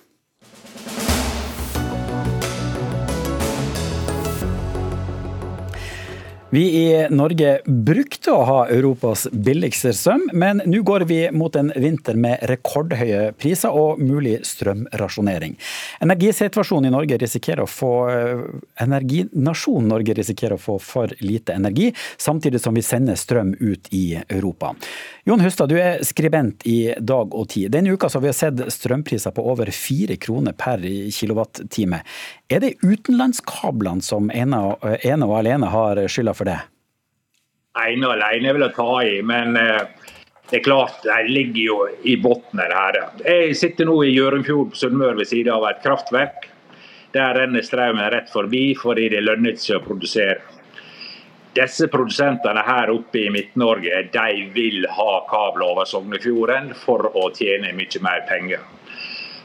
Vi 6.55 6.90
i 6.90 7.07
Norge 7.11 7.57
brukte 7.66 8.30
å 8.30 8.42
ha 8.46 8.59
Europas 8.70 9.24
billigste 9.32 9.90
strøm, 9.90 10.28
men 10.38 10.61
nå 10.70 10.84
går 10.86 11.02
vi 11.11 11.16
mot 11.34 11.57
en 11.59 11.72
vinter 11.74 12.14
med 12.14 12.44
rekordhøye 12.46 13.32
priser 13.34 13.74
og 13.74 13.98
mulig 13.98 14.36
strømrasjonering. 14.46 15.57
Energisituasjonen 16.07 16.86
i 16.86 16.92
Norge 16.94 17.18
risikerer 17.18 17.64
å 17.64 17.66
få 17.66 17.90
eh, 18.12 18.44
Energinasjonen 18.84 19.90
Norge 19.96 20.14
risikerer 20.14 20.55
å 20.55 20.62
få 20.62 20.76
for 20.78 21.16
lite 21.26 21.57
energi, 21.59 21.88
samtidig 22.22 22.62
som 22.62 22.78
vi 22.78 22.86
sender 22.86 23.18
strøm 23.18 23.57
ut 23.59 23.90
i 23.90 24.05
Europa. 24.22 24.76
Jon 25.26 25.42
Hustad, 25.42 25.72
du 25.74 25.78
er 25.80 26.07
skribent 26.07 26.62
i 26.70 26.94
Dag 27.00 27.34
og 27.34 27.48
Tid. 27.50 27.72
Denne 27.74 27.96
uka 27.96 28.12
har 28.14 28.22
vi 28.22 28.36
sett 28.36 28.62
strømpriser 28.76 29.34
på 29.34 29.42
over 29.50 29.74
fire 29.74 30.20
kroner 30.22 30.55
per 30.55 30.86
kilowattime. 31.18 32.05
Er 32.52 32.61
det 32.61 32.74
utenlandskablene 32.84 34.05
som 34.05 34.28
ene, 34.30 34.59
ene 35.00 35.26
og 35.26 35.38
alene 35.40 35.70
har 35.72 35.98
skylda 36.07 36.34
for 36.36 36.43
det? 36.49 36.61
Ene 37.74 38.07
og 38.09 38.14
alene 38.14 38.55
vil 38.55 38.66
jeg 38.68 38.76
ta 38.76 38.90
i, 39.03 39.14
men 39.26 39.59
eh, 39.59 40.11
det 40.51 40.61
er 40.61 40.64
klart 40.66 41.01
det 41.03 41.30
ligger 41.32 41.62
jo 41.62 41.78
i 42.07 42.16
bunnen 42.20 42.61
her. 42.61 42.99
Jeg 43.24 43.57
sitter 43.59 43.88
nå 43.88 43.97
i 44.05 44.12
Hjørundfjord 44.12 44.74
på 44.74 44.82
Sunnmøre 44.84 45.18
ved 45.22 45.30
siden 45.30 45.55
av 45.57 45.64
et 45.70 45.80
kraftverk. 45.82 46.51
Der 47.14 47.34
renner 47.38 47.62
strømmen 47.62 48.11
rett 48.12 48.30
forbi 48.30 48.74
fordi 48.78 49.09
det 49.14 49.22
lønner 49.24 49.57
seg 49.59 49.80
å 49.80 49.84
produsere. 49.86 50.42
Disse 51.55 51.86
produsentene 51.86 52.64
her 52.66 52.90
oppe 52.90 53.20
i 53.20 53.30
Midt-Norge 53.30 54.01
de 54.14 54.47
vil 54.57 54.88
ha 54.90 55.11
kabler 55.30 55.68
over 55.68 55.86
Sognefjorden 55.86 56.72
for 56.74 57.07
å 57.14 57.28
tjene 57.36 57.70
mye 57.78 58.03
mer 58.03 58.24
penger. 58.26 58.64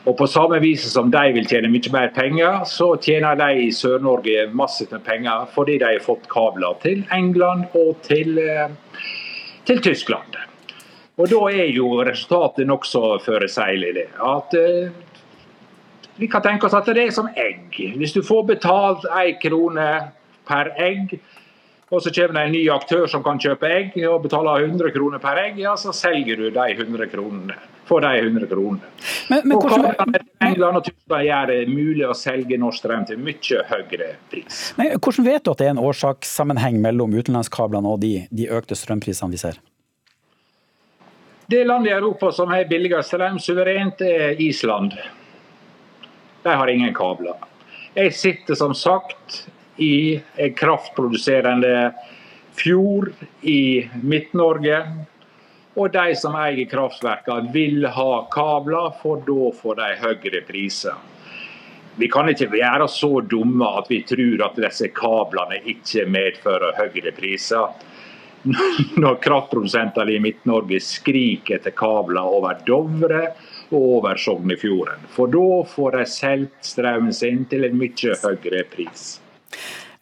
Og 0.07 0.17
På 0.17 0.27
samme 0.27 0.59
vis 0.59 0.85
som 0.93 1.11
de 1.11 1.23
vil 1.35 1.47
tjene 1.47 1.69
mye 1.71 1.91
mer 1.91 2.11
penger, 2.15 2.63
så 2.65 2.93
tjener 3.03 3.35
de 3.35 3.65
i 3.65 3.71
Sør-Norge 3.75 4.47
massivt 4.55 4.91
med 4.95 5.03
penger 5.03 5.49
fordi 5.53 5.77
de 5.81 5.89
har 5.91 6.05
fått 6.05 6.29
kabler 6.31 6.77
til 6.83 7.03
England 7.11 7.67
og 7.75 7.99
til, 8.07 8.37
eh, 8.39 8.71
til 9.65 9.81
Tyskland. 9.81 10.39
Og 11.19 11.27
Da 11.27 11.39
er 11.51 11.73
jo 11.75 11.99
resultatet 11.99 12.67
nokså 12.67 13.19
forutsigelig. 13.25 14.07
At 14.23 14.55
uh, 14.55 14.89
vi 16.15 16.27
kan 16.27 16.41
tenke 16.41 16.65
oss 16.65 16.73
at 16.73 16.87
det 16.87 17.03
er 17.03 17.11
som 17.11 17.27
egg. 17.35 17.75
Hvis 17.97 18.13
du 18.15 18.21
får 18.23 18.45
betalt 18.47 19.03
én 19.03 19.35
krone 19.41 19.89
per 20.47 20.71
egg, 20.79 21.19
og 21.89 22.03
så 22.03 22.13
kommer 22.13 22.37
det 22.37 22.45
en 22.45 22.53
ny 22.53 22.63
aktør 22.69 23.07
som 23.09 23.23
kan 23.25 23.39
kjøpe 23.41 23.69
egg 23.73 23.97
og 24.05 24.21
betaler 24.27 24.67
100 24.67 24.93
kroner 24.93 25.21
per 25.23 25.41
egg, 25.41 25.59
ja, 25.63 25.73
så 25.77 25.93
selger 25.95 26.37
du 26.37 26.49
de 26.53 26.65
100 26.75 27.09
kronene 27.09 27.57
for 27.89 28.05
de 28.05 28.11
100 28.21 28.45
kronene. 28.51 28.91
Men, 29.29 29.47
men 29.49 29.57
hvordan... 29.57 30.17
England 30.45 30.77
og 30.77 30.85
Tyskland 30.85 31.25
gjør 31.25 31.49
det 31.49 31.57
mulig 31.71 32.05
å 32.05 32.13
selge 32.17 32.59
norsk 32.61 32.83
strøm 32.83 33.07
til 33.09 33.21
mye 33.25 33.63
høyere 33.71 34.11
pris. 34.29 34.61
Men 34.77 34.93
hvordan 34.99 35.25
vet 35.25 35.45
du 35.45 35.51
at 35.51 35.61
det 35.61 35.69
er 35.69 35.73
en 35.73 35.81
årsakssammenheng 35.89 36.77
mellom 36.83 37.17
utenlandskablene 37.17 37.89
og 37.89 38.01
de, 38.05 38.13
de 38.29 38.49
økte 38.53 38.77
strømprisene 38.77 39.33
vi 39.33 39.41
ser? 39.41 39.57
Det 41.49 41.63
landet 41.65 41.89
i 41.89 41.95
Europa 41.97 42.29
som 42.35 42.51
har 42.53 42.69
billigst 42.69 43.09
strøm 43.09 43.39
suverent, 43.41 44.03
er 44.05 44.37
Island. 44.37 44.93
De 46.45 46.53
har 46.61 46.69
ingen 46.69 46.93
kabler. 46.93 47.41
Jeg 47.97 48.13
sitter 48.13 48.55
som 48.55 48.75
sagt 48.77 49.47
i 49.79 50.21
en 50.35 50.53
kraftproduserende 50.53 51.91
fjord 52.59 53.11
i 53.41 53.89
Midt-Norge. 54.03 54.81
Og 55.79 55.93
de 55.93 56.15
som 56.19 56.35
eier 56.35 56.67
kraftverkene 56.67 57.53
vil 57.53 57.87
ha 57.95 58.11
kabler, 58.33 58.91
for 59.01 59.21
da 59.27 59.51
får 59.55 59.79
de 59.79 59.89
høyere 60.01 60.41
priser. 60.47 60.97
Vi 61.99 62.07
kan 62.11 62.29
ikke 62.31 62.49
være 62.51 62.87
så 62.91 63.19
dumme 63.27 63.67
at 63.79 63.89
vi 63.91 64.01
tror 64.07 64.45
at 64.45 64.59
disse 64.59 64.87
kablene 64.95 65.59
ikke 65.67 66.05
medfører 66.07 66.77
høyere 66.77 67.13
priser. 67.15 67.71
Når 69.03 69.17
kraftprodusentene 69.23 70.15
i 70.15 70.21
Midt-Norge 70.23 70.79
skriker 70.83 71.59
etter 71.59 71.75
kabler 71.75 72.23
over 72.23 72.59
Dovre 72.67 73.23
og 73.69 73.79
over 73.99 74.19
Sognefjorden. 74.19 75.07
For 75.11 75.31
da 75.31 75.63
får 75.67 75.97
de 75.97 76.05
solgt 76.07 76.71
strømmen 76.71 77.15
sin 77.15 77.43
til 77.51 77.67
en 77.67 77.75
mye 77.79 78.15
høyere 78.23 78.63
pris. 78.71 79.19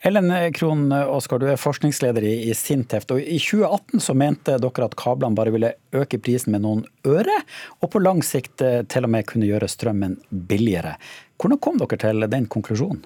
Ellen 0.05 0.29
Krohn 0.53 0.91
Oskar, 0.93 1.41
du 1.41 1.47
er 1.49 1.57
forskningsleder 1.57 2.23
i 2.23 2.53
Sinteft. 2.55 3.11
og 3.11 3.19
I 3.19 3.39
2018 3.41 4.03
så 4.05 4.13
mente 4.13 4.59
dere 4.61 4.85
at 4.85 4.95
kablene 4.99 5.35
bare 5.35 5.53
ville 5.55 5.73
øke 5.91 6.19
prisen 6.21 6.53
med 6.53 6.63
noen 6.67 6.83
øre, 7.07 7.33
og 7.81 7.91
på 7.91 8.03
lang 8.03 8.21
sikt 8.23 8.61
eh, 8.61 8.83
til 8.85 9.07
og 9.07 9.13
med 9.15 9.25
kunne 9.27 9.49
gjøre 9.49 9.69
strømmen 9.71 10.19
billigere. 10.29 10.95
Hvordan 11.41 11.61
kom 11.61 11.81
dere 11.81 11.97
til 12.01 12.29
den 12.29 12.45
konklusjonen? 12.45 13.01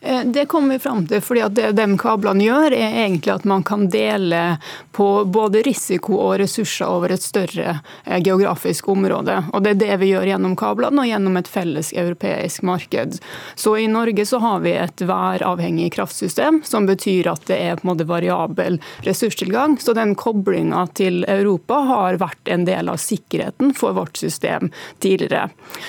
Eh, 0.00 0.24
det 0.24 0.46
kommer 0.46 0.74
vi 0.74 0.78
fram 0.78 1.06
til, 1.06 1.20
fordi 1.20 1.42
at 1.46 1.54
det 1.56 1.72
de 1.76 1.86
kablene 1.98 2.44
gjør, 2.44 2.74
er 2.74 2.98
egentlig 3.04 3.32
at 3.32 3.44
man 3.48 3.64
kan 3.66 3.88
dele 3.90 4.58
på 4.96 5.08
både 5.24 5.62
risiko 5.66 6.18
og 6.20 6.38
ressurser 6.40 6.88
over 6.88 7.14
et 7.14 7.24
større 7.24 7.78
eh, 8.04 8.20
geografisk 8.22 8.88
område. 8.88 9.38
Og 9.52 9.62
Det 9.62 9.74
er 9.74 9.80
det 9.80 9.96
vi 10.02 10.10
gjør 10.12 10.28
gjennom 10.30 10.56
kablene 10.56 11.02
og 11.02 11.08
gjennom 11.08 11.36
et 11.40 11.50
felles 11.50 11.92
europeisk 11.96 12.62
marked. 12.62 13.18
Så 13.54 13.76
I 13.78 13.88
Norge 13.90 14.26
så 14.26 14.40
har 14.42 14.60
vi 14.64 14.76
et 14.76 15.00
væravhengig 15.00 15.92
kraftsystem, 15.96 16.62
som 16.64 16.86
betyr 16.86 17.30
at 17.32 17.46
det 17.48 17.58
er 17.58 17.80
på 17.80 17.86
en 17.86 17.92
måte 17.94 18.08
variabel 18.08 18.80
ressurstilgang. 19.06 19.78
Så 19.80 19.96
den 19.96 20.14
koblinga 20.14 20.86
til 20.94 21.24
Europa 21.28 21.80
har 21.88 22.20
vært 22.20 22.52
en 22.52 22.66
del 22.68 22.92
av 22.92 23.00
sikkerheten 23.00 23.74
for 23.76 23.96
vårt 23.96 24.16
system 24.16 24.70
tidligere. 25.00 25.48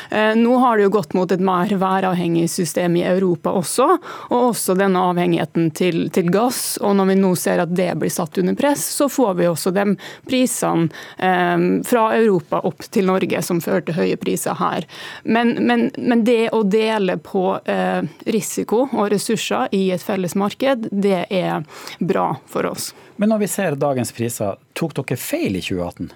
Eh, 0.09 0.33
nå 0.35 0.57
har 0.63 0.77
det 0.77 0.87
jo 0.87 0.95
gått 0.97 1.13
mot 1.17 1.31
et 1.31 1.43
mer 1.43 1.71
væravhengig 1.77 2.47
system 2.51 2.95
i 2.97 3.05
Europa 3.07 3.53
også 3.57 3.96
og 4.29 4.37
også 4.51 4.75
denne 4.77 5.01
avhengigheten 5.11 5.71
til, 5.77 6.07
til, 6.13 6.31
gass. 6.33 6.77
Og 6.81 6.95
når 6.97 7.11
vi 7.11 7.17
nå 7.19 7.31
ser 7.39 7.63
at 7.63 7.73
det 7.75 7.89
blir 7.99 8.13
satt 8.13 8.37
under 8.41 8.57
press, 8.57 8.83
så 8.97 9.09
får 9.11 9.33
vi 9.39 9.49
også 9.49 9.73
de 9.75 9.85
prisene 10.27 10.89
eh, 11.17 11.65
fra 11.87 12.05
Europa 12.17 12.61
opp 12.67 12.85
til 12.91 13.09
Norge 13.09 13.41
som 13.45 13.61
fører 13.63 13.85
til 13.87 13.97
høye 13.97 14.19
priser 14.21 14.57
her. 14.59 14.87
Men, 15.23 15.55
men, 15.67 15.89
men 15.97 16.23
det 16.27 16.49
å 16.55 16.63
dele 16.67 17.17
på 17.23 17.45
eh, 17.65 18.03
risiko 18.27 18.85
og 18.91 19.11
ressurser 19.13 19.73
i 19.75 19.87
et 19.95 20.03
felles 20.03 20.37
marked, 20.37 20.89
det 20.91 21.25
er 21.33 21.65
bra 21.99 22.29
for 22.47 22.69
oss. 22.71 22.93
Men 23.17 23.33
når 23.33 23.45
vi 23.45 23.49
ser 23.49 23.77
dagens 23.79 24.13
priser, 24.13 24.59
tok 24.77 24.93
dere 24.99 25.17
feil 25.17 25.57
i 25.57 25.63
2018? 25.63 26.11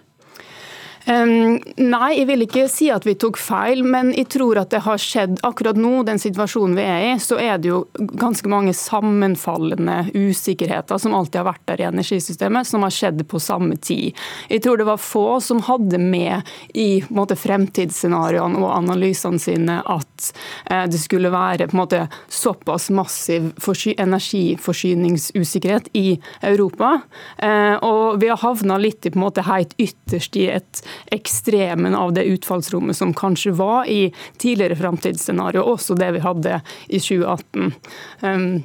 Nei, 1.07 2.11
jeg 2.13 2.27
vil 2.29 2.43
ikke 2.45 2.67
si 2.69 2.89
at 2.93 3.05
vi 3.07 3.15
tok 3.19 3.37
feil, 3.41 3.81
men 3.87 4.11
jeg 4.13 4.27
tror 4.35 4.59
at 4.61 4.69
det 4.73 4.83
har 4.85 4.99
skjedd 5.01 5.39
akkurat 5.47 5.77
nå, 5.79 6.03
den 6.05 6.19
situasjonen 6.21 6.75
vi 6.77 6.83
er 6.85 7.01
i, 7.09 7.19
så 7.21 7.39
er 7.41 7.57
det 7.61 7.71
jo 7.71 7.79
ganske 7.97 8.49
mange 8.51 8.73
sammenfallende 8.77 10.11
usikkerheter 10.13 10.97
som 11.01 11.15
alltid 11.17 11.39
har 11.41 11.47
vært 11.49 11.65
der 11.71 11.81
i 11.81 11.87
energisystemet, 11.89 12.67
som 12.69 12.85
har 12.85 12.93
skjedd 12.93 13.27
på 13.29 13.39
samme 13.41 13.75
tid. 13.81 14.13
Jeg 14.51 14.61
tror 14.65 14.77
det 14.77 14.87
var 14.91 15.01
få 15.01 15.39
som 15.41 15.61
hadde 15.65 15.97
med 16.01 16.41
i 16.77 17.03
måte, 17.09 17.35
fremtidsscenarioene 17.39 18.61
og 18.61 18.75
analysene 18.75 19.39
sine 19.41 19.81
at 19.81 20.33
eh, 20.69 20.85
det 20.91 20.99
skulle 21.01 21.33
være 21.33 21.67
på 21.67 21.75
en 21.75 21.81
måte, 21.81 22.07
såpass 22.29 22.89
massiv 22.93 23.51
energiforsyningsusikkerhet 23.91 25.89
i 25.97 26.19
Europa. 26.45 27.01
Eh, 27.37 27.75
og 27.81 28.21
vi 28.21 28.27
har 28.29 28.37
havna 28.43 28.77
litt 28.81 29.05
i 29.05 29.11
på 29.11 29.17
en 29.19 29.25
måte 29.25 29.41
helt 29.47 29.73
ytterst 29.81 30.35
i 30.37 30.47
et 30.53 30.83
ekstremen 31.11 31.95
av 31.95 32.13
det 32.13 32.23
utfallsrommet 32.31 32.97
som 32.97 33.13
kanskje 33.13 33.51
var 33.57 33.89
i 33.89 34.13
tidligere 34.37 34.75
framtidsscenario, 34.79 35.63
også 35.63 35.97
det 35.99 36.11
vi 36.17 36.23
hadde 36.23 36.61
i 36.87 36.99
2018. 36.99 37.73
Um, 38.21 38.63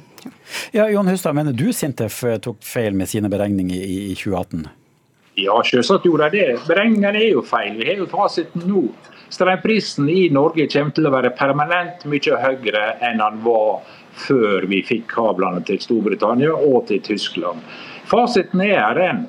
ja, 0.71 0.89
Jon 0.89 1.07
Hustad, 1.07 1.33
mener 1.33 1.53
du 1.53 1.69
Sintef 1.73 2.23
eh, 2.23 2.39
tok 2.43 2.63
feil 2.65 2.95
med 2.97 3.09
sine 3.09 3.29
beregninger 3.29 3.77
i 3.77 4.15
2018? 4.15 4.67
Ja, 5.37 5.59
selvsagt 5.63 6.05
gjorde 6.05 6.31
de 6.33 6.39
det. 6.41 6.63
Beregningene 6.65 7.19
er 7.21 7.35
jo 7.35 7.43
feil. 7.45 7.75
Vi 7.77 7.85
har 7.91 7.99
jo 8.01 8.07
fasiten 8.09 8.63
nå. 8.65 8.87
Strømprisen 9.29 10.07
i 10.09 10.29
Norge 10.33 10.65
kommer 10.71 10.95
til 10.95 11.05
å 11.05 11.13
være 11.13 11.33
permanent 11.37 12.05
mye 12.09 12.39
høyere 12.41 12.85
enn 13.05 13.21
den 13.21 13.41
var 13.45 13.83
før 14.17 14.65
vi 14.71 14.79
fikk 14.87 15.11
kablene 15.11 15.61
til 15.67 15.77
Storbritannia 15.83 16.55
og 16.55 16.87
til 16.89 17.03
Tyskland. 17.05 17.61
Fasiten 18.09 18.63
er 18.65 18.97
den. 18.97 19.27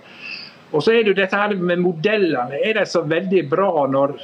Og 0.72 0.82
så 0.84 0.92
er 0.92 1.02
det 1.02 1.14
jo 1.14 1.18
dette 1.18 1.38
her 1.38 1.54
med 1.56 1.80
modellene. 1.80 2.60
Er 2.60 2.76
de 2.80 2.84
så 2.88 3.02
veldig 3.08 3.44
bra 3.48 3.86
når 3.88 4.16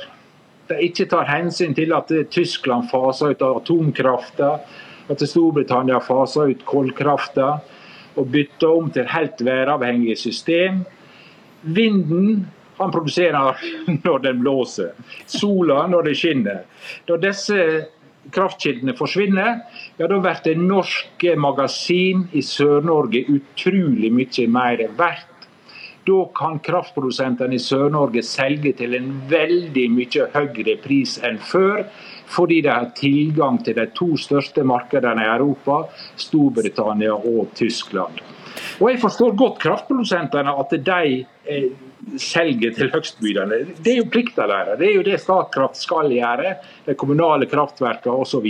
de 0.68 0.80
ikke 0.86 1.06
tar 1.08 1.28
hensyn 1.28 1.76
til 1.76 1.92
at 1.96 2.10
Tyskland 2.32 2.88
faser 2.90 3.32
ut 3.34 3.44
atomkrafta, 3.44 4.50
at 5.12 5.24
Storbritannia 5.28 6.00
faser 6.04 6.52
ut 6.52 6.64
kullkrafta 6.68 7.48
og 8.14 8.28
bytter 8.32 8.68
om 8.68 8.90
til 8.92 9.08
helt 9.08 9.40
væravhengige 9.44 10.16
system? 10.20 10.84
Vinden 11.62 12.46
han 12.76 12.92
produserer 12.92 13.60
når 14.04 14.24
den 14.28 14.40
blåser, 14.44 14.92
sola 15.26 15.86
når 15.88 16.10
det 16.10 16.16
skinner. 16.20 16.64
Når 17.08 17.20
disse 17.24 17.60
kraftkildene 18.32 18.94
forsvinner, 18.96 19.60
ja, 19.98 20.08
da 20.08 20.16
blir 20.18 20.40
det 20.44 20.56
norske 20.60 21.34
magasin 21.36 22.24
i 22.32 22.42
Sør-Norge 22.44 23.24
utrolig 23.32 24.10
mye 24.12 24.46
mer 24.48 24.80
verdt 24.98 25.33
da 26.06 26.20
kan 26.36 26.58
kraftprodusentene 26.64 27.56
i 27.56 27.62
Sør-Norge 27.62 28.22
selge 28.26 28.74
til 28.78 28.96
en 28.98 29.10
veldig 29.30 29.86
mye 29.94 30.28
høyere 30.34 30.76
pris 30.84 31.16
enn 31.24 31.40
før, 31.40 31.84
fordi 32.34 32.60
de 32.64 32.72
har 32.72 32.92
tilgang 32.98 33.60
til 33.64 33.78
de 33.78 33.86
to 33.96 34.14
største 34.20 34.64
markedene 34.66 35.24
i 35.24 35.32
Europa, 35.36 35.84
Storbritannia 36.20 37.14
og 37.16 37.52
Tyskland. 37.56 38.22
Og 38.80 38.90
Jeg 38.90 39.00
forstår 39.02 39.34
godt 39.38 39.58
kraftprodusentene, 39.62 40.54
at 40.60 40.76
de 40.86 41.24
eh, 41.46 41.70
selger 42.20 42.74
til 42.74 42.90
høgstbydende. 42.92 43.60
Det 43.82 43.92
er 43.92 44.00
jo 44.02 44.10
plikta 44.10 44.46
deres. 44.50 44.78
Det 44.78 44.88
er 44.88 44.94
jo 44.98 45.06
det 45.06 45.20
Statkraft 45.22 45.78
skal 45.80 46.12
gjøre. 46.12 46.56
De 46.86 46.94
kommunale 46.98 47.48
kraftverkene 47.50 48.14
osv. 48.24 48.46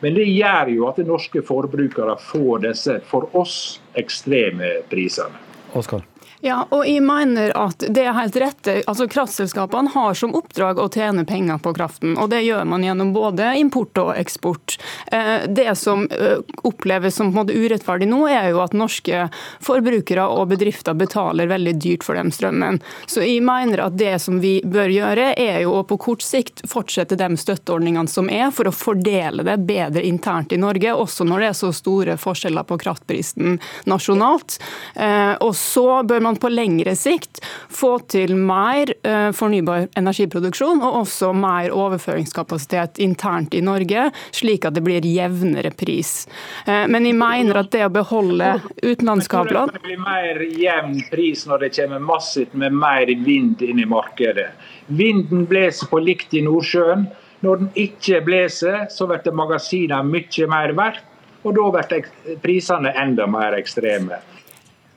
Men 0.00 0.18
det 0.18 0.26
gjør 0.28 0.72
jo 0.74 0.88
at 0.90 1.00
norske 1.06 1.44
forbrukere 1.46 2.18
får 2.20 2.66
disse 2.68 2.98
for 3.08 3.30
oss 3.38 3.80
ekstreme 3.96 4.80
prisene. 4.90 5.44
Oskar. 5.76 6.04
Ja, 6.46 6.60
og 6.70 6.84
jeg 6.86 7.02
mener 7.02 7.50
at 7.58 7.82
det 7.90 8.04
er 8.06 8.14
helt 8.14 8.36
rett. 8.38 8.68
Altså, 8.86 9.08
Kraftselskapene 9.10 9.90
har 9.90 10.14
som 10.14 10.34
oppdrag 10.38 10.78
å 10.78 10.86
tjene 10.92 11.24
penger 11.26 11.58
på 11.62 11.72
kraften, 11.74 12.12
og 12.22 12.30
det 12.30 12.44
gjør 12.44 12.68
man 12.70 12.84
gjennom 12.86 13.10
både 13.16 13.48
import 13.58 13.98
og 13.98 14.12
eksport. 14.14 14.76
Eh, 15.10 15.48
det 15.50 15.72
som 15.80 16.04
eh, 16.06 16.38
oppleves 16.62 17.18
som 17.18 17.32
på 17.32 17.34
en 17.34 17.40
måte 17.40 17.56
urettferdig 17.56 18.06
nå, 18.06 18.20
er 18.30 18.52
jo 18.52 18.60
at 18.62 18.76
norske 18.78 19.24
forbrukere 19.64 20.28
og 20.36 20.52
bedrifter 20.52 20.94
betaler 20.94 21.50
veldig 21.50 21.72
dyrt 21.82 22.06
for 22.06 22.18
den 22.18 22.30
strømmen. 22.30 22.78
Så 23.10 23.24
jeg 23.26 23.42
mener 23.42 23.82
at 23.88 23.98
det 23.98 24.14
som 24.22 24.38
vi 24.42 24.60
bør 24.62 24.94
gjøre, 24.94 25.32
er 25.34 25.64
jo 25.64 25.74
å 25.80 25.82
på 25.88 25.98
kort 26.06 26.22
sikt 26.22 26.62
fortsette 26.70 27.18
de 27.18 27.30
støtteordningene 27.42 28.12
som 28.12 28.30
er, 28.30 28.52
for 28.54 28.70
å 28.70 28.74
fordele 28.76 29.42
det 29.46 29.58
bedre 29.66 30.06
internt 30.06 30.54
i 30.54 30.60
Norge, 30.62 30.94
også 30.94 31.26
når 31.26 31.42
det 31.42 31.50
er 31.50 31.58
så 31.64 31.74
store 31.74 32.18
forskjeller 32.22 32.70
på 32.70 32.78
kraftprisen 32.86 33.58
nasjonalt. 33.90 34.60
Eh, 34.94 35.34
og 35.42 35.56
så 35.58 35.88
bør 36.06 36.22
man 36.22 36.35
på 36.40 36.50
lengre 36.52 36.96
sikt 36.98 37.40
få 37.72 37.96
til 38.10 38.34
mer 38.38 38.92
eh, 39.06 39.30
fornybar 39.36 39.88
energiproduksjon 39.98 40.82
og 40.84 41.00
også 41.02 41.32
mer 41.36 41.74
overføringskapasitet 41.74 43.00
internt 43.04 43.54
i 43.56 43.62
Norge, 43.64 44.10
slik 44.34 44.66
at 44.68 44.76
det 44.76 44.84
blir 44.86 45.06
jevnere 45.06 45.72
pris. 45.76 46.26
Eh, 46.66 46.86
men 46.90 47.08
jeg 47.08 47.18
mener 47.18 47.60
at 47.62 47.72
det 47.74 47.84
å 47.86 47.92
beholde 47.92 48.56
utenlandskablene 48.82 49.74
Det 49.76 49.84
blir 49.84 50.02
mer 50.02 50.42
jevn 50.60 51.00
pris 51.10 51.46
når 51.48 51.66
det 51.66 51.74
kommer 51.80 52.08
massivt 52.12 52.54
med 52.54 52.74
mer 52.76 53.10
vind 53.26 53.62
inn 53.62 53.82
i 53.82 53.88
markedet. 53.88 54.50
Vinden 54.86 55.46
blåser 55.46 55.90
på 55.90 56.00
likt 56.02 56.34
i 56.34 56.44
Nordsjøen. 56.46 57.06
Når 57.44 57.60
den 57.60 57.68
ikke 57.78 58.22
blåser, 58.24 58.86
så 58.90 59.06
blir 59.10 59.34
magasinene 59.36 60.06
mye 60.08 60.48
mer 60.50 60.72
verdt, 60.78 61.04
og 61.46 61.54
da 61.58 61.66
blir 61.74 62.38
prisene 62.42 62.94
enda 62.96 63.26
mer 63.30 63.54
ekstreme. 63.58 64.18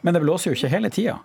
Men 0.02 0.16
det 0.16 0.24
blåser 0.24 0.52
jo 0.52 0.58
ikke 0.58 0.72
hele 0.72 0.94
tida? 0.94 1.20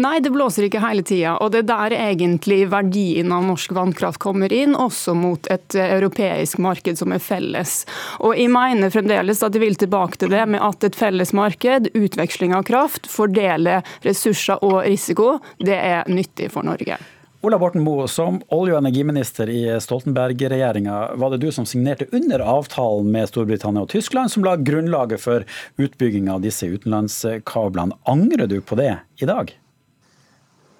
Nei, 0.00 0.20
det 0.20 0.32
blåser 0.32 0.66
ikke 0.66 0.80
hele 0.82 1.04
tida. 1.06 1.36
Og 1.42 1.52
det 1.52 1.62
er 1.62 1.68
der 1.68 1.96
egentlig 1.98 2.62
verdien 2.72 3.32
av 3.34 3.44
norsk 3.46 3.74
vannkraft 3.76 4.20
kommer 4.22 4.52
inn, 4.52 4.76
også 4.76 5.14
mot 5.16 5.48
et 5.52 5.76
europeisk 5.78 6.60
marked 6.62 7.00
som 7.00 7.14
er 7.14 7.22
felles. 7.22 7.78
Og 8.24 8.36
jeg 8.38 8.52
mener 8.52 8.92
fremdeles 8.94 9.42
at 9.44 9.56
jeg 9.56 9.64
vil 9.64 9.78
tilbake 9.80 10.20
til 10.20 10.32
det 10.32 10.46
med 10.52 10.64
at 10.64 10.88
et 10.88 10.98
felles 10.98 11.34
marked, 11.36 11.90
utveksling 11.94 12.56
av 12.56 12.66
kraft, 12.68 13.10
fordele 13.10 13.82
ressurser 14.06 14.64
og 14.64 14.82
risiko, 14.86 15.36
det 15.60 15.76
er 15.76 16.08
nyttig 16.10 16.50
for 16.54 16.66
Norge. 16.66 16.98
Ola 17.44 17.58
Borten 17.58 17.82
Moe, 17.84 18.06
som 18.08 18.38
olje- 18.48 18.72
og 18.72 18.80
energiminister 18.80 19.50
i 19.52 19.60
Stoltenberg-regjeringa, 19.82 21.16
var 21.20 21.34
det 21.34 21.42
du 21.44 21.50
som 21.52 21.66
signerte 21.68 22.08
under 22.16 22.40
avtalen 22.40 23.10
med 23.12 23.28
Storbritannia 23.28 23.84
og 23.84 23.90
Tyskland, 23.92 24.32
som 24.32 24.46
la 24.46 24.54
grunnlaget 24.56 25.20
for 25.20 25.44
utbygging 25.76 26.30
av 26.32 26.40
disse 26.46 26.66
utenlandskablene. 26.66 27.98
Angrer 28.08 28.48
du 28.48 28.56
på 28.64 28.78
det 28.80 28.94
i 29.20 29.28
dag? 29.28 29.52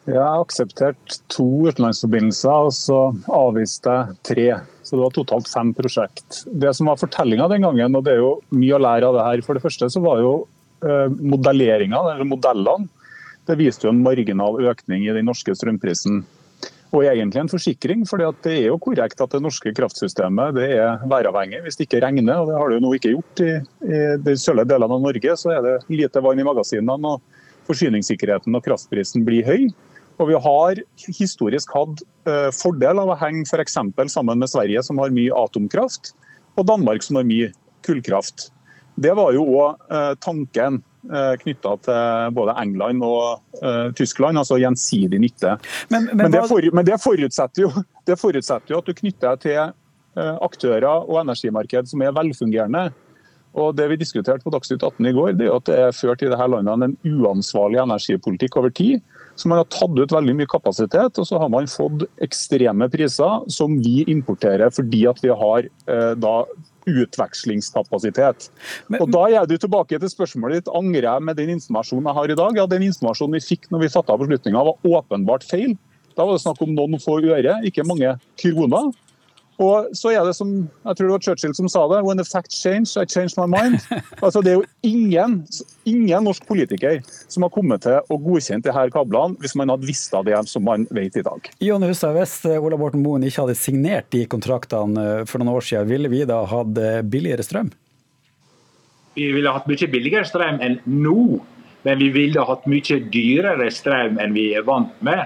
Jeg 0.07 0.23
har 0.23 0.41
akseptert 0.41 1.19
to 1.35 1.47
utenlandsforbindelser, 1.69 2.71
og 2.71 2.73
så 2.73 3.01
avviste 3.37 3.93
jeg 3.93 4.19
tre. 4.31 4.49
Så 4.87 4.97
det 4.97 5.03
var 5.05 5.17
totalt 5.17 5.51
fem 5.53 5.75
prosjekt. 5.77 6.45
Det 6.47 6.73
som 6.79 6.89
var 6.89 7.01
fortellinga 7.03 7.51
den 7.53 7.67
gangen, 7.69 7.99
og 7.99 8.07
det 8.07 8.15
er 8.15 8.23
jo 8.23 8.37
mye 8.57 8.79
å 8.79 8.85
lære 8.87 9.11
av 9.11 9.19
det 9.19 9.29
her. 9.29 9.45
For 9.45 9.59
det 9.59 9.67
første 9.67 9.91
så 9.93 10.01
var 10.03 10.25
jo 10.25 10.37
eh, 10.87 11.11
modelleringa, 11.11 12.01
eller 12.15 12.33
modellene, 12.33 12.89
det 13.47 13.59
viste 13.61 13.87
jo 13.87 13.93
en 13.93 14.03
marginal 14.03 14.57
økning 14.73 15.05
i 15.07 15.13
den 15.15 15.29
norske 15.29 15.55
strømprisen. 15.55 16.25
Og 16.97 17.05
egentlig 17.05 17.43
en 17.43 17.51
forsikring, 17.51 18.05
for 18.09 18.23
det 18.41 18.53
er 18.55 18.71
jo 18.71 18.79
korrekt 18.81 19.21
at 19.21 19.35
det 19.35 19.43
norske 19.45 19.73
kraftsystemet 19.77 20.55
det 20.57 20.69
er 20.79 21.03
væravhengig. 21.11 21.61
Hvis 21.67 21.77
det 21.77 21.91
ikke 21.91 22.01
regner, 22.07 22.41
og 22.41 22.49
det 22.49 22.57
har 22.57 22.71
det 22.71 22.79
jo 22.79 22.85
nå 22.87 22.93
ikke 22.97 23.13
gjort 23.13 23.43
i, 23.45 23.51
i 23.85 23.99
de 24.25 24.37
sørlige 24.41 24.71
delene 24.71 24.97
av 24.97 25.03
Norge, 25.05 25.35
så 25.37 25.53
er 25.53 25.67
det 25.67 25.75
lite 25.93 26.23
vann 26.25 26.41
i 26.41 26.47
magasinene. 26.47 27.13
og 27.13 27.69
Forsyningssikkerheten 27.69 28.57
og 28.57 28.65
kraftprisen 28.65 29.27
blir 29.27 29.45
høy. 29.45 29.69
Og 30.17 30.31
vi 30.31 30.41
har 30.41 30.81
historisk 31.19 31.75
hatt 31.77 32.01
eh, 32.31 32.49
fordel 32.57 33.03
av 33.03 33.13
å 33.13 33.19
henge 33.21 33.45
f.eks. 33.45 33.77
sammen 34.15 34.41
med 34.41 34.49
Sverige, 34.49 34.81
som 34.87 35.03
har 35.03 35.13
mye 35.13 35.35
atomkraft, 35.37 36.15
og 36.57 36.65
Danmark, 36.71 37.05
som 37.05 37.21
har 37.21 37.29
mye 37.29 37.51
kullkraft. 37.85 38.49
Det 38.97 39.13
var 39.19 39.37
jo 39.37 39.45
òg 39.45 39.93
eh, 39.93 40.15
tanken 40.25 40.81
knytta 41.43 41.73
til 41.87 42.37
både 42.37 42.57
England 42.63 43.05
og 43.07 43.63
eh, 43.63 43.89
Tyskland, 43.97 44.39
altså 44.41 44.59
gjensidig 44.61 45.21
nytte. 45.23 45.57
Men, 45.93 46.11
men, 46.11 46.25
men, 46.25 46.35
det, 46.35 46.45
for, 46.51 46.69
men 46.75 46.87
det, 46.89 47.01
forutsetter 47.03 47.67
jo, 47.67 47.73
det, 48.09 48.19
forutsetter 48.21 48.75
jo, 48.75 48.83
at 48.83 48.89
du 48.89 48.97
knytter 49.01 49.35
deg 49.35 49.43
til 49.47 49.61
eh, 49.63 50.37
aktører 50.45 51.07
og 51.07 51.21
energimarked 51.23 51.93
som 51.93 52.05
er 52.05 52.15
velfungerende. 52.17 52.89
Og 53.57 53.73
det 53.73 53.87
vi 53.89 53.97
diskuterte 53.97 54.45
på 54.45 54.53
Dagsnytt 54.53 54.85
18 54.85 55.07
i 55.09 55.15
går, 55.17 55.37
det 55.39 55.47
er 55.49 55.55
at 55.55 55.69
det 55.69 55.77
er 55.81 55.95
ført 55.97 56.21
i 56.21 56.29
dette 56.29 56.49
landet 56.53 56.91
en 56.91 56.97
uansvarlig 57.23 57.81
energipolitikk 57.81 58.59
over 58.61 58.73
tid. 58.75 59.01
Så 59.37 59.49
man 59.49 59.61
har 59.63 59.69
tatt 59.73 59.97
ut 59.97 60.13
veldig 60.13 60.35
mye 60.37 60.49
kapasitet, 60.49 61.17
og 61.21 61.29
så 61.29 61.41
har 61.41 61.49
man 61.53 61.69
fått 61.69 62.05
ekstreme 62.25 62.89
priser 62.93 63.49
som 63.53 63.79
vi 63.85 64.03
importerer 64.13 64.73
fordi 64.73 65.05
at 65.09 65.21
vi 65.25 65.33
har 65.33 65.69
eh, 65.69 66.13
da 66.21 66.37
utvekslingskapasitet. 66.87 68.51
Men, 68.89 69.03
og 69.03 69.11
Da 69.15 69.25
er 69.43 69.49
du 69.49 69.57
tilbake 69.59 69.99
til 69.99 70.13
spørsmålet 70.13 70.63
ditt. 70.63 70.73
Angrer 70.75 71.09
jeg 71.09 71.27
med 71.29 71.39
den 71.41 71.57
informasjonen 71.57 72.11
jeg 72.11 72.19
har 72.21 72.31
i 72.31 72.39
dag? 72.43 72.61
Ja, 72.63 72.67
Den 72.67 72.87
informasjonen 72.87 73.39
vi 73.39 73.45
fikk 73.45 73.71
når 73.71 73.85
vi 73.85 73.93
fatta 73.93 74.17
beslutninga 74.21 74.65
var 74.71 74.79
åpenbart 74.87 75.47
feil. 75.47 75.77
Da 76.17 76.25
var 76.25 76.39
det 76.39 76.45
snakk 76.47 76.63
om 76.65 76.73
noen 76.73 76.97
få 77.03 77.19
øre, 77.21 77.59
ikke 77.69 77.85
mange 77.85 78.15
kroner. 78.41 78.93
Og 79.63 79.89
så 79.97 80.13
er 80.13 80.25
det 80.27 80.35
som 80.37 80.51
jeg 80.67 80.99
tror 80.99 81.07
det 81.07 81.15
var 81.15 81.25
Churchill 81.25 81.55
som 81.57 81.69
sa 81.73 81.87
det, 81.89 82.03
when 82.05 82.21
the 82.21 82.25
facts 82.27 82.59
change, 82.61 82.93
I 82.97 83.07
change 83.09 83.37
my 83.39 83.47
mind. 83.49 83.81
Altså 84.25 84.43
Det 84.43 84.53
er 84.53 84.59
jo 84.61 84.65
ingen, 84.83 85.39
ingen 85.89 86.25
norsk 86.25 86.45
politiker 86.49 87.01
som 87.29 87.47
har 87.47 87.53
kommet 87.55 87.85
til 87.87 87.97
å 87.97 88.19
godkjenne 88.21 88.65
disse 88.65 88.87
kablene 88.93 89.41
hvis 89.41 89.57
man 89.59 89.73
hadde 89.73 89.89
visst 89.89 90.15
av 90.17 90.27
det 90.29 90.39
som 90.51 90.65
man 90.67 90.87
vet 90.95 91.17
i 91.17 91.25
dag. 91.25 91.51
Jon 91.65 91.87
Hustad, 91.87 92.17
Hvis 92.17 92.39
Ola 92.57 92.79
Borten 92.81 93.05
Moen 93.05 93.25
ikke 93.27 93.47
hadde 93.47 93.59
signert 93.59 94.11
de 94.15 94.27
kontraktene 94.31 95.09
eh, 95.21 95.25
for 95.29 95.41
noen 95.41 95.57
år 95.57 95.65
siden, 95.65 95.89
ville 95.91 96.13
vi 96.13 96.25
da 96.29 96.43
hatt 96.49 96.81
eh, 96.81 97.03
billigere 97.07 97.45
strøm? 97.47 97.73
Vi 99.17 99.31
ville 99.33 99.53
hatt 99.53 99.69
mye 99.69 99.89
billigere 99.89 100.29
strøm 100.29 100.61
enn 100.61 100.81
nå, 100.85 101.41
men 101.87 102.01
vi 102.03 102.11
ville 102.13 102.45
hatt 102.45 102.67
mye 102.69 103.01
dyrere 103.13 103.71
strøm 103.73 104.21
enn 104.21 104.37
vi 104.37 104.51
er 104.59 104.67
vant 104.67 104.93
med. 105.07 105.25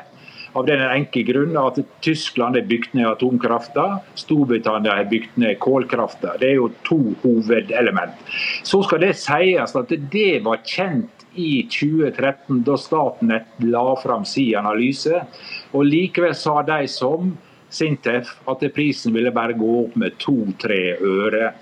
Av 0.52 0.66
den 0.66 0.82
enkle 0.82 1.22
grunn 1.28 1.54
at 1.60 1.78
Tyskland 2.02 2.58
har 2.58 2.66
bygd 2.66 2.96
ned 2.98 3.06
atomkrafta, 3.06 4.00
Storbritannia 4.18 4.96
har 4.98 5.10
bygd 5.10 5.38
ned 5.38 5.58
kålkrafta. 5.62 6.34
Det 6.40 6.48
er 6.48 6.58
jo 6.58 6.70
to 6.86 6.98
hovedelement. 7.22 8.18
Så 8.66 8.82
skal 8.86 9.04
det 9.04 9.14
sies 9.20 9.76
at 9.78 9.94
det 10.10 10.40
var 10.46 10.64
kjent 10.66 11.26
i 11.38 11.62
2013, 11.70 12.64
da 12.66 12.74
Statnett 12.80 13.62
la 13.62 13.84
fram 14.02 14.24
sin 14.26 14.58
analyse. 14.58 15.22
Og 15.70 15.86
Likevel 15.86 16.34
sa 16.34 16.58
de 16.66 16.82
som 16.90 17.30
Sintef 17.70 18.32
at 18.50 18.62
prisen 18.74 19.14
ville 19.14 19.32
bare 19.34 19.54
gå 19.58 19.70
opp 19.84 19.96
med 20.00 20.18
to-tre 20.18 20.96
øre. 20.98 21.52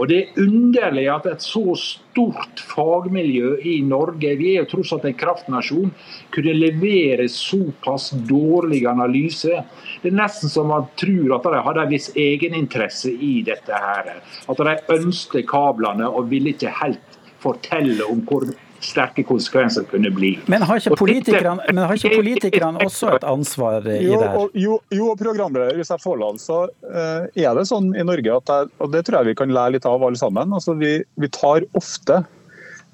Og 0.00 0.08
Det 0.08 0.18
er 0.18 0.40
underlig 0.40 1.06
at 1.12 1.26
et 1.28 1.44
så 1.44 1.74
stort 1.76 2.62
fagmiljø 2.72 3.58
i 3.68 3.80
Norge, 3.84 4.34
vi 4.40 4.54
er 4.54 4.62
jo 4.62 4.70
tross 4.70 4.92
alt 4.96 5.04
en 5.08 5.18
kraftnasjon, 5.20 5.92
kunne 6.32 6.56
levere 6.56 7.28
såpass 7.28 8.10
dårlig 8.28 8.86
analyse. 8.88 9.62
Det 10.02 10.10
er 10.10 10.18
nesten 10.18 10.52
som 10.52 10.72
man 10.72 10.88
tror 10.96 11.36
at 11.36 11.48
de 11.52 11.64
hadde 11.68 11.86
en 11.86 11.92
viss 11.92 12.10
egeninteresse 12.16 13.12
i 13.12 13.42
dette. 13.44 13.72
her. 13.72 14.22
At 14.48 14.56
de 14.56 14.76
ønsket 14.96 15.48
kablene 15.48 16.08
og 16.08 16.30
ville 16.30 16.52
ikke 16.52 16.72
helt 16.82 17.18
fortelle 17.42 18.04
om 18.10 18.20
hvor 18.28 18.46
sterke 18.82 19.24
konsekvenser 19.26 19.86
kunne 19.90 20.10
bli. 20.14 20.32
Men 20.50 20.64
har 20.66 20.80
ikke 20.80 20.98
politikerne, 20.98 21.62
men 21.68 21.84
har 21.86 21.98
ikke 21.98 22.18
politikerne 22.18 22.82
også 22.82 23.14
et 23.16 23.26
ansvar 23.28 23.80
i 23.86 24.02
det 24.02 24.18
her? 24.18 24.44
Jo, 24.58 24.78
jo, 24.92 25.08
programleder, 25.18 25.76
hvis 25.78 25.92
jeg 25.92 26.02
får 26.02 26.20
lov, 26.20 26.38
så 26.42 26.64
uh, 26.66 27.26
er 27.30 27.50
det 27.58 27.66
sånn 27.70 27.92
i 27.94 28.06
Norge 28.06 28.38
at 28.42 28.54
jeg, 28.54 28.70
og 28.82 28.92
det 28.94 29.04
tror 29.06 29.20
jeg 29.20 29.32
vi 29.32 29.38
kan 29.42 29.54
lære 29.54 29.76
litt 29.76 29.88
av 29.88 30.02
alle 30.02 30.18
sammen. 30.18 30.54
altså 30.54 30.74
Vi, 30.78 30.96
vi 31.20 31.30
tar 31.32 31.66
ofte 31.78 32.22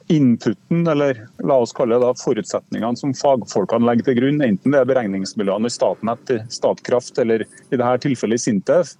inputen, 0.08 0.86
eller 0.88 1.26
la 1.44 1.58
oss 1.62 1.74
kalle 1.76 1.98
det 1.98 2.06
da, 2.06 2.14
forutsetningene 2.16 2.96
som 2.96 3.12
fagfolkene 3.16 3.84
legger 3.88 4.08
til 4.08 4.18
grunn, 4.22 4.40
enten 4.44 4.72
det 4.72 4.80
er 4.80 4.88
beregningsmiljøene 4.88 5.68
i 5.68 5.74
Statnett, 5.74 6.32
Statkraft 6.52 7.20
eller 7.20 7.44
i 7.44 7.76
dette 7.76 7.90
tilfellet 8.06 8.40
Sintef, 8.40 8.94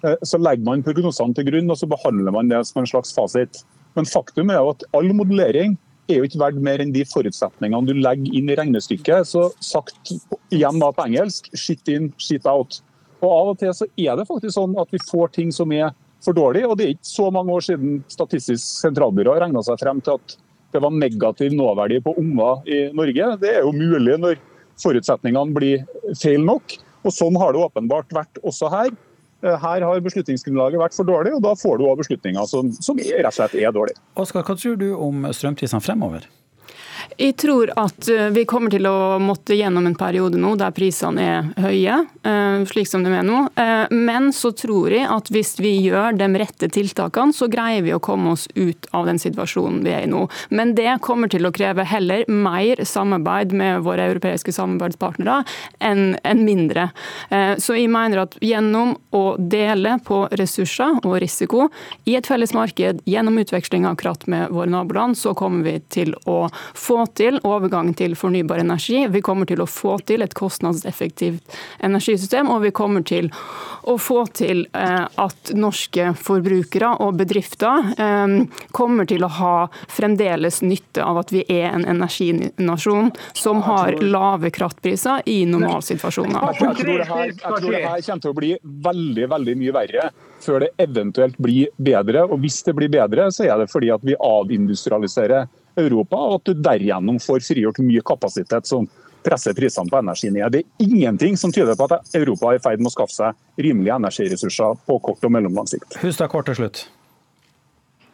eh, 0.00 0.16
så 0.24 0.40
legger 0.40 0.64
man 0.64 0.84
prognosene 0.86 1.36
til 1.36 1.50
grunn 1.50 1.72
og 1.72 1.80
så 1.80 1.88
behandler 1.90 2.32
man 2.32 2.52
det 2.52 2.62
som 2.68 2.80
en 2.80 2.88
slags 2.88 3.12
fasit. 3.16 3.60
Men 3.96 4.08
faktum 4.08 4.52
er 4.52 4.62
jo 4.62 4.72
at 4.72 4.88
all 4.96 5.12
modellering 5.16 5.76
er 6.08 6.20
jo 6.20 6.26
ikke 6.28 6.40
verdt 6.40 6.62
mer 6.62 6.82
enn 6.82 6.94
de 6.94 7.04
forutsetningene 7.08 7.88
du 7.88 7.98
legger 7.98 8.34
inn 8.38 8.50
i 8.50 8.56
regnestykket. 8.58 9.28
Så 9.28 9.48
sagt 9.64 10.12
igjen 10.54 10.80
da 10.82 10.92
på 10.94 11.06
engelsk 11.06 11.50
shit 11.58 11.88
in, 11.92 12.12
shit 12.22 12.46
out. 12.46 12.80
Og 13.22 13.30
Av 13.32 13.52
og 13.52 13.60
til 13.60 13.72
så 13.74 13.88
er 13.96 14.18
det 14.18 14.28
faktisk 14.28 14.54
sånn 14.56 14.76
at 14.80 14.92
vi 14.92 15.00
får 15.08 15.32
ting 15.34 15.52
som 15.54 15.72
er 15.74 15.90
for 16.24 16.36
dårlig. 16.36 16.64
og 16.66 16.76
Det 16.78 16.86
er 16.86 16.96
ikke 16.96 17.10
så 17.10 17.30
mange 17.34 17.54
år 17.54 17.64
siden 17.64 18.02
Statistisk 18.12 18.64
sentralbyrå 18.82 19.38
regna 19.40 19.62
seg 19.66 19.80
frem 19.82 20.02
til 20.04 20.18
at 20.18 20.36
det 20.74 20.82
var 20.82 20.92
negativ 20.92 21.54
nåverdi 21.56 22.02
på 22.04 22.16
unger 22.20 22.66
i 22.68 22.80
Norge. 22.96 23.30
Det 23.40 23.52
er 23.54 23.64
jo 23.64 23.72
mulig 23.72 24.18
når 24.20 24.40
forutsetningene 24.82 25.56
blir 25.56 25.84
feil 26.20 26.42
nok. 26.44 26.76
Og 27.06 27.14
Sånn 27.14 27.38
har 27.38 27.54
det 27.54 27.62
åpenbart 27.62 28.12
vært 28.12 28.40
også 28.42 28.70
her. 28.72 28.90
Eh, 29.46 29.58
her 29.62 29.84
har 29.86 30.02
beslutningsgrunnlaget 30.04 30.80
vært 30.80 30.96
for 30.96 31.08
dårlig, 31.08 31.34
og 31.36 31.44
da 31.44 31.54
får 31.58 31.78
du 31.78 31.86
òg 31.86 32.00
beslutninger 32.02 32.48
som, 32.50 32.72
som 32.82 32.98
rett 32.98 33.30
og 33.30 33.36
slett 33.38 33.54
er 33.60 33.74
dårlige. 33.74 34.00
Oskar, 34.18 34.46
hva 34.46 34.56
tror 34.58 34.78
du 34.80 34.88
om 34.94 35.28
strømprisene 35.30 35.82
fremover? 35.84 36.26
Jeg 37.16 37.36
tror 37.40 37.70
at 37.78 38.08
eh, 38.12 38.28
vi 38.34 38.44
kommer 38.48 38.72
til 38.72 38.86
å 38.88 39.16
måtte 39.22 39.56
gjennom 39.56 39.86
en 39.88 39.96
periode 39.96 40.38
nå 40.40 40.52
der 40.60 40.74
prisene 40.76 41.22
er 41.22 41.46
høye, 41.64 41.98
eh, 42.26 42.64
slik 42.68 42.90
som 42.90 43.04
de 43.06 43.12
er 43.14 43.24
nå. 43.24 43.44
Eh, 43.56 43.94
men 43.94 44.28
så 44.36 44.50
tror 44.56 44.92
jeg 44.92 45.08
at 45.08 45.30
hvis 45.32 45.54
vi 45.62 45.72
gjør 45.86 46.18
de 46.18 46.28
rette 46.42 46.68
tiltakene, 46.72 47.32
så 47.36 47.48
greier 47.52 47.84
vi 47.86 47.94
å 47.96 48.02
komme 48.02 48.34
oss 48.34 48.46
ut 48.54 48.88
av 48.96 49.08
den 49.08 49.20
situasjonen 49.22 49.80
vi 49.86 49.94
er 49.94 50.04
i 50.04 50.10
nå. 50.10 50.26
Men 50.50 50.74
det 50.76 50.98
kommer 51.06 51.32
til 51.32 51.48
å 51.48 51.52
kreve 51.56 51.86
heller 51.88 52.26
mer 52.28 52.82
samarbeid 52.84 53.54
med 53.56 53.86
våre 53.86 54.10
europeiske 54.10 54.52
samarbeidspartnere 54.56 55.42
enn 55.80 56.42
mindre. 56.46 56.88
Så 57.60 57.76
jeg 57.76 57.88
mener 57.92 58.22
at 58.24 58.36
gjennom 58.44 58.94
å 59.14 59.24
dele 59.38 59.96
på 60.04 60.22
ressurser 60.38 60.98
og 61.02 61.16
risiko 61.22 61.68
i 62.08 62.16
et 62.18 62.28
felles 62.28 62.52
marked, 62.56 63.02
gjennom 63.08 63.38
utveksling 63.42 63.86
av 63.88 63.98
kraft 64.00 64.26
med 64.30 64.52
våre 64.54 64.70
naboland, 64.72 65.18
så 65.18 65.34
kommer 65.38 65.64
vi 65.66 65.78
til 65.92 66.14
å 66.26 66.46
få 66.74 66.95
få 66.96 67.06
til 67.16 67.40
overgang 67.44 67.92
til 67.96 68.16
fornybar 68.16 68.62
energi. 68.62 69.06
Vi 69.12 69.22
kommer 69.24 69.48
til 69.48 69.60
å 69.60 69.68
få 69.68 69.98
til 70.08 70.24
et 70.24 70.34
kostnadseffektivt 70.36 71.56
energisystem, 71.84 72.48
og 72.52 72.62
vi 72.64 72.72
kommer 72.76 73.04
til 73.06 73.28
å 73.86 73.96
få 74.00 74.24
til 74.36 74.64
eh, 74.72 75.04
at 75.04 75.52
norske 75.54 76.12
forbrukere 76.16 76.94
og 77.04 77.18
bedrifter 77.20 77.92
eh, 78.00 78.36
kommer 78.76 79.08
til 79.08 79.26
å 79.26 79.32
ha 79.40 79.56
fremdeles 79.92 80.62
nytte 80.64 81.04
av 81.04 81.20
at 81.22 81.34
vi 81.34 81.44
er 81.52 81.68
en 81.70 81.84
energinasjon 81.96 83.12
som 83.36 83.62
har 83.66 83.98
lave 84.02 84.50
kraftpriser 84.54 85.26
i 85.28 85.42
normalsituasjoner. 85.48 86.48
Jeg 86.56 86.78
tror 86.80 87.02
det 87.02 87.10
her, 87.10 87.26
jeg 87.34 87.42
tror 87.42 87.68
det 87.68 87.84
her 87.84 88.00
kommer 88.06 88.24
til 88.24 88.32
å 88.32 88.40
bli 88.40 88.54
veldig, 88.88 89.28
veldig 89.34 89.58
mye 89.60 89.76
verre 89.76 90.08
før 90.46 90.64
det 90.64 90.72
eventuelt 90.82 91.38
blir 91.42 91.70
bedre. 91.76 92.24
Og 92.30 92.40
hvis 92.42 92.62
det 92.66 92.76
blir 92.78 92.92
bedre, 92.92 93.28
så 93.34 93.46
er 93.48 93.60
det 93.60 93.70
fordi 93.72 93.92
at 93.94 94.04
vi 94.06 94.16
avindustrialiserer 94.16 95.48
Europa, 95.76 96.16
og 96.16 96.40
at 96.40 96.50
du 96.50 96.62
derigjennom 96.66 97.20
får 97.22 97.44
frigjort 97.46 97.82
mye 97.84 98.04
kapasitet 98.06 98.68
som 98.68 98.88
presser 99.26 99.56
prisene 99.58 99.90
på 99.90 99.98
energi 99.98 100.30
ned. 100.30 100.52
Det 100.52 100.62
er 100.62 100.84
ingenting 100.86 101.38
som 101.40 101.52
tyder 101.52 101.78
på 101.78 101.88
at 101.90 102.14
Europa 102.14 102.52
er 102.52 102.60
i 102.60 102.62
ferd 102.62 102.82
med 102.82 102.92
å 102.92 102.94
skaffe 102.94 103.16
seg 103.16 103.64
rimelige 103.66 103.98
energiressurser 103.98 104.78
på 104.86 105.00
kort 105.08 105.26
og 105.26 105.34
mellomlang 105.34 105.66
sikt. 105.70 105.98
Hustad, 106.02 106.30
kort 106.32 106.48
til 106.50 106.60
slutt. 106.60 106.86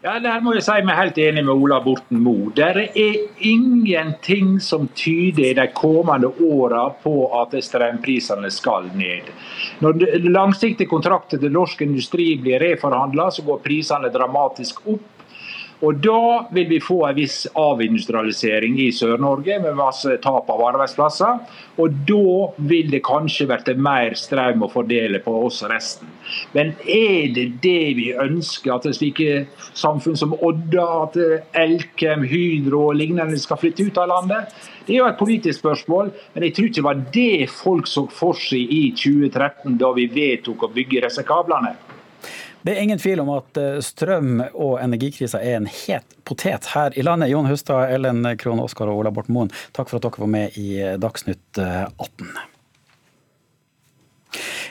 Ja, 0.03 0.17
Der 0.19 0.41
må 0.43 0.57
jeg 0.57 0.65
si 0.67 0.75
meg 0.83 0.97
helt 0.99 1.19
enig 1.23 1.45
med 1.47 1.53
Ola 1.63 1.77
Borten 1.85 2.19
Moe. 2.25 2.49
Det 2.57 2.65
er 2.67 3.19
ingenting 3.47 4.57
som 4.59 4.89
tyder 4.99 5.53
i 5.53 5.55
de 5.55 5.69
kommende 5.77 6.33
åra 6.43 6.89
på 7.05 7.29
at 7.39 7.55
strømprisene 7.63 8.51
skal 8.51 8.91
ned. 8.99 9.31
Når 9.79 10.03
langsiktige 10.27 10.91
kontrakter 10.91 11.39
til 11.39 11.55
norsk 11.55 11.87
industri 11.87 12.33
blir 12.35 12.59
reforhandla, 12.65 13.29
så 13.31 13.47
går 13.47 13.63
prisene 13.63 14.11
dramatisk 14.11 14.83
opp. 14.91 15.07
Og 15.83 15.99
Da 15.99 16.47
vil 16.55 16.69
vi 16.71 16.79
få 16.81 17.01
en 17.09 17.17
viss 17.17 17.41
avindustrialisering 17.59 18.77
i 18.85 18.91
Sør-Norge, 18.95 19.59
med 19.65 19.75
masse 19.75 20.15
tap 20.23 20.51
av 20.51 20.63
arbeidsplasser. 20.69 21.41
Og 21.83 21.97
Da 22.07 22.53
vil 22.71 22.93
det 22.93 23.03
kanskje 23.03 23.49
bli 23.51 23.75
mer 23.75 24.15
strøm 24.15 24.63
å 24.63 24.71
fordele 24.71 25.19
på 25.25 25.35
oss 25.47 25.63
resten. 25.67 26.07
Men 26.55 26.75
er 26.87 27.33
det 27.35 27.49
det 27.65 27.95
vi 27.99 28.13
ønsker, 28.15 28.75
at 28.77 28.87
slike 28.95 29.47
samfunn 29.75 30.17
som 30.17 30.37
Odda, 30.39 30.87
at 31.03 31.19
Elkem, 31.59 32.23
Hydro 32.31 32.89
og 32.93 33.01
lignende 33.01 33.39
skal 33.39 33.59
flytte 33.59 33.89
ut 33.89 33.99
av 33.99 34.13
landet? 34.13 34.55
Det 34.87 34.95
er 34.95 35.03
jo 35.03 35.09
et 35.11 35.19
politisk 35.19 35.61
spørsmål, 35.63 36.13
men 36.35 36.47
jeg 36.47 36.55
tror 36.55 36.69
ikke 36.69 36.79
det 36.79 36.87
var 36.87 37.03
det 37.15 37.51
folk 37.51 37.91
så 37.91 38.07
for 38.11 38.39
seg 38.39 38.71
i 38.71 38.85
2013, 38.99 39.79
da 39.79 39.91
vi 39.99 40.07
vedtok 40.11 40.63
å 40.63 40.71
bygge 40.75 41.03
disse 41.07 41.27
kablene. 41.27 41.75
Det 42.63 42.77
er 42.77 42.83
ingen 42.83 43.01
tvil 43.01 43.21
om 43.25 43.33
at 43.35 43.59
eh, 43.59 43.81
strøm 43.83 44.39
og 44.53 44.77
energikrisa 44.83 45.41
er 45.43 45.59
en 45.59 45.67
het 45.67 46.17
potet 46.29 46.71
her 46.77 46.95
i 46.95 47.03
landet. 47.03 47.33
Jon 47.33 47.49
Hustad, 47.51 47.91
Ellen 47.91 48.23
Krohn 48.39 48.63
Oskar 48.63 48.91
og 48.93 49.03
Ola 49.03 49.11
Borten 49.15 49.35
Moen, 49.35 49.51
takk 49.75 49.91
for 49.91 49.99
at 49.99 50.07
dere 50.07 50.23
var 50.23 50.31
med 50.31 50.59
i 50.61 50.79
eh, 50.79 50.97
Dagsnytt 51.03 51.59
18. 51.59 52.31
Eh, 52.31 52.49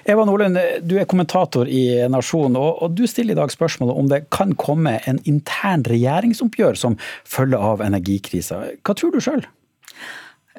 Eva 0.10 0.24
Nordlund, 0.26 0.58
du 0.88 0.96
er 0.98 1.06
kommentator 1.06 1.70
i 1.70 1.84
Nasjon, 2.10 2.56
og 2.58 2.96
du 2.98 3.04
stiller 3.06 3.36
i 3.36 3.38
dag 3.38 3.52
spørsmålet 3.54 4.00
om 4.02 4.08
det 4.10 4.24
kan 4.34 4.56
komme 4.58 4.96
en 5.06 5.20
intern 5.30 5.84
regjeringsoppgjør 5.86 6.80
som 6.80 6.98
følge 7.22 7.60
av 7.62 7.84
energikrisa. 7.86 8.64
Hva 8.82 8.96
tror 8.98 9.14
du 9.14 9.22
sjøl? 9.22 9.46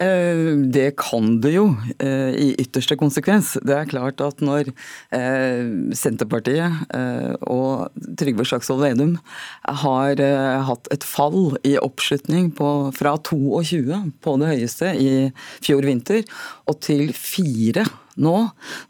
Eh, 0.02 0.56
det 0.74 0.96
kan 0.98 1.36
det 1.42 1.54
jo, 1.54 1.66
eh, 1.98 2.32
i 2.34 2.48
ytterste 2.58 2.96
konsekvens. 2.98 3.54
Det 3.62 3.74
er 3.76 3.90
klart 3.90 4.20
at 4.24 4.42
når 4.42 4.72
eh, 5.14 5.62
Senterpartiet 5.94 6.90
og 7.50 7.92
Trygve 8.18 8.46
Slagsvold 8.48 8.82
Vedum 8.82 9.16
har 9.82 10.20
hatt 10.66 10.88
et 10.94 11.04
fall 11.06 11.56
i 11.66 11.76
oppslutning 11.80 12.50
på, 12.56 12.68
fra 12.96 13.14
22 13.18 14.00
på 14.22 14.36
det 14.40 14.50
høyeste 14.52 14.92
i 14.98 15.12
fjor 15.64 15.86
vinter, 15.86 16.24
og 16.68 16.80
til 16.84 17.12
fire 17.16 17.86
nå, 18.20 18.36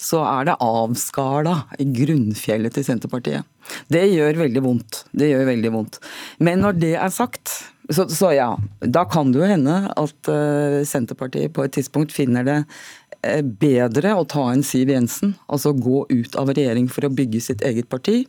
så 0.02 0.22
er 0.26 0.48
det 0.48 0.60
avskala 0.64 1.54
i 1.82 1.86
grunnfjellet 1.94 2.74
til 2.74 2.86
Senterpartiet. 2.86 3.46
Det 3.92 4.02
gjør 4.10 4.40
veldig 4.42 4.64
vondt. 4.64 5.04
Det 5.14 5.30
gjør 5.30 5.46
veldig 5.52 5.72
vondt. 5.76 6.00
Men 6.42 6.64
når 6.64 6.80
det 6.82 6.96
er 6.98 7.12
sagt, 7.14 7.52
så, 7.90 8.06
så, 8.08 8.30
ja, 8.30 8.50
da 8.80 9.02
kan 9.10 9.32
det 9.32 9.40
jo 9.40 9.48
hende 9.48 9.76
at 9.90 10.30
uh, 10.30 10.82
Senterpartiet 10.86 11.54
på 11.56 11.64
et 11.66 11.74
tidspunkt 11.74 12.14
finner 12.14 12.46
det 12.46 12.58
Eh, 12.62 13.01
bedre 13.22 14.14
å 14.18 14.24
ta 14.26 14.48
en 14.50 14.64
Siv 14.66 14.90
Jensen, 14.90 15.36
altså 15.46 15.72
gå 15.76 16.04
ut 16.10 16.36
av 16.38 16.50
regjering 16.50 16.88
for 16.90 17.06
å 17.06 17.12
bygge 17.12 17.40
sitt 17.44 17.62
eget 17.66 17.88
parti, 17.92 18.24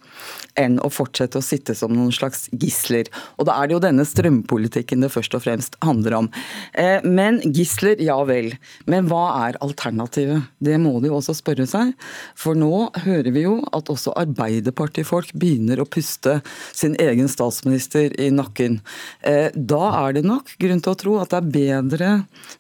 enn 0.60 0.78
å 0.84 0.92
fortsette 0.94 1.40
å 1.40 1.46
sitte 1.46 1.74
som 1.78 1.94
noen 1.96 2.14
slags 2.14 2.46
gisler. 2.52 3.10
Og 3.38 3.48
da 3.50 3.58
er 3.58 3.70
det 3.70 3.78
jo 3.78 3.84
denne 3.84 4.06
strømpolitikken 4.06 5.02
det 5.04 5.12
først 5.14 5.34
og 5.38 5.46
fremst 5.46 5.78
handler 5.86 6.18
om. 6.20 6.30
Eh, 6.74 7.02
men 7.06 7.42
gisler, 7.56 8.02
ja 8.04 8.20
vel. 8.28 8.54
Men 8.90 9.10
hva 9.10 9.24
er 9.48 9.60
alternativet? 9.66 10.50
Det 10.64 10.78
må 10.82 11.00
de 11.02 11.10
jo 11.10 11.18
også 11.18 11.36
spørre 11.38 11.66
seg. 11.70 11.94
For 12.40 12.58
nå 12.58 12.90
hører 13.06 13.32
vi 13.34 13.46
jo 13.48 13.58
at 13.74 13.90
også 13.92 14.14
Arbeiderpartifolk 14.20 15.34
begynner 15.40 15.82
å 15.82 15.90
puste 15.90 16.40
sin 16.72 16.98
egen 17.02 17.30
statsminister 17.32 18.14
i 18.22 18.30
nakken. 18.34 18.80
Eh, 19.26 19.50
da 19.56 19.84
er 20.04 20.20
det 20.20 20.26
nok 20.28 20.54
grunn 20.62 20.84
til 20.84 20.94
å 20.94 21.00
tro 21.00 21.18
at 21.22 21.34
det 21.34 21.42
er 21.42 21.52
bedre 21.58 22.12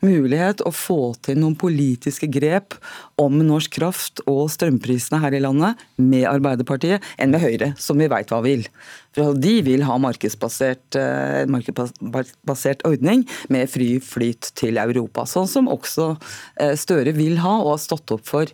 mulighet 0.04 0.64
å 0.66 0.74
få 0.74 1.14
til 1.24 1.40
noen 1.42 1.58
politiske 1.60 2.23
politiske 2.24 2.28
grep 2.32 2.76
om 3.18 3.42
norsk 3.44 3.74
kraft 3.80 4.22
og 4.28 4.50
strømprisene 4.52 5.20
her 5.22 5.34
i 5.34 5.42
landet 5.42 5.76
med 5.98 6.26
Arbeiderpartiet 6.26 7.02
enn 7.18 7.32
med 7.32 7.42
Høyre, 7.42 7.74
som 7.78 7.98
vi 7.98 8.08
veit 8.08 8.30
hva 8.32 8.42
vil. 8.44 8.66
For 9.14 9.34
de 9.36 9.62
vil 9.64 9.84
ha 9.84 9.98
markedsbasert, 9.98 10.96
eh, 10.96 11.46
markedsbasert 11.48 12.84
ordning 12.86 13.28
med 13.50 13.70
fri 13.70 14.00
flyt 14.00 14.54
til 14.56 14.78
Europa. 14.78 15.26
Sånn 15.26 15.48
som 15.48 15.68
også 15.68 16.18
eh, 16.60 16.76
Støre 16.76 17.14
vil 17.14 17.40
ha 17.40 17.62
og 17.62 17.78
har 17.78 17.82
stått 17.82 18.12
opp 18.12 18.26
for 18.26 18.46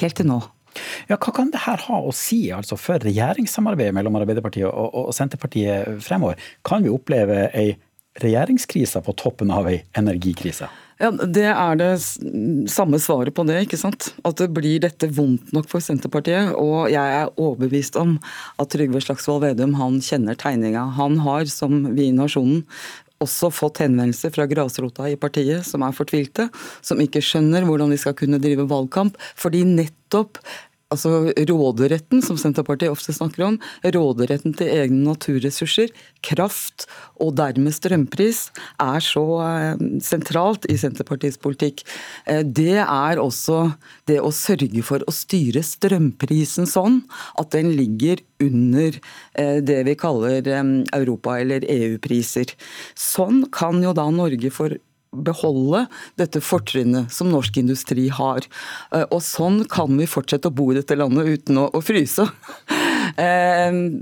helt 0.00 0.16
til 0.16 0.26
nå. 0.26 0.40
Ja, 1.08 1.16
Hva 1.16 1.32
kan 1.34 1.50
det 1.50 1.64
her 1.66 1.78
ha 1.88 2.00
å 2.00 2.12
si 2.12 2.50
altså, 2.52 2.76
for 2.78 2.98
regjeringssamarbeidet 3.02 3.94
mellom 3.94 4.16
Arbeiderpartiet 4.16 4.68
og, 4.70 4.94
og 4.94 5.14
Senterpartiet 5.14 5.98
fremover? 6.00 6.38
Kan 6.62 6.84
vi 6.84 6.92
oppleve 6.92 7.50
ei 7.52 7.76
regjeringskrise 8.20 9.02
på 9.02 9.14
toppen 9.18 9.50
av 9.50 9.66
ei 9.70 9.82
energikrise? 9.98 10.68
Ja, 11.00 11.10
Det 11.10 11.46
er 11.48 11.76
det 11.80 11.94
samme 12.68 12.98
svaret 13.00 13.32
på 13.34 13.46
det. 13.48 13.62
ikke 13.64 13.78
sant? 13.80 14.12
At 14.22 14.36
det 14.36 14.50
blir 14.52 14.80
dette 14.80 15.08
vondt 15.08 15.52
nok 15.56 15.68
for 15.68 15.80
Senterpartiet. 15.80 16.52
Og 16.60 16.90
jeg 16.92 17.00
er 17.00 17.32
overbevist 17.40 17.96
om 17.96 18.18
at 18.60 18.68
Trygve 18.68 19.00
Slagsvold 19.00 19.40
Vedum 19.46 19.74
han 19.80 20.00
kjenner 20.00 20.36
tegninga. 20.36 20.84
Han 21.00 21.18
har, 21.24 21.46
som 21.46 21.94
vi 21.96 22.10
i 22.10 22.12
Nasjonen, 22.12 22.66
også 23.20 23.50
fått 23.52 23.82
henvendelser 23.82 24.32
fra 24.32 24.46
grasrota 24.48 25.08
i 25.10 25.16
partiet 25.20 25.66
som 25.68 25.82
er 25.84 25.92
fortvilte, 25.96 26.48
som 26.80 27.00
ikke 27.00 27.20
skjønner 27.20 27.66
hvordan 27.68 27.92
de 27.92 27.98
skal 28.00 28.16
kunne 28.16 28.40
drive 28.40 28.64
valgkamp, 28.68 29.18
fordi 29.36 29.60
nettopp 29.68 30.40
altså 30.90 31.30
råderetten, 31.48 32.22
som 32.24 32.38
Senterpartiet 32.40 32.92
ofte 32.92 33.14
snakker 33.14 33.46
om, 33.46 33.58
råderetten 33.84 34.54
til 34.58 34.70
egne 34.72 35.04
naturressurser, 35.06 35.92
kraft 36.26 36.86
og 37.22 37.36
dermed 37.38 37.74
strømpris, 37.76 38.48
er 38.82 39.04
så 39.04 39.24
eh, 39.44 39.84
sentralt 40.04 40.66
i 40.70 40.78
Senterpartiets 40.80 41.40
politikk. 41.40 41.84
Eh, 42.26 42.42
det 42.44 42.80
er 42.82 43.22
også 43.22 43.70
det 44.10 44.20
å 44.22 44.32
sørge 44.34 44.84
for 44.86 45.04
å 45.06 45.14
styre 45.14 45.62
strømprisen 45.66 46.68
sånn 46.70 47.02
at 47.40 47.54
den 47.54 47.72
ligger 47.78 48.22
under 48.42 48.96
eh, 49.38 49.58
det 49.62 49.82
vi 49.86 49.96
kaller 50.00 50.42
Europa- 50.50 51.38
eller 51.40 51.66
EU-priser. 51.70 52.56
Sånn 52.98 53.44
kan 53.54 53.82
jo 53.84 53.94
da 53.96 54.08
Norge 54.10 54.50
for 54.54 54.74
beholde 55.10 55.84
dette 56.20 56.42
fortrinnet 56.44 57.10
som 57.12 57.30
norsk 57.32 57.58
industri 57.62 58.08
har. 58.14 58.46
Eh, 58.94 59.06
og 59.10 59.22
sånn 59.24 59.64
kan 59.70 59.92
vi 59.98 60.08
fortsette 60.10 60.50
å 60.50 60.54
bo 60.54 60.70
i 60.70 60.78
dette 60.78 60.98
landet 60.98 61.40
uten 61.40 61.58
å, 61.64 61.68
å 61.74 61.82
fryse. 61.84 62.26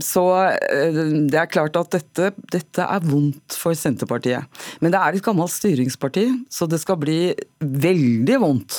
Så 0.04 0.22
det 0.68 1.38
er 1.38 1.48
klart 1.50 1.76
at 1.80 1.94
dette, 1.94 2.28
dette 2.52 2.84
er 2.84 3.04
vondt 3.08 3.56
for 3.56 3.76
Senterpartiet. 3.78 4.44
Men 4.82 4.92
det 4.92 5.00
er 5.00 5.16
et 5.16 5.24
gammelt 5.24 5.52
styringsparti, 5.54 6.26
så 6.52 6.68
det 6.68 6.80
skal 6.82 6.98
bli 7.00 7.32
veldig 7.58 8.38
vondt 8.42 8.76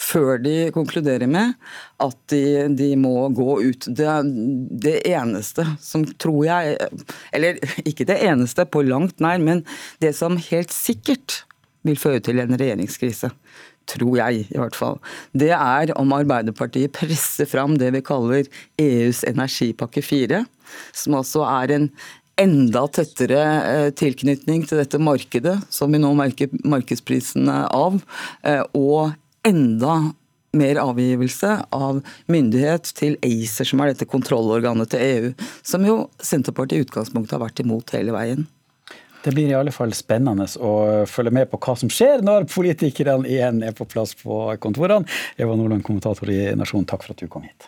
før 0.00 0.42
de 0.42 0.56
konkluderer 0.74 1.30
med 1.30 1.54
at 2.02 2.18
de, 2.32 2.42
de 2.74 2.90
må 3.00 3.28
gå 3.36 3.58
ut. 3.68 3.88
Det, 3.88 4.16
det 4.82 4.96
eneste 5.12 5.64
som 5.82 6.04
tror 6.20 6.42
jeg 6.48 6.76
Eller 7.34 7.58
ikke 7.86 8.06
det 8.08 8.18
eneste 8.26 8.66
på 8.68 8.82
langt 8.86 9.22
nær, 9.22 9.40
men 9.42 9.64
det 10.02 10.14
som 10.18 10.38
helt 10.50 10.74
sikkert 10.74 11.42
vil 11.88 12.00
føre 12.00 12.22
til 12.24 12.40
en 12.42 12.56
regjeringskrise 12.58 13.32
tror 13.88 14.18
jeg 14.18 14.46
i 14.52 14.58
hvert 14.58 14.76
fall, 14.76 14.98
det 15.32 15.52
er 15.54 15.94
om 15.98 16.12
Arbeiderpartiet 16.16 16.92
presser 16.96 17.48
fram 17.48 17.78
det 17.80 17.90
vi 17.94 18.04
kaller 18.04 18.48
EUs 18.80 19.22
energipakke 19.28 20.02
4, 20.04 20.42
som 20.92 21.18
altså 21.18 21.46
er 21.48 21.72
en 21.76 21.90
enda 22.38 22.84
tettere 22.94 23.40
eh, 23.42 23.88
tilknytning 23.98 24.66
til 24.68 24.82
dette 24.82 25.00
markedet, 25.02 25.56
som 25.74 25.90
vi 25.92 26.00
nå 26.02 26.12
merker 26.18 26.52
markedsprisene 26.62 27.64
av, 27.74 27.98
eh, 28.46 28.62
og 28.78 29.16
enda 29.48 30.12
mer 30.58 30.78
avgivelse 30.80 31.50
av 31.74 31.98
myndighet 32.30 32.92
til 32.96 33.18
ACER, 33.26 33.68
som 33.68 33.82
er 33.82 33.92
dette 33.92 34.08
kontrollorganet 34.08 34.94
til 34.94 35.02
EU, 35.08 35.32
som 35.66 35.84
jo 35.86 35.98
Senterpartiet 36.24 36.78
i 36.78 36.86
utgangspunktet 36.86 37.36
har 37.36 37.44
vært 37.44 37.64
imot 37.64 37.92
hele 37.96 38.14
veien. 38.14 38.46
Det 39.24 39.34
blir 39.34 39.50
i 39.50 39.56
alle 39.58 39.74
fall 39.74 39.92
spennende 39.96 40.46
å 40.62 40.72
følge 41.10 41.34
med 41.34 41.50
på 41.50 41.60
hva 41.64 41.74
som 41.80 41.90
skjer 41.92 42.22
når 42.26 42.46
politikerne 42.52 43.28
igjen 43.28 43.64
er 43.66 43.74
på 43.76 43.88
plass 43.90 44.14
på 44.18 44.44
kontorene. 44.62 45.08
Eva 45.36 45.58
Nordland, 45.58 45.84
kommentator 45.86 46.30
i 46.30 46.54
Nasjonen, 46.58 46.86
takk 46.88 47.04
for 47.04 47.16
at 47.16 47.24
du 47.24 47.30
kom 47.32 47.46
hit. 47.48 47.66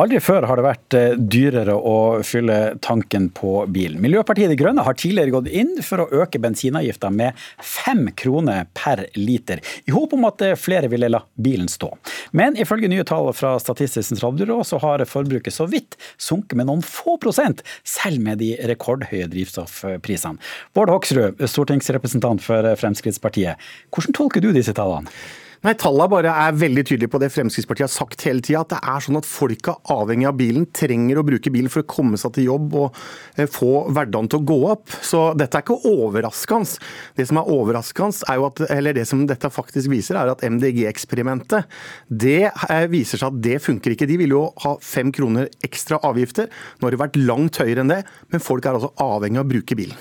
Aldri 0.00 0.16
før 0.22 0.46
har 0.48 0.56
det 0.56 0.64
vært 0.64 0.94
eh, 0.96 1.16
dyrere 1.18 1.74
å 1.76 1.96
fylle 2.24 2.56
tanken 2.80 3.26
på 3.36 3.66
bilen. 3.68 3.98
Miljøpartiet 4.00 4.48
De 4.48 4.56
Grønne 4.56 4.84
har 4.86 4.96
tidligere 4.96 5.34
gått 5.34 5.50
inn 5.52 5.74
for 5.84 6.00
å 6.00 6.22
øke 6.22 6.40
bensinavgifta 6.40 7.10
med 7.12 7.36
fem 7.60 8.06
kroner 8.16 8.70
per 8.72 9.02
liter, 9.18 9.60
i 9.84 9.92
håp 9.92 10.14
om 10.16 10.24
at 10.30 10.44
eh, 10.46 10.56
flere 10.56 10.88
ville 10.88 11.10
la 11.12 11.20
bilen 11.36 11.68
stå. 11.68 11.90
Men 12.32 12.56
ifølge 12.56 12.88
nye 12.88 13.04
tall 13.04 13.28
fra 13.36 13.52
Statistisk 13.60 14.08
sentralbyrå 14.08 14.62
så 14.64 14.80
har 14.80 15.04
forbruket 15.10 15.52
så 15.52 15.68
vidt 15.68 15.98
sunket 16.16 16.56
med 16.56 16.70
noen 16.70 16.86
få 16.86 17.18
prosent, 17.20 17.60
selv 17.84 18.24
med 18.24 18.40
de 18.40 18.54
rekordhøye 18.72 19.28
drivstoffprisene. 19.34 20.40
Bård 20.72 20.94
Hoksrud, 20.94 21.44
stortingsrepresentant 21.44 22.40
for 22.46 22.72
Fremskrittspartiet. 22.80 23.60
Hvordan 23.92 24.16
tolker 24.16 24.40
du 24.40 24.54
disse 24.56 24.72
tallene? 24.80 25.12
Nei, 25.60 25.74
Tallene 25.76 26.08
bare 26.08 26.30
er 26.40 26.54
veldig 26.56 26.82
tydelige 26.88 27.12
på 27.12 27.18
det 27.20 27.28
Fremskrittspartiet 27.34 27.84
har 27.84 27.92
sagt 27.92 28.22
hele 28.24 28.40
tida. 28.40 28.62
At 28.62 28.70
det 28.72 28.78
er 28.80 29.02
sånn 29.04 29.18
at 29.18 29.26
folk 29.28 29.68
er 29.68 29.92
avhengig 29.92 30.28
av 30.30 30.38
bilen, 30.38 30.64
trenger 30.72 31.20
å 31.20 31.24
bruke 31.28 31.52
bilen 31.52 31.68
for 31.68 31.84
å 31.84 31.88
komme 31.90 32.16
seg 32.20 32.32
til 32.38 32.46
jobb 32.46 32.76
og 32.80 32.96
eh, 33.36 33.44
få 33.44 33.82
hverdagen 33.92 34.30
til 34.32 34.40
å 34.40 34.46
gå 34.48 34.56
opp. 34.70 34.94
Så 35.04 35.20
dette 35.36 35.60
er 35.60 35.66
ikke 35.66 35.76
overraskende. 35.90 36.80
Det 37.18 37.26
som 37.28 37.42
er 37.42 37.50
overraskende, 37.52 38.24
er 38.32 38.40
jo 38.40 38.46
at, 38.48 38.62
eller 38.72 38.96
det 38.96 39.04
som 39.10 39.26
dette 39.28 39.50
faktisk 39.52 39.92
viser, 39.92 40.16
er 40.16 40.32
at 40.32 40.46
MDG-eksperimentet 40.48 41.68
det 42.08 42.46
eh, 42.48 42.86
viser 42.88 43.20
seg 43.20 43.28
at 43.28 43.44
det 43.44 43.58
funker 43.60 43.92
ikke. 43.92 44.08
De 44.08 44.16
ville 44.22 44.38
jo 44.38 44.46
ha 44.64 44.78
fem 44.80 45.12
kroner 45.12 45.52
ekstra 45.66 46.00
avgifter. 46.08 46.48
Nå 46.80 46.88
har 46.88 46.96
det 46.96 47.04
vært 47.04 47.20
langt 47.20 47.60
høyere 47.60 47.84
enn 47.84 47.92
det, 47.92 48.00
men 48.32 48.44
folk 48.48 48.64
er 48.64 48.80
altså 48.80 48.94
avhengig 48.96 49.42
av 49.42 49.44
å 49.44 49.52
bruke 49.52 49.76
bilen. 49.76 50.00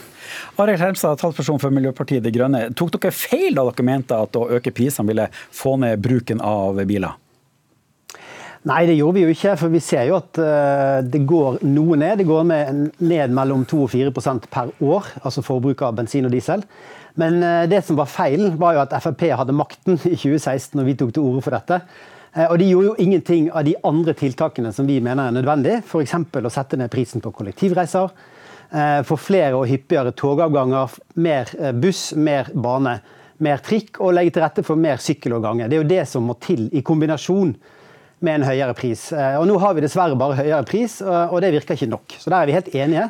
Arild 0.60 0.82
Helmstad, 0.84 1.20
talsperson 1.22 1.62
for 1.62 1.74
Miljøpartiet 1.74 2.24
De 2.26 2.34
Grønne. 2.36 2.68
Tok 2.78 2.94
dere 2.98 3.16
feil 3.16 3.58
da 3.58 3.66
dere 3.70 3.88
mente 3.88 4.18
at 4.18 4.38
å 4.40 4.48
øke 4.58 4.74
prisene 4.76 5.10
ville 5.10 5.30
få 5.34 5.78
ned 5.82 6.02
bruken 6.04 6.44
av 6.44 6.82
biler? 6.90 7.18
Nei, 8.68 8.84
det 8.90 8.98
gjorde 8.98 9.16
vi 9.16 9.24
jo 9.24 9.34
ikke. 9.34 9.56
For 9.62 9.72
vi 9.72 9.80
ser 9.84 10.10
jo 10.10 10.18
at 10.20 10.40
eh, 10.44 11.00
det 11.08 11.24
går 11.28 11.62
noe 11.64 11.98
ned. 12.00 12.20
Det 12.20 12.28
går 12.28 12.48
ned 12.50 13.36
mellom 13.36 13.64
2 13.70 13.82
og 13.86 13.92
4% 13.94 14.50
per 14.52 14.74
år, 14.84 15.12
altså 15.24 15.44
forbruk 15.46 15.84
av 15.88 15.96
bensin 16.00 16.28
og 16.28 16.36
diesel. 16.36 16.66
Men 17.20 17.40
eh, 17.44 17.66
det 17.72 17.86
som 17.88 18.00
var 18.00 18.12
feilen, 18.12 18.58
var 18.60 18.76
jo 18.76 18.84
at 18.84 18.96
Frp 19.00 19.30
hadde 19.40 19.56
makten 19.56 19.96
i 20.02 20.16
2016 20.18 20.76
når 20.80 20.90
vi 20.90 20.98
tok 21.00 21.16
til 21.16 21.30
orde 21.30 21.46
for 21.46 21.56
dette. 21.56 21.80
Eh, 22.34 22.50
og 22.50 22.58
de 22.60 22.68
gjorde 22.68 22.92
jo 22.92 22.98
ingenting 23.06 23.48
av 23.56 23.64
de 23.68 23.78
andre 23.88 24.16
tiltakene 24.20 24.74
som 24.76 24.90
vi 24.90 25.00
mener 25.04 25.30
er 25.30 25.40
nødvendig. 25.40 25.80
F.eks. 25.86 26.18
å 26.20 26.54
sette 26.54 26.80
ned 26.80 26.92
prisen 26.92 27.24
på 27.24 27.32
kollektivreiser. 27.40 28.12
Eh, 28.70 29.02
få 29.02 29.16
flere 29.18 29.58
og 29.58 29.66
hyppigere 29.66 30.12
togavganger, 30.14 30.94
mer 31.18 31.50
eh, 31.58 31.72
buss, 31.74 32.12
mer 32.14 32.52
bane, 32.54 33.00
mer 33.42 33.64
trikk, 33.66 33.98
og 33.98 34.14
legge 34.14 34.36
til 34.36 34.44
rette 34.46 34.64
for 34.68 34.78
mer 34.78 35.02
sykkeloverganger. 35.02 35.72
Det 35.72 35.78
er 35.78 35.82
jo 35.82 35.90
det 35.90 36.04
som 36.12 36.28
må 36.30 36.36
til 36.44 36.68
i 36.70 36.84
kombinasjon 36.86 37.56
med 38.22 38.36
en 38.36 38.46
høyere 38.46 38.76
pris. 38.78 39.08
Eh, 39.16 39.40
og 39.40 39.48
Nå 39.50 39.58
har 39.64 39.74
vi 39.74 39.86
dessverre 39.88 40.20
bare 40.20 40.38
høyere 40.38 40.62
pris, 40.70 41.00
og 41.02 41.40
det 41.42 41.54
virker 41.56 41.80
ikke 41.80 41.90
nok. 41.90 42.20
Så 42.22 42.30
der 42.30 42.44
er 42.44 42.52
vi 42.52 42.58
helt 42.60 42.74
enige. 42.78 43.10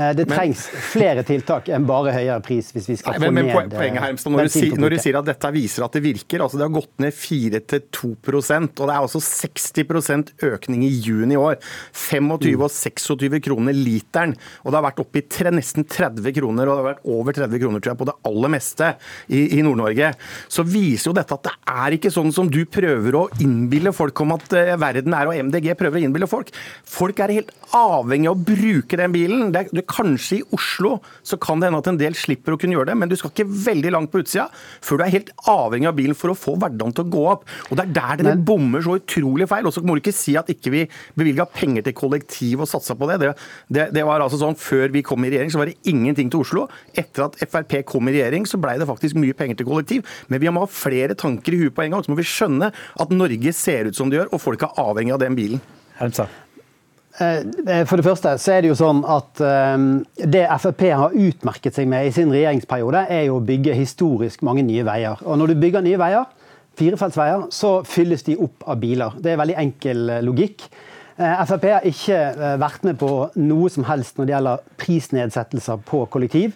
Eh, 0.00 0.14
det 0.16 0.26
trengs 0.30 0.62
men, 0.72 0.82
flere 0.92 1.24
tiltak 1.26 1.68
enn 1.74 1.84
bare 1.88 2.14
høyere 2.14 2.40
pris 2.44 2.70
hvis 2.72 2.86
vi 2.88 2.96
skal 3.00 3.16
nei, 3.16 3.20
få 3.20 3.28
men, 3.28 3.46
men, 3.50 3.50
ned 3.50 3.74
poenget 3.74 4.04
her, 4.04 4.16
når, 4.32 4.48
du 4.48 4.54
sier, 4.54 4.76
når 4.80 4.94
du 4.94 4.98
sier 5.02 5.18
at 5.20 5.28
dette 5.28 5.50
viser 5.54 5.84
at 5.84 5.96
det 5.96 6.02
virker, 6.04 6.44
altså 6.44 6.60
det 6.60 6.66
har 6.66 6.74
gått 6.74 7.02
ned 7.02 7.16
4-2% 7.16 8.80
og 8.80 8.88
det 8.88 8.94
er 8.94 9.00
altså 9.00 9.20
60% 9.24 10.32
økning 10.50 10.84
i 10.86 10.90
juni 10.90 11.36
i 11.36 11.40
år. 11.40 11.58
25 11.92 12.56
mm. 12.56 12.64
og 12.64 12.72
26 12.72 13.40
kroner 13.44 13.76
literen. 13.76 14.34
Og 14.64 14.70
det 14.70 14.78
har 14.78 14.86
vært 14.86 15.02
oppe 15.02 15.20
i 15.20 15.24
tre, 15.30 15.52
nesten 15.54 15.86
30 15.88 16.34
kroner, 16.36 16.68
og 16.68 16.72
det 16.72 16.82
har 16.82 16.88
vært 16.88 17.10
over 17.16 17.36
30 17.36 17.62
kroner 17.62 17.82
tror 17.82 17.92
jeg, 17.92 18.00
på 18.00 18.08
det 18.08 18.16
aller 18.30 18.54
meste 18.54 18.92
i, 19.28 19.42
i 19.58 19.64
Nord-Norge. 19.66 20.12
Så 20.50 20.64
viser 20.66 21.10
jo 21.10 21.16
dette 21.18 21.36
at 21.36 21.48
det 21.48 21.54
er 21.74 21.96
ikke 21.96 22.12
sånn 22.14 22.32
som 22.34 22.50
du 22.50 22.62
prøver 22.70 23.18
å 23.18 23.26
innbille 23.42 23.92
folk 23.96 24.24
om 24.24 24.36
at 24.36 24.56
uh, 24.56 24.74
verden 24.80 25.16
er, 25.16 25.30
og 25.30 25.50
MDG 25.50 25.72
prøver 25.78 26.00
å 26.00 26.04
innbille 26.06 26.30
folk. 26.30 26.52
Folk 26.88 27.20
er 27.24 27.36
helt 27.40 27.54
avhengig 27.76 28.30
av 28.30 28.38
å 28.38 28.48
bruke 28.50 29.00
den 29.00 29.14
bilen. 29.14 29.50
Det, 29.54 29.66
det 29.74 29.86
Kanskje 29.90 30.40
i 30.40 30.44
Oslo 30.56 30.96
så 31.26 31.38
kan 31.40 31.60
det 31.60 31.68
hende 31.68 31.80
at 31.82 31.90
en 31.90 31.98
del 32.00 32.16
slipper 32.18 32.54
å 32.54 32.60
kunne 32.60 32.76
gjøre 32.76 32.92
det, 32.92 32.98
men 33.00 33.10
du 33.10 33.16
skal 33.18 33.32
ikke 33.32 33.48
veldig 33.66 33.92
langt 33.94 34.12
på 34.12 34.22
utsida 34.22 34.46
før 34.54 35.00
du 35.00 35.04
er 35.06 35.14
helt 35.16 35.32
avhengig 35.50 35.88
av 35.90 35.96
bilen 35.98 36.18
for 36.18 36.32
å 36.32 36.38
få 36.38 36.56
hverdagen 36.60 36.94
til 36.96 37.06
å 37.06 37.12
gå 37.12 37.24
opp. 37.32 37.46
Og 37.68 37.78
Det 37.78 37.86
er 37.86 37.94
der 37.96 38.22
dere 38.22 38.36
bommer 38.50 38.84
så 38.84 38.96
utrolig 39.00 39.48
feil. 39.50 39.66
Og 39.68 39.74
så 39.74 39.82
må 39.84 39.96
du 39.96 40.02
ikke 40.02 40.16
si 40.16 40.36
at 40.38 40.50
ikke 40.52 40.72
vi 40.74 40.84
bevilga 41.18 41.46
penger 41.50 41.86
til 41.86 41.96
kollektiv 41.96 42.64
og 42.64 42.70
satsa 42.70 42.96
på 42.98 43.08
det. 43.10 43.18
Det, 43.22 43.32
det. 43.68 43.88
det, 43.96 44.04
var 44.06 44.22
altså 44.22 44.40
sånn 44.40 44.58
Før 44.60 44.92
vi 44.92 45.02
kom 45.06 45.24
i 45.24 45.30
regjering, 45.32 45.52
så 45.52 45.60
var 45.60 45.70
det 45.70 45.78
ingenting 45.90 46.30
til 46.32 46.44
Oslo. 46.44 46.66
Etter 46.98 47.26
at 47.26 47.38
Frp 47.40 47.80
kom 47.88 48.10
i 48.10 48.14
regjering, 48.16 48.46
så 48.48 48.60
blei 48.60 48.76
det 48.80 48.88
faktisk 48.90 49.18
mye 49.20 49.36
penger 49.36 49.60
til 49.60 49.68
kollektiv. 49.68 50.06
Men 50.28 50.42
vi 50.42 50.52
må 50.52 50.64
ha 50.64 50.70
flere 50.70 51.16
tanker 51.18 51.56
i 51.56 51.64
huet 51.64 51.76
på 51.76 51.86
en 51.86 51.96
gang. 51.96 52.04
Så 52.04 52.12
må 52.12 52.20
vi 52.20 52.28
skjønne 52.28 52.70
at 52.70 53.14
Norge 53.14 53.54
ser 53.56 53.90
ut 53.90 53.98
som 53.98 54.12
det 54.12 54.20
gjør, 54.20 54.32
og 54.34 54.44
folk 54.44 54.66
er 54.66 54.80
avhengig 54.80 55.16
av 55.16 55.24
den 55.24 55.38
bilen. 55.38 55.64
Helsa. 56.00 56.28
Eh, 57.18 57.38
eh, 57.66 57.86
for 57.88 57.98
det 57.98 58.06
første 58.06 58.36
så 58.38 58.52
er 58.54 58.62
det 58.62 58.70
jo 58.70 58.76
sånn 58.78 59.00
at 59.08 59.40
eh, 59.42 60.26
det 60.30 60.44
Frp 60.62 60.84
har 60.94 61.16
utmerket 61.16 61.74
seg 61.76 61.88
med 61.90 62.06
i 62.06 62.12
sin 62.14 62.30
regjeringsperiode, 62.32 63.06
er 63.10 63.26
jo 63.26 63.40
å 63.40 63.46
bygge 63.46 63.74
historisk 63.76 64.44
mange 64.46 64.64
nye 64.66 64.84
veier. 64.86 65.18
Og 65.26 65.40
når 65.40 65.52
du 65.52 65.64
bygger 65.64 65.84
nye 65.86 65.98
veier, 66.00 66.28
firefeltsveier, 66.78 67.48
så 67.52 67.80
fylles 67.88 68.22
de 68.28 68.38
opp 68.40 68.64
av 68.70 68.78
biler. 68.80 69.18
Det 69.20 69.32
er 69.32 69.40
veldig 69.40 69.58
enkel 69.64 70.12
logikk. 70.24 70.68
Frp 71.20 71.64
har 71.68 71.84
ikke 71.84 72.18
vært 72.62 72.84
med 72.86 72.96
på 72.96 73.10
noe 73.42 73.68
som 73.68 73.84
helst 73.84 74.16
når 74.16 74.28
det 74.28 74.32
gjelder 74.32 74.62
prisnedsettelser 74.80 75.82
på 75.90 76.06
kollektiv. 76.14 76.54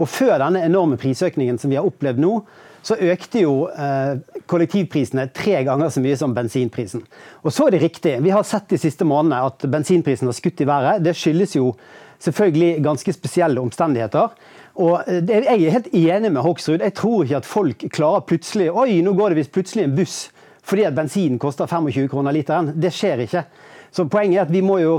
Og 0.00 0.08
før 0.08 0.38
denne 0.40 0.62
enorme 0.64 0.96
prisøkningen 1.00 1.58
som 1.60 1.68
vi 1.68 1.76
har 1.76 1.84
opplevd 1.84 2.22
nå, 2.22 2.38
så 2.86 2.94
økte 3.02 3.42
jo 3.42 3.54
eh, 3.66 4.18
kollektivprisene 4.46 5.26
tre 5.34 5.58
ganger 5.66 5.90
så 5.90 6.02
mye 6.04 6.16
som 6.18 6.34
bensinprisen. 6.36 7.02
Og 7.42 7.54
så 7.54 7.66
er 7.66 7.74
det 7.74 7.82
riktig. 7.82 8.12
Vi 8.22 8.30
har 8.30 8.46
sett 8.46 8.68
de 8.70 8.78
siste 8.78 9.06
månedene 9.08 9.42
at 9.48 9.66
bensinprisen 9.72 10.30
har 10.30 10.36
skutt 10.36 10.62
i 10.62 10.68
været. 10.68 11.02
Det 11.02 11.16
skyldes 11.18 11.56
jo 11.58 11.72
selvfølgelig 12.22 12.84
ganske 12.84 13.14
spesielle 13.16 13.60
omstendigheter. 13.60 14.36
Og 14.78 15.02
eh, 15.10 15.18
Jeg 15.26 15.66
er 15.66 15.76
helt 15.78 15.90
enig 15.90 16.30
med 16.30 16.42
Hoksrud. 16.46 16.84
Jeg 16.84 16.94
tror 16.94 17.24
ikke 17.24 17.42
at 17.42 17.50
folk 17.50 17.84
klarer 17.90 18.26
plutselig 18.28 18.70
Oi, 18.70 19.00
nå 19.02 19.16
går 19.18 19.34
det 19.34 19.42
visst 19.42 19.54
plutselig 19.56 19.86
en 19.88 19.98
buss 19.98 20.18
fordi 20.66 20.82
at 20.82 20.96
bensinen 20.96 21.38
koster 21.38 21.68
25 21.70 22.08
kroner 22.10 22.34
literen. 22.34 22.72
Det 22.74 22.90
skjer 22.90 23.20
ikke. 23.22 23.44
Så 23.94 24.08
poenget 24.10 24.40
er 24.40 24.48
at 24.48 24.50
vi 24.50 24.64
må 24.66 24.80
jo 24.82 24.96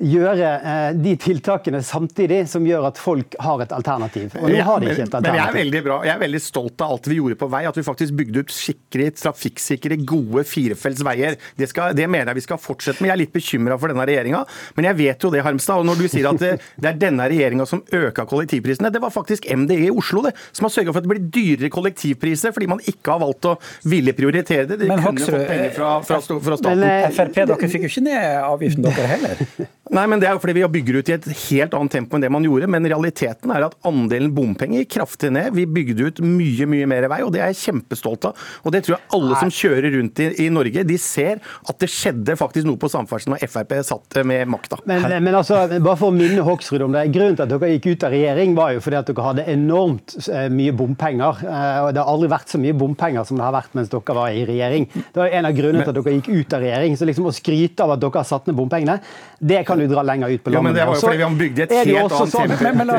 gjøre 0.00 0.48
eh, 0.56 0.88
de 0.98 1.14
tiltakene 1.20 1.80
samtidig 1.84 2.42
som 2.50 2.66
gjør 2.66 2.88
at 2.90 3.00
folk 3.00 3.36
har 3.42 3.62
et 3.64 3.72
alternativ. 3.74 4.34
Og 4.40 4.50
nå 4.52 4.62
har 4.64 4.82
de 4.82 4.90
ikke 4.92 5.04
et 5.04 5.14
alternativ. 5.14 5.28
Men 5.28 5.40
jeg 5.40 5.48
er 5.48 5.58
veldig 5.58 5.82
bra. 5.86 5.98
Jeg 6.06 6.14
er 6.14 6.22
veldig 6.22 6.40
stolt 6.42 6.84
av 6.84 6.94
alt 6.94 7.08
vi 7.10 7.18
gjorde 7.18 7.38
på 7.40 7.48
vei. 7.52 7.62
At 7.68 7.78
vi 7.78 7.84
faktisk 7.86 8.16
bygde 8.18 8.44
ut 8.44 8.54
skikkelig 8.54 9.08
trafikksikre, 9.18 9.98
gode 10.08 10.44
firefelts 10.48 11.04
veier. 11.06 11.38
Det, 11.58 11.70
skal, 11.70 11.96
det, 11.98 12.08
mener 12.10 12.32
jeg 12.32 12.40
vi 12.40 12.46
skal 12.46 12.60
fortsette 12.62 13.02
med. 13.02 13.10
Jeg 13.10 13.16
er 13.16 13.22
litt 13.24 13.34
bekymra 13.34 13.78
for 13.80 13.92
denne 13.92 14.06
regjeringa, 14.08 14.44
men 14.78 14.90
jeg 14.90 14.98
vet 15.02 15.26
jo 15.26 15.32
det, 15.34 15.42
Harmstad. 15.46 15.82
Og 15.82 15.88
når 15.88 16.02
du 16.02 16.06
sier 16.10 16.30
at 16.30 16.42
det, 16.42 16.54
det 16.82 16.92
er 16.92 17.00
denne 17.06 17.28
regjeringa 17.30 17.68
som 17.68 17.82
øka 17.84 18.26
kollektivprisene, 18.28 18.92
det 18.94 19.02
var 19.02 19.14
faktisk 19.14 19.48
MDE 19.48 19.88
i 19.88 19.92
Oslo 19.92 20.24
det, 20.26 20.34
som 20.52 20.68
har 20.68 20.74
sørga 20.74 20.94
for 20.94 21.02
at 21.02 21.08
det 21.08 21.12
blir 21.14 21.26
dyrere 21.38 21.72
kollektivpriser 21.72 22.54
fordi 22.54 22.70
man 22.70 22.82
ikke 22.84 23.14
har 23.14 23.22
valgt 23.22 23.50
å 23.50 23.56
ville 23.88 24.14
prioritere 24.16 24.68
det. 24.70 24.80
De 24.82 24.90
men 24.90 25.02
Hoksrud, 25.02 25.42
fra, 25.76 25.98
fra, 26.04 26.20
fra, 26.20 26.60
staten. 26.60 26.82
Men, 26.82 26.86
eh, 26.88 27.10
Frp, 27.14 27.42
dere 27.48 27.70
fikk 27.70 27.86
jo 27.86 27.92
ikke 27.92 28.06
ned 28.06 28.38
avgiften 28.42 28.88
dere 28.88 29.10
heller? 29.16 29.44
Nei, 29.94 30.04
men 30.10 30.20
Det 30.20 30.28
er 30.28 30.36
jo 30.36 30.42
fordi 30.42 30.56
vi 30.58 30.66
bygger 30.78 30.98
ut 31.00 31.10
i 31.10 31.14
et 31.16 31.26
helt 31.48 31.74
annet 31.76 31.94
tempo 31.94 32.16
enn 32.16 32.24
det 32.24 32.30
man 32.32 32.44
gjorde. 32.44 32.68
Men 32.70 32.86
realiteten 32.88 33.52
er 33.54 33.66
at 33.68 33.76
andelen 33.88 34.32
bompenger 34.36 34.82
gikk 34.82 34.94
kraftig 34.98 35.30
ned. 35.34 35.54
Vi 35.56 35.64
bygde 35.68 36.08
ut 36.08 36.20
mye 36.24 36.68
mye 36.68 36.88
mer 36.90 37.08
vei, 37.10 37.20
og 37.24 37.32
det 37.34 37.42
er 37.42 37.52
jeg 37.52 37.60
kjempestolt 37.68 38.28
av. 38.28 38.48
Og 38.64 38.74
det 38.74 38.84
tror 38.84 38.96
jeg 38.96 39.06
alle 39.16 39.38
som 39.40 39.52
kjører 39.52 39.90
rundt 39.96 40.22
i, 40.24 40.28
i 40.44 40.48
Norge, 40.52 40.84
de 40.88 40.98
ser 41.00 41.40
at 41.40 41.80
det 41.80 41.90
skjedde 41.92 42.36
faktisk 42.38 42.68
noe 42.68 42.80
på 42.80 42.90
samferdsel 42.92 43.34
når 43.34 43.46
Frp 43.48 43.74
satt 43.86 44.18
med 44.28 44.50
makta. 44.50 44.80
Men, 44.88 45.06
men, 45.24 45.34
altså, 45.38 45.62
bare 45.78 45.96
for 46.00 46.12
å 46.12 46.16
minne 46.16 46.44
Hoksrud 46.44 46.84
om 46.84 46.94
det. 46.96 47.06
Grunnen 47.14 47.38
til 47.38 47.46
at 47.46 47.52
dere 47.52 47.72
gikk 47.74 47.90
ut 47.92 48.06
av 48.08 48.14
regjering, 48.14 48.54
var 48.58 48.74
jo 48.76 48.84
fordi 48.84 49.00
at 49.00 49.10
dere 49.10 49.26
hadde 49.28 49.46
enormt 49.52 50.16
eh, 50.26 50.48
mye 50.52 50.74
bompenger. 50.76 51.42
Eh, 51.44 51.80
og 51.86 51.92
Det 51.94 52.02
har 52.02 52.12
aldri 52.12 52.32
vært 52.32 52.52
så 52.52 52.60
mye 52.60 52.76
bompenger 52.76 53.28
som 53.28 53.40
det 53.40 53.46
har 53.46 53.56
vært 53.56 53.76
mens 53.78 53.92
dere 53.92 54.18
var 54.18 54.34
i 54.34 54.44
regjering. 54.48 54.88
Det 54.98 55.22
var 55.22 55.38
en 55.40 55.48
av 55.48 55.56
grunnene 55.56 55.86
til 55.86 55.94
at 55.94 56.00
dere 56.00 56.16
gikk 56.18 56.30
ut 56.34 56.58
av 56.58 56.64
regjering. 56.66 56.98
Så 56.98 57.08
liksom 57.08 57.30
å 57.30 57.34
skryte 57.34 57.86
av 57.86 57.96
at 57.96 58.04
dere 58.04 58.20
har 58.20 58.28
satt 58.28 58.48
ned 58.48 58.58
bompengene, 58.58 58.98
det 59.38 59.62
kan 59.68 59.77
du 59.80 59.86
dra 59.90 60.04
lenger 60.06 60.34
ut 60.34 60.44
på 60.44 60.52
landet. 60.52 60.58
Ja, 60.58 60.62
men 60.66 60.76
det 60.76 60.86
var 60.88 60.98
jo 60.98 61.04
fordi 61.06 61.22
vi 61.22 61.40
bygde 61.42 61.64
et 61.66 61.74
helt 61.76 61.96
annet 61.96 62.16
sånn, 62.18 62.30
tempo. 62.34 62.58
men, 62.64 62.76
men, 62.80 62.92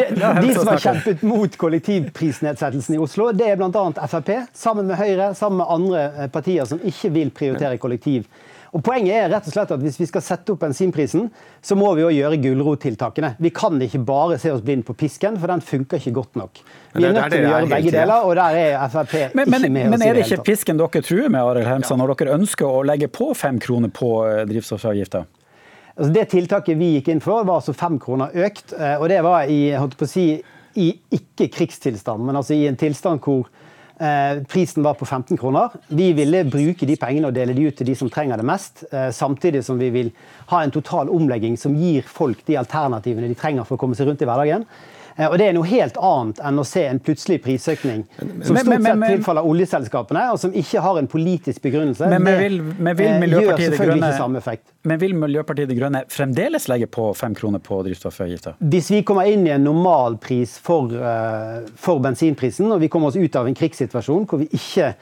de, 0.00 0.46
de 0.46 0.54
som 0.58 0.70
har 0.72 0.84
kjempet 0.84 1.24
mot 1.26 1.58
kollektivprisnedsettelsen 1.64 2.98
i 2.98 3.02
Oslo, 3.02 3.30
det 3.36 3.50
er 3.52 3.60
bl.a. 3.60 4.06
Frp, 4.10 4.30
sammen 4.56 4.90
med 4.90 5.00
Høyre, 5.00 5.32
sammen 5.38 5.62
med 5.62 5.74
andre 5.78 6.06
eh, 6.10 6.30
partier 6.32 6.68
som 6.68 6.80
ikke 6.92 7.12
vil 7.16 7.34
prioritere 7.34 7.80
kollektiv. 7.82 8.28
Og 8.70 8.82
Poenget 8.86 9.16
er 9.16 9.30
rett 9.32 9.48
og 9.48 9.54
slett 9.54 9.72
at 9.74 9.82
hvis 9.82 9.98
vi 9.98 10.06
skal 10.06 10.22
sette 10.22 10.54
opp 10.54 10.60
bensinprisen, 10.62 11.26
så 11.62 11.76
må 11.78 11.90
vi 11.98 12.04
jo 12.04 12.10
gjøre 12.14 12.38
gulrottiltakene. 12.42 13.32
Vi 13.42 13.50
kan 13.54 13.80
ikke 13.82 14.02
bare 14.06 14.38
se 14.38 14.52
oss 14.54 14.62
blind 14.62 14.84
på 14.86 14.94
pisken, 14.98 15.38
for 15.42 15.50
den 15.50 15.64
funker 15.64 15.98
ikke 15.98 16.14
godt 16.20 16.38
nok. 16.38 16.62
Vi 16.94 17.02
er 17.02 17.16
nødt 17.16 17.34
til 17.34 17.48
å 17.48 17.50
gjøre 17.50 17.70
begge 17.72 17.94
deler, 17.96 18.28
og 18.28 18.36
der 18.38 18.60
er 18.60 18.92
Frp 18.92 19.16
men, 19.34 19.50
ikke 19.50 19.72
med 19.74 19.88
oss. 19.88 19.92
Men 19.96 20.06
er 20.06 20.18
det 20.20 20.28
ikke 20.28 20.46
pisken 20.52 20.78
dere 20.78 21.02
truer 21.02 21.26
med, 21.26 21.42
Arild 21.42 21.66
Hemsa, 21.66 21.98
når 21.98 22.14
dere 22.14 22.38
ønsker 22.38 22.70
å 22.70 22.84
legge 22.86 23.10
på 23.10 23.32
fem 23.38 23.58
kroner 23.62 23.90
på 23.94 24.12
eh, 24.28 24.44
drivstoffavgifta? 24.50 25.26
Altså 26.00 26.14
det 26.16 26.28
tiltaket 26.32 26.78
vi 26.80 26.94
gikk 26.94 27.10
inn 27.12 27.20
for, 27.20 27.44
var 27.44 27.58
altså 27.60 27.74
fem 27.76 27.98
kroner 28.00 28.32
økt. 28.32 28.72
eh, 28.72 28.96
Og 28.96 29.10
det 29.12 29.18
var 29.20 29.50
i, 29.52 29.76
si, 30.08 30.30
i 30.80 30.86
ikke 31.12 31.50
krigstilstand, 31.52 32.24
men 32.24 32.38
altså 32.40 32.56
i 32.56 32.64
en 32.70 32.78
tilstand 32.80 33.20
hvor 33.20 33.50
eh, 34.00 34.40
prisen 34.48 34.82
var 34.82 34.96
på 34.96 35.04
15 35.04 35.36
kroner. 35.36 35.76
Vi 35.92 36.12
ville 36.16 36.46
bruke 36.48 36.88
de 36.88 36.96
pengene 36.96 37.28
og 37.28 37.36
dele 37.36 37.52
de 37.52 37.66
ut 37.68 37.76
til 37.76 37.90
de 37.90 37.98
som 38.00 38.08
trenger 38.08 38.40
det 38.40 38.48
mest. 38.48 38.86
eh, 38.88 39.10
Samtidig 39.12 39.60
som 39.66 39.76
vi 39.78 39.90
vil 39.90 40.10
ha 40.54 40.62
en 40.64 40.72
total 40.72 41.12
omlegging 41.12 41.58
som 41.60 41.76
gir 41.76 42.08
folk 42.08 42.46
de 42.48 42.56
alternativene 42.56 43.28
de 43.28 43.36
trenger 43.36 43.68
for 43.68 43.76
å 43.76 43.84
komme 43.84 43.98
seg 43.98 44.08
rundt 44.08 44.24
i 44.24 44.30
hverdagen. 44.30 44.64
Eh, 45.16 45.26
Og 45.30 45.38
Det 45.38 45.46
er 45.48 45.52
noe 45.56 45.66
helt 45.68 45.96
annet 45.96 46.40
enn 46.46 46.60
å 46.60 46.64
se 46.66 46.84
en 46.86 47.00
plutselig 47.00 47.40
prisøkning 47.44 48.04
som 48.18 48.56
stort 48.56 48.84
sett 48.86 49.04
tilfaller 49.06 49.46
oljeselskapene, 49.46 50.24
og 50.34 50.40
som 50.42 50.54
ikke 50.56 50.82
har 50.84 50.98
en 51.00 51.08
politisk 51.10 51.62
begrunnelse. 51.62 52.08
Men, 52.10 52.22
men, 52.26 52.38
vil, 52.40 52.58
men 52.78 52.98
vil, 52.98 53.06
eh, 53.10 53.20
Miljøpartiet 53.24 53.76
de 53.76 53.80
Grønne, 53.84 54.10
ikke 54.10 54.20
samme 54.22 54.42
effekt. 54.42 54.66
men 54.84 55.00
vil 55.02 55.14
Miljøpartiet 55.14 55.68
De 55.68 55.78
Grønne 55.78 56.04
fremdeles 56.08 56.68
legge 56.72 56.86
på 56.90 57.10
fem 57.16 57.34
kroner 57.34 57.62
på 57.64 57.82
drivstoffavgifta? 57.86 58.56
Hvis 58.72 58.90
vi 58.94 59.02
kommer 59.06 59.30
inn 59.30 59.46
i 59.46 59.54
en 59.54 59.64
normalpris 59.64 60.58
for, 60.58 60.92
eh, 60.92 61.60
for 61.76 62.00
bensinprisen, 62.00 62.70
og 62.72 62.80
vi 62.80 62.88
kommer 62.88 63.08
oss 63.08 63.16
ut 63.16 63.36
av 63.36 63.46
en 63.46 63.54
krigssituasjon 63.54 64.26
hvor 64.26 64.38
vi 64.44 64.48
ikke 64.52 64.94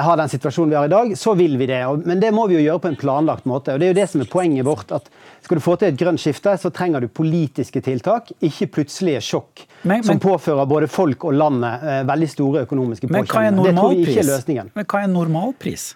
har 0.00 0.16
den 0.16 0.28
situasjonen 0.28 0.70
vi 0.70 0.76
har 0.76 0.84
i 0.88 0.92
dag, 0.92 1.12
så 1.18 1.34
vil 1.36 1.58
vi 1.60 1.66
det. 1.66 1.80
Men 2.06 2.20
det 2.20 2.30
må 2.32 2.46
vi 2.48 2.54
jo 2.56 2.62
gjøre 2.64 2.80
på 2.80 2.88
en 2.88 2.96
planlagt 2.96 3.44
måte. 3.44 3.74
og 3.74 3.80
Det 3.80 3.86
er 3.88 3.92
jo 3.92 3.98
det 4.00 4.08
som 4.10 4.20
er 4.20 4.30
poenget 4.32 4.64
vårt. 4.64 4.92
at 4.92 5.08
Skal 5.42 5.58
du 5.58 5.60
få 5.60 5.76
til 5.78 5.88
et 5.88 5.98
grønt 5.98 6.20
skifte, 6.20 6.54
så 6.58 6.70
trenger 6.72 7.00
du 7.00 7.08
politiske 7.08 7.82
tiltak, 7.82 8.30
ikke 8.40 8.70
plutselige 8.70 9.20
sjokk 9.20 9.66
Men- 9.84 10.02
som 10.04 10.18
påfører 10.20 10.66
både 10.68 10.88
folk 10.88 11.24
og 11.24 11.34
landet 11.34 11.82
eh, 11.82 12.04
veldig 12.04 12.28
store 12.30 12.62
økonomiske 12.66 13.10
Men 13.10 13.20
er 13.20 13.26
påkjenninger. 13.26 13.64
Det 13.64 13.74
tror 13.76 13.90
vi 13.90 14.06
ikke 14.06 14.20
er 14.20 14.30
løsningen. 14.30 14.70
Men 14.74 14.84
hva 14.84 15.02
er 15.02 15.08
normalpris? 15.08 15.94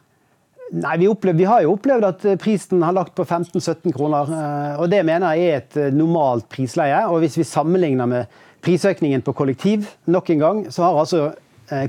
Nei, 0.72 0.97
vi, 0.99 1.07
opplevde, 1.07 1.38
vi 1.38 1.44
har 1.47 1.62
jo 1.62 1.76
opplevd 1.76 2.05
at 2.05 2.24
eh, 2.24 2.36
prisen 2.36 2.82
har 2.82 2.92
lagt 2.92 3.14
på 3.14 3.24
15-17 3.24 3.92
kroner. 3.94 4.26
eh, 4.28 4.80
og 4.82 4.90
Det 4.90 5.05
mener 5.07 5.36
jeg 5.36 5.47
er 5.49 5.57
et 5.62 5.76
eh, 5.76 5.90
normalt 5.94 6.49
prisleie. 6.49 7.07
og 7.07 7.20
Hvis 7.22 7.36
vi 7.38 7.44
sammenligner 7.44 8.07
med 8.07 8.26
prisøkningen 8.66 9.22
på 9.22 9.32
kollektiv, 9.32 9.86
nok 10.07 10.30
en 10.30 10.38
gang, 10.38 10.64
så 10.74 10.82
har 10.82 10.99
altså 10.99 11.34
eh, 11.71 11.87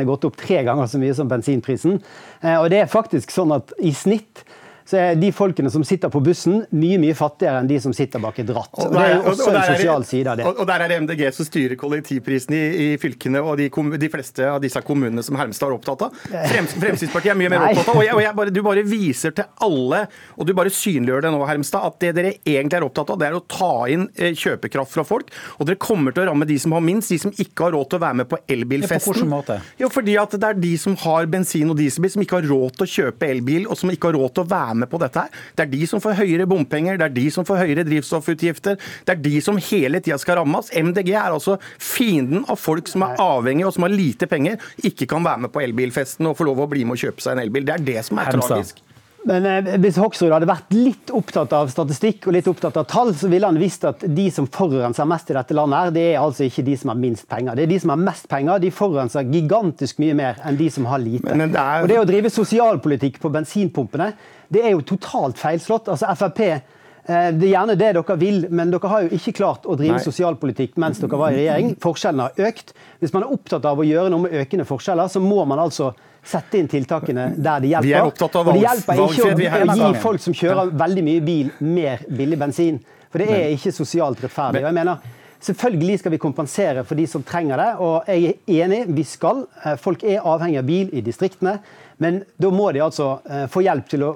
er 0.00 0.08
gått 0.08 0.24
opp 0.28 0.36
tre 0.40 0.62
ganger 0.64 0.86
så 0.90 0.98
mye 1.02 1.14
som 1.14 1.28
bensinprisen. 1.30 2.00
Eh, 2.42 2.56
Og 2.60 2.70
det 2.70 2.82
er 2.82 2.86
faktisk 2.90 3.30
sånn 3.34 3.54
at 3.56 3.72
i 3.80 3.92
snitt 3.92 4.44
så 4.88 4.98
er 4.98 5.14
de 5.20 5.30
folkene 5.32 5.70
som 5.72 5.84
sitter 5.84 6.10
på 6.12 6.20
bussen, 6.24 6.62
mye 6.72 6.98
mye 7.02 7.14
fattigere 7.18 7.60
enn 7.62 7.68
de 7.70 7.78
som 7.80 7.92
sitter 7.96 8.20
bak 8.22 8.38
et 8.42 8.50
ratt. 8.54 8.70
Og 8.78 8.92
Det 8.92 9.00
er 9.02 9.14
jo 9.14 9.20
og- 9.20 9.26
og 9.26 9.32
også 9.32 9.50
en 9.54 9.76
sosial 9.76 10.04
side 10.04 10.26
av 10.26 10.36
det. 10.36 10.46
Og, 10.46 10.66
der 10.66 10.80
er 10.84 10.88
det 10.88 11.00
MDG 11.02 11.32
som 11.34 11.46
styrer 11.46 11.76
kollektivprisen 11.76 12.52
i, 12.54 12.62
i 12.94 12.96
fylkene 12.98 13.42
og 13.42 13.56
de, 13.58 13.68
de 13.98 14.08
fleste 14.12 14.46
av 14.48 14.60
disse 14.62 14.80
kommunene 14.82 15.22
som 15.22 15.36
Hermstad 15.36 15.68
er 15.70 15.76
opptatt 15.78 16.02
av. 16.08 16.12
Frems, 16.28 16.74
Fremskrittspartiet 16.74 17.32
er 17.32 17.38
mye 17.38 17.50
mer 17.52 17.64
opptatt 17.70 17.88
av. 17.88 17.96
Og, 17.96 18.04
jeg, 18.04 18.14
og 18.14 18.22
jeg 18.22 18.34
bare, 18.40 18.50
du 18.54 18.62
bare 18.62 18.82
viser 18.86 19.30
til 19.36 19.44
alle, 19.62 20.06
og 20.36 20.46
du 20.46 20.52
bare 20.54 20.70
synliggjør 20.72 21.22
det 21.22 21.32
nå, 21.32 21.42
Hermstad, 21.46 21.84
at 21.86 21.98
det 22.02 22.14
dere 22.18 22.34
egentlig 22.44 22.80
er 22.80 22.86
opptatt 22.88 23.10
av, 23.14 23.18
det 23.22 23.28
er 23.30 23.38
å 23.38 23.42
ta 23.48 23.72
inn 23.92 24.08
eh, 24.16 24.32
kjøpekraft 24.34 24.92
fra 24.96 25.04
folk. 25.06 25.30
Og 25.58 25.66
dere 25.68 25.76
kommer 25.82 26.12
til 26.16 26.24
å 26.26 26.30
ramme 26.32 26.46
de 26.48 26.58
som 26.58 26.72
har 26.76 26.80
minst, 26.84 27.08
de 27.12 27.18
som 27.22 27.32
ikke 27.32 27.68
har 27.68 27.72
råd 27.76 27.90
til 27.92 27.98
å 28.00 28.02
være 28.06 28.20
med 28.22 28.28
på 28.32 28.38
elbilfesten. 28.50 29.22
på 29.22 29.28
måte? 29.30 29.60
Jo, 29.80 29.88
fordi 29.92 30.16
at 30.20 30.30
det 30.38 30.48
er 30.50 30.54
de 30.62 30.72
som 30.80 30.96
har 31.04 31.26
bensin- 31.26 31.70
og 31.70 31.76
dieselbil, 31.78 32.10
som 32.10 32.22
ikke 32.24 32.40
har 32.40 32.48
råd 32.50 32.76
til 32.78 32.86
å 32.86 32.92
kjøpe 32.96 33.28
elbil, 33.30 33.66
og 33.70 33.78
som 33.78 33.90
ikke 33.92 34.10
har 34.10 34.18
råd 34.18 34.34
til 34.36 34.44
å 34.44 34.48
være 34.52 34.71
med 34.78 34.90
på 34.92 35.00
dette 35.02 35.24
her. 35.24 35.42
Det 35.56 35.66
er 35.66 35.72
de 35.72 35.86
som 35.88 36.02
får 36.02 36.18
høyere 36.20 36.46
bompenger, 36.50 37.00
det 37.00 37.08
er 37.08 37.16
de 37.16 37.26
som 37.34 37.46
får 37.48 37.62
høyere 37.64 37.86
drivstoffutgifter. 37.88 38.78
Det 39.06 39.16
er 39.16 39.22
de 39.24 39.34
som 39.44 39.60
hele 39.70 40.02
tida 40.04 40.18
skal 40.20 40.40
rammes. 40.42 40.70
MDG 40.72 41.12
er 41.14 41.32
altså 41.32 41.58
fienden 41.80 42.46
av 42.50 42.60
folk 42.60 42.90
som 42.90 43.06
er 43.06 43.20
avhengige 43.22 43.68
og 43.68 43.76
som 43.76 43.88
har 43.88 43.94
lite 43.94 44.28
penger, 44.30 44.60
ikke 44.84 45.08
kan 45.10 45.24
være 45.24 45.46
med 45.46 45.54
på 45.54 45.64
elbilfesten 45.64 46.30
og 46.30 46.38
få 46.38 46.48
lov 46.48 46.64
å 46.64 46.70
bli 46.70 46.86
med 46.86 46.98
og 46.98 47.06
kjøpe 47.06 47.24
seg 47.24 47.36
en 47.36 47.44
elbil. 47.46 47.68
Det 47.68 47.76
er 47.76 47.86
det 47.92 48.00
som 48.08 48.20
er 48.22 48.32
tragisk. 48.32 48.82
Men 49.24 49.44
eh, 49.46 49.68
hvis 49.78 49.98
Hoksrud 50.02 50.32
hadde 50.34 50.48
vært 50.50 50.72
litt 50.74 51.10
opptatt 51.14 51.52
av 51.54 51.68
statistikk 51.70 52.26
og 52.26 52.34
litt 52.34 52.48
opptatt 52.50 52.76
av 52.80 52.88
tall, 52.90 53.12
så 53.14 53.28
ville 53.30 53.46
han 53.46 53.58
visst 53.60 53.84
at 53.86 54.02
de 54.02 54.24
som 54.34 54.48
forurenser 54.50 55.06
mest 55.06 55.30
i 55.30 55.36
dette 55.36 55.54
landet, 55.54 55.78
her, 55.78 55.94
det 55.94 56.06
er 56.14 56.18
altså 56.22 56.48
ikke 56.48 56.64
de 56.66 56.76
som 56.80 56.90
har 56.90 56.98
minst 56.98 57.28
penger. 57.30 57.54
Det 57.54 57.62
er 57.68 57.70
de 57.70 57.78
som 57.84 57.94
har 57.94 58.02
mest 58.02 58.26
penger. 58.32 58.58
De 58.64 58.72
forurenser 58.74 59.30
gigantisk 59.30 60.02
mye 60.02 60.16
mer 60.18 60.42
enn 60.42 60.58
de 60.58 60.68
som 60.74 60.88
har 60.90 60.98
lite. 61.02 61.38
Det 61.38 61.48
er- 61.54 61.82
Og 61.82 61.88
det 61.88 61.98
å 62.02 62.06
drive 62.08 62.30
sosialpolitikk 62.34 63.20
på 63.22 63.30
bensinpumpene, 63.30 64.12
det 64.50 64.64
er 64.66 64.70
jo 64.74 64.82
totalt 64.82 65.38
feilslått. 65.38 65.86
Altså 65.88 66.10
Frp 66.18 66.40
eh, 66.48 66.60
det 67.06 67.46
er 67.46 67.52
gjerne 67.54 67.78
det 67.78 67.94
dere 67.94 68.16
vil, 68.18 68.46
men 68.50 68.70
dere 68.74 68.88
har 68.90 69.02
jo 69.06 69.16
ikke 69.16 69.36
klart 69.38 69.64
å 69.66 69.76
drive 69.78 69.98
Nei. 70.00 70.04
sosialpolitikk 70.04 70.76
mens 70.82 70.98
dere 70.98 71.18
var 71.18 71.30
i 71.30 71.40
regjering. 71.44 71.76
Forskjellene 71.78 72.26
har 72.28 72.48
økt. 72.50 72.74
Hvis 73.00 73.12
man 73.14 73.22
er 73.22 73.32
opptatt 73.34 73.64
av 73.70 73.78
å 73.78 73.86
gjøre 73.86 74.10
noe 74.10 74.26
med 74.26 74.32
økende 74.42 74.66
forskjeller, 74.66 75.06
så 75.10 75.22
må 75.22 75.46
man 75.46 75.58
altså 75.62 75.94
sette 76.24 76.58
inn 76.58 76.68
tiltakene 76.70 77.30
der 77.36 77.60
det 77.60 77.68
hjelper. 77.72 77.86
Vi 77.88 77.92
er 77.98 78.06
opptatt 78.06 78.36
av 78.36 78.46
Og 78.48 78.54
det 78.54 78.60
valg- 78.62 78.68
hjelper 78.68 78.94
ikke 78.94 79.72
å 79.72 79.76
gi 79.94 80.00
folk 80.00 80.20
som 80.20 80.32
kjører 80.34 80.70
veldig 80.78 81.04
mye 81.04 81.20
bil, 81.26 81.50
mer 81.60 81.98
billig 82.08 82.38
bensin. 82.38 82.78
For 83.10 83.18
det 83.18 83.28
er 83.30 83.50
ikke 83.56 83.72
sosialt 83.74 84.20
rettferdig. 84.22 84.62
Og 84.62 84.70
jeg 84.70 84.74
mener, 84.74 84.98
Selvfølgelig 85.42 85.98
skal 85.98 86.12
vi 86.12 86.18
kompensere 86.22 86.84
for 86.86 86.94
de 86.94 87.04
som 87.10 87.22
trenger 87.26 87.56
det. 87.58 87.74
og 87.80 88.04
jeg 88.06 88.36
er 88.46 88.64
enig, 88.64 88.86
vi 88.94 89.02
skal. 89.02 89.40
Eh, 89.66 89.74
Folk 89.74 90.04
er 90.04 90.20
avhengig 90.22 90.58
av 90.60 90.64
bil 90.68 90.88
i 90.92 91.00
distriktene. 91.02 91.56
Men 91.98 92.22
da 92.38 92.48
må 92.50 92.72
de 92.72 92.78
altså 92.78 93.20
eh, 93.28 93.48
få 93.50 93.60
hjelp 93.64 93.88
til 93.88 94.04
å 94.06 94.12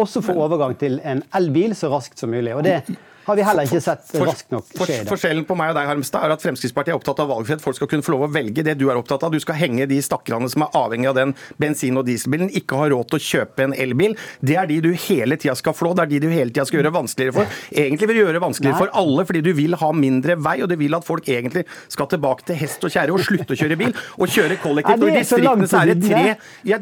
også 0.00 0.22
få 0.24 0.32
overgang 0.40 0.74
til 0.78 0.98
en 1.04 1.22
elbil 1.34 1.74
så 1.76 1.90
raskt 1.92 2.16
som 2.18 2.30
mulig. 2.30 2.54
Og 2.56 2.62
det 2.64 2.78
har 3.30 3.38
vi 3.38 3.46
heller 3.46 3.68
ikke 3.68 3.82
sett 3.84 4.14
raskt 4.20 4.50
nok 4.52 4.66
skje 4.70 5.00
For. 5.00 5.12
Forskjellen 5.14 5.46
på 5.48 5.56
meg 5.58 5.72
og 5.72 5.78
deg, 5.78 5.88
Harmstad, 5.90 6.26
er 6.26 6.34
at 6.34 6.44
Fremskrittspartiet 6.44 6.94
er 6.94 6.98
opptatt 6.98 7.22
av 7.22 7.30
valgfrihet. 7.32 7.62
Folk 7.64 7.78
skal 7.78 7.90
kunne 7.90 8.06
få 8.06 8.14
lov 8.14 8.26
å 8.26 8.30
velge 8.32 8.64
det 8.66 8.76
du 8.80 8.86
er 8.90 8.98
opptatt 9.00 9.24
av. 9.26 9.34
Du 9.34 9.40
skal 9.42 9.58
henge 9.60 9.86
de 9.90 10.00
stakkarene 10.04 10.50
som 10.52 10.66
er 10.66 10.76
avhengig 10.78 11.10
av 11.10 11.18
den 11.18 11.34
bensin- 11.60 11.98
og 12.00 12.06
dieselbilen, 12.08 12.50
ikke 12.60 12.78
har 12.80 12.92
råd 12.94 13.10
til 13.12 13.20
å 13.20 13.24
kjøpe 13.26 13.66
en 13.66 13.76
elbil. 13.86 14.16
Det 14.44 14.56
er 14.60 14.70
de 14.70 14.80
du 14.84 14.90
hele 15.06 15.38
tida 15.40 15.56
skal 15.58 15.76
flå, 15.76 15.94
det 15.96 16.06
er 16.06 16.12
de 16.14 16.22
du 16.26 16.28
hele 16.32 16.50
tida 16.52 16.66
skal 16.68 16.80
gjøre 16.80 16.94
vanskeligere 16.98 17.36
for. 17.38 17.58
Egentlig 17.70 18.10
vil 18.10 18.18
du 18.18 18.22
gjøre 18.22 18.38
det 18.38 18.44
vanskeligere 18.44 18.80
for 18.84 18.94
alle, 19.02 19.26
fordi 19.28 19.44
du 19.46 19.52
vil 19.56 19.76
ha 19.80 19.90
mindre 19.96 20.36
vei, 20.40 20.56
og 20.64 20.70
du 20.72 20.76
vil 20.80 20.98
at 20.98 21.06
folk 21.06 21.28
egentlig 21.30 21.66
skal 21.92 22.10
tilbake 22.10 22.46
til 22.48 22.58
hest 22.60 22.84
og 22.86 22.94
kjerre 22.94 23.14
og 23.14 23.24
slutte 23.26 23.56
å 23.56 23.60
kjøre 23.60 23.78
bil, 23.80 23.94
og 24.18 24.34
kjøre 24.34 24.58
kollektivt. 24.62 25.04
Og 25.04 25.12
i 25.12 25.18
distriktene 25.20 25.70
så 25.70 25.82
er 25.82 25.92
det 25.92 25.98
tre 26.04 26.24
ja, 26.66 26.80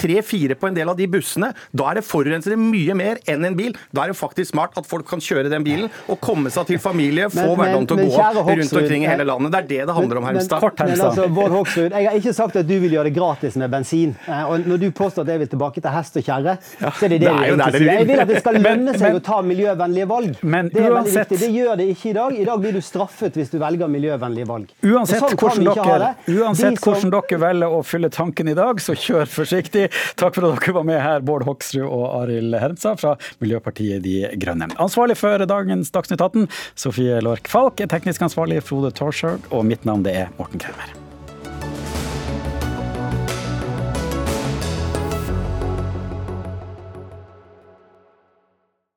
tre-fire 0.00 0.56
på 0.58 0.70
en 0.70 0.76
del 0.76 0.90
av 0.90 0.98
de 0.98 1.06
bussene. 1.10 1.52
Da 1.72 1.90
er 1.90 2.00
det 2.00 2.06
forurensere 2.08 2.58
mye 2.60 2.96
mer 2.98 3.20
enn 3.30 3.46
en 3.46 3.56
bil. 3.58 3.76
Da 3.94 4.04
er 4.04 4.12
det 4.12 4.18
faktisk 4.18 4.52
smart 4.52 4.76
at 4.80 4.88
folk 4.88 5.08
kan 5.08 5.22
kjøre 5.22 5.50
den 5.52 5.64
bilen 5.66 5.69
og 6.08 6.20
komme 6.20 6.50
seg 6.50 6.66
til 6.66 6.78
familie, 6.82 7.28
få 7.30 7.54
hverdagen 7.56 7.86
til 7.86 7.96
å 7.96 8.06
gå 8.06 8.18
opp 8.40 8.48
rundt 8.50 8.72
omkring 8.80 9.04
i 9.04 9.08
hele 9.10 9.24
landet. 9.28 9.52
Det 9.52 9.58
er 9.60 9.68
det 9.70 9.80
det 9.90 9.94
handler 9.96 10.16
om, 10.20 10.24
Men 10.24 10.36
altså, 10.40 11.28
Bård 11.34 11.50
Hoksrud, 11.54 11.92
jeg 11.92 12.08
har 12.08 12.16
ikke 12.18 12.34
sagt 12.34 12.56
at 12.56 12.66
du 12.66 12.74
vil 12.80 12.90
gjøre 12.96 13.04
det 13.10 13.14
gratis 13.16 13.56
med 13.56 13.70
bensin. 13.70 14.16
Eh, 14.26 14.44
Og 14.50 14.66
når 14.66 14.78
du 14.80 14.90
påstår 14.90 15.22
at 15.22 15.28
jeg 15.34 15.38
vil 15.44 15.48
tilbake 15.48 15.80
til 15.80 15.90
hest 15.90 16.16
og 16.16 16.22
kjerre, 16.26 16.56
så 16.60 17.04
er 17.04 17.08
det 17.08 17.20
det, 17.20 17.20
det 17.20 17.28
er 17.28 17.44
egentlig 17.50 17.72
sier. 17.80 17.92
Jeg 18.00 18.06
vil. 18.10 18.20
at 18.20 18.28
det 18.28 18.40
skal 18.40 18.54
lønne 18.68 18.92
seg 18.96 19.06
men- 19.12 19.16
å 19.20 19.22
ta 19.24 19.40
miljøvennlige 19.42 20.06
valg. 20.10 20.36
Men 20.42 20.68
det 20.68 20.76
er 20.80 20.90
veldig 20.90 20.96
uansett- 21.04 21.30
viktig. 21.30 21.38
Det 21.40 21.50
gjør 21.54 21.76
det 21.80 21.88
ikke 21.94 22.10
i 22.10 22.12
dag. 22.18 22.38
I 22.40 22.44
dag 22.44 22.60
blir 22.60 22.72
du 22.72 22.80
straffet 22.80 23.34
hvis 23.38 23.50
du 23.50 23.58
velger 23.58 23.88
miljøvennlige 23.88 24.46
valg. 24.48 24.68
Uansett, 24.82 25.20
sånn 25.20 25.36
hvordan 25.36 25.64
dere, 25.74 26.14
uansett 26.28 26.70
De 26.70 26.76
som- 26.76 26.94
hvordan 26.94 27.10
dere 27.16 27.40
velger 27.40 27.68
å 27.78 27.82
fylle 27.84 28.10
tanken 28.10 28.48
i 28.48 28.54
dag, 28.54 28.76
så 28.80 28.94
kjør 28.94 29.26
forsiktig. 29.30 29.90
Takk 30.16 30.34
for 30.34 30.50
at 30.52 30.60
dere 30.60 30.72
var 30.74 30.84
med 30.84 31.00
her, 31.00 31.20
Bård 31.20 31.44
Hoksrud 31.44 31.84
og 31.86 32.22
Arild 32.22 32.54
Hermstad 32.60 32.98
fra 33.00 33.16
Miljøpartiet 33.40 34.02
De 34.02 34.28
Grønne. 34.36 34.68
Ansvarlig 34.80 35.16
for 35.16 35.38
dagens 35.50 35.92
Dagsnytt 35.94 36.22
18, 36.22 36.48
Sofie 36.78 37.20
Lork 37.24 37.50
Falk. 37.50 37.80
er 37.80 37.90
Teknisk 37.90 38.22
ansvarlig 38.22 38.62
Frode 38.64 38.94
Torshaug, 38.94 39.50
Og 39.50 39.66
mitt 39.66 39.84
navn 39.84 40.06
det 40.06 40.16
er 40.24 40.34
Morten 40.38 40.62
Kremmer. 40.62 41.09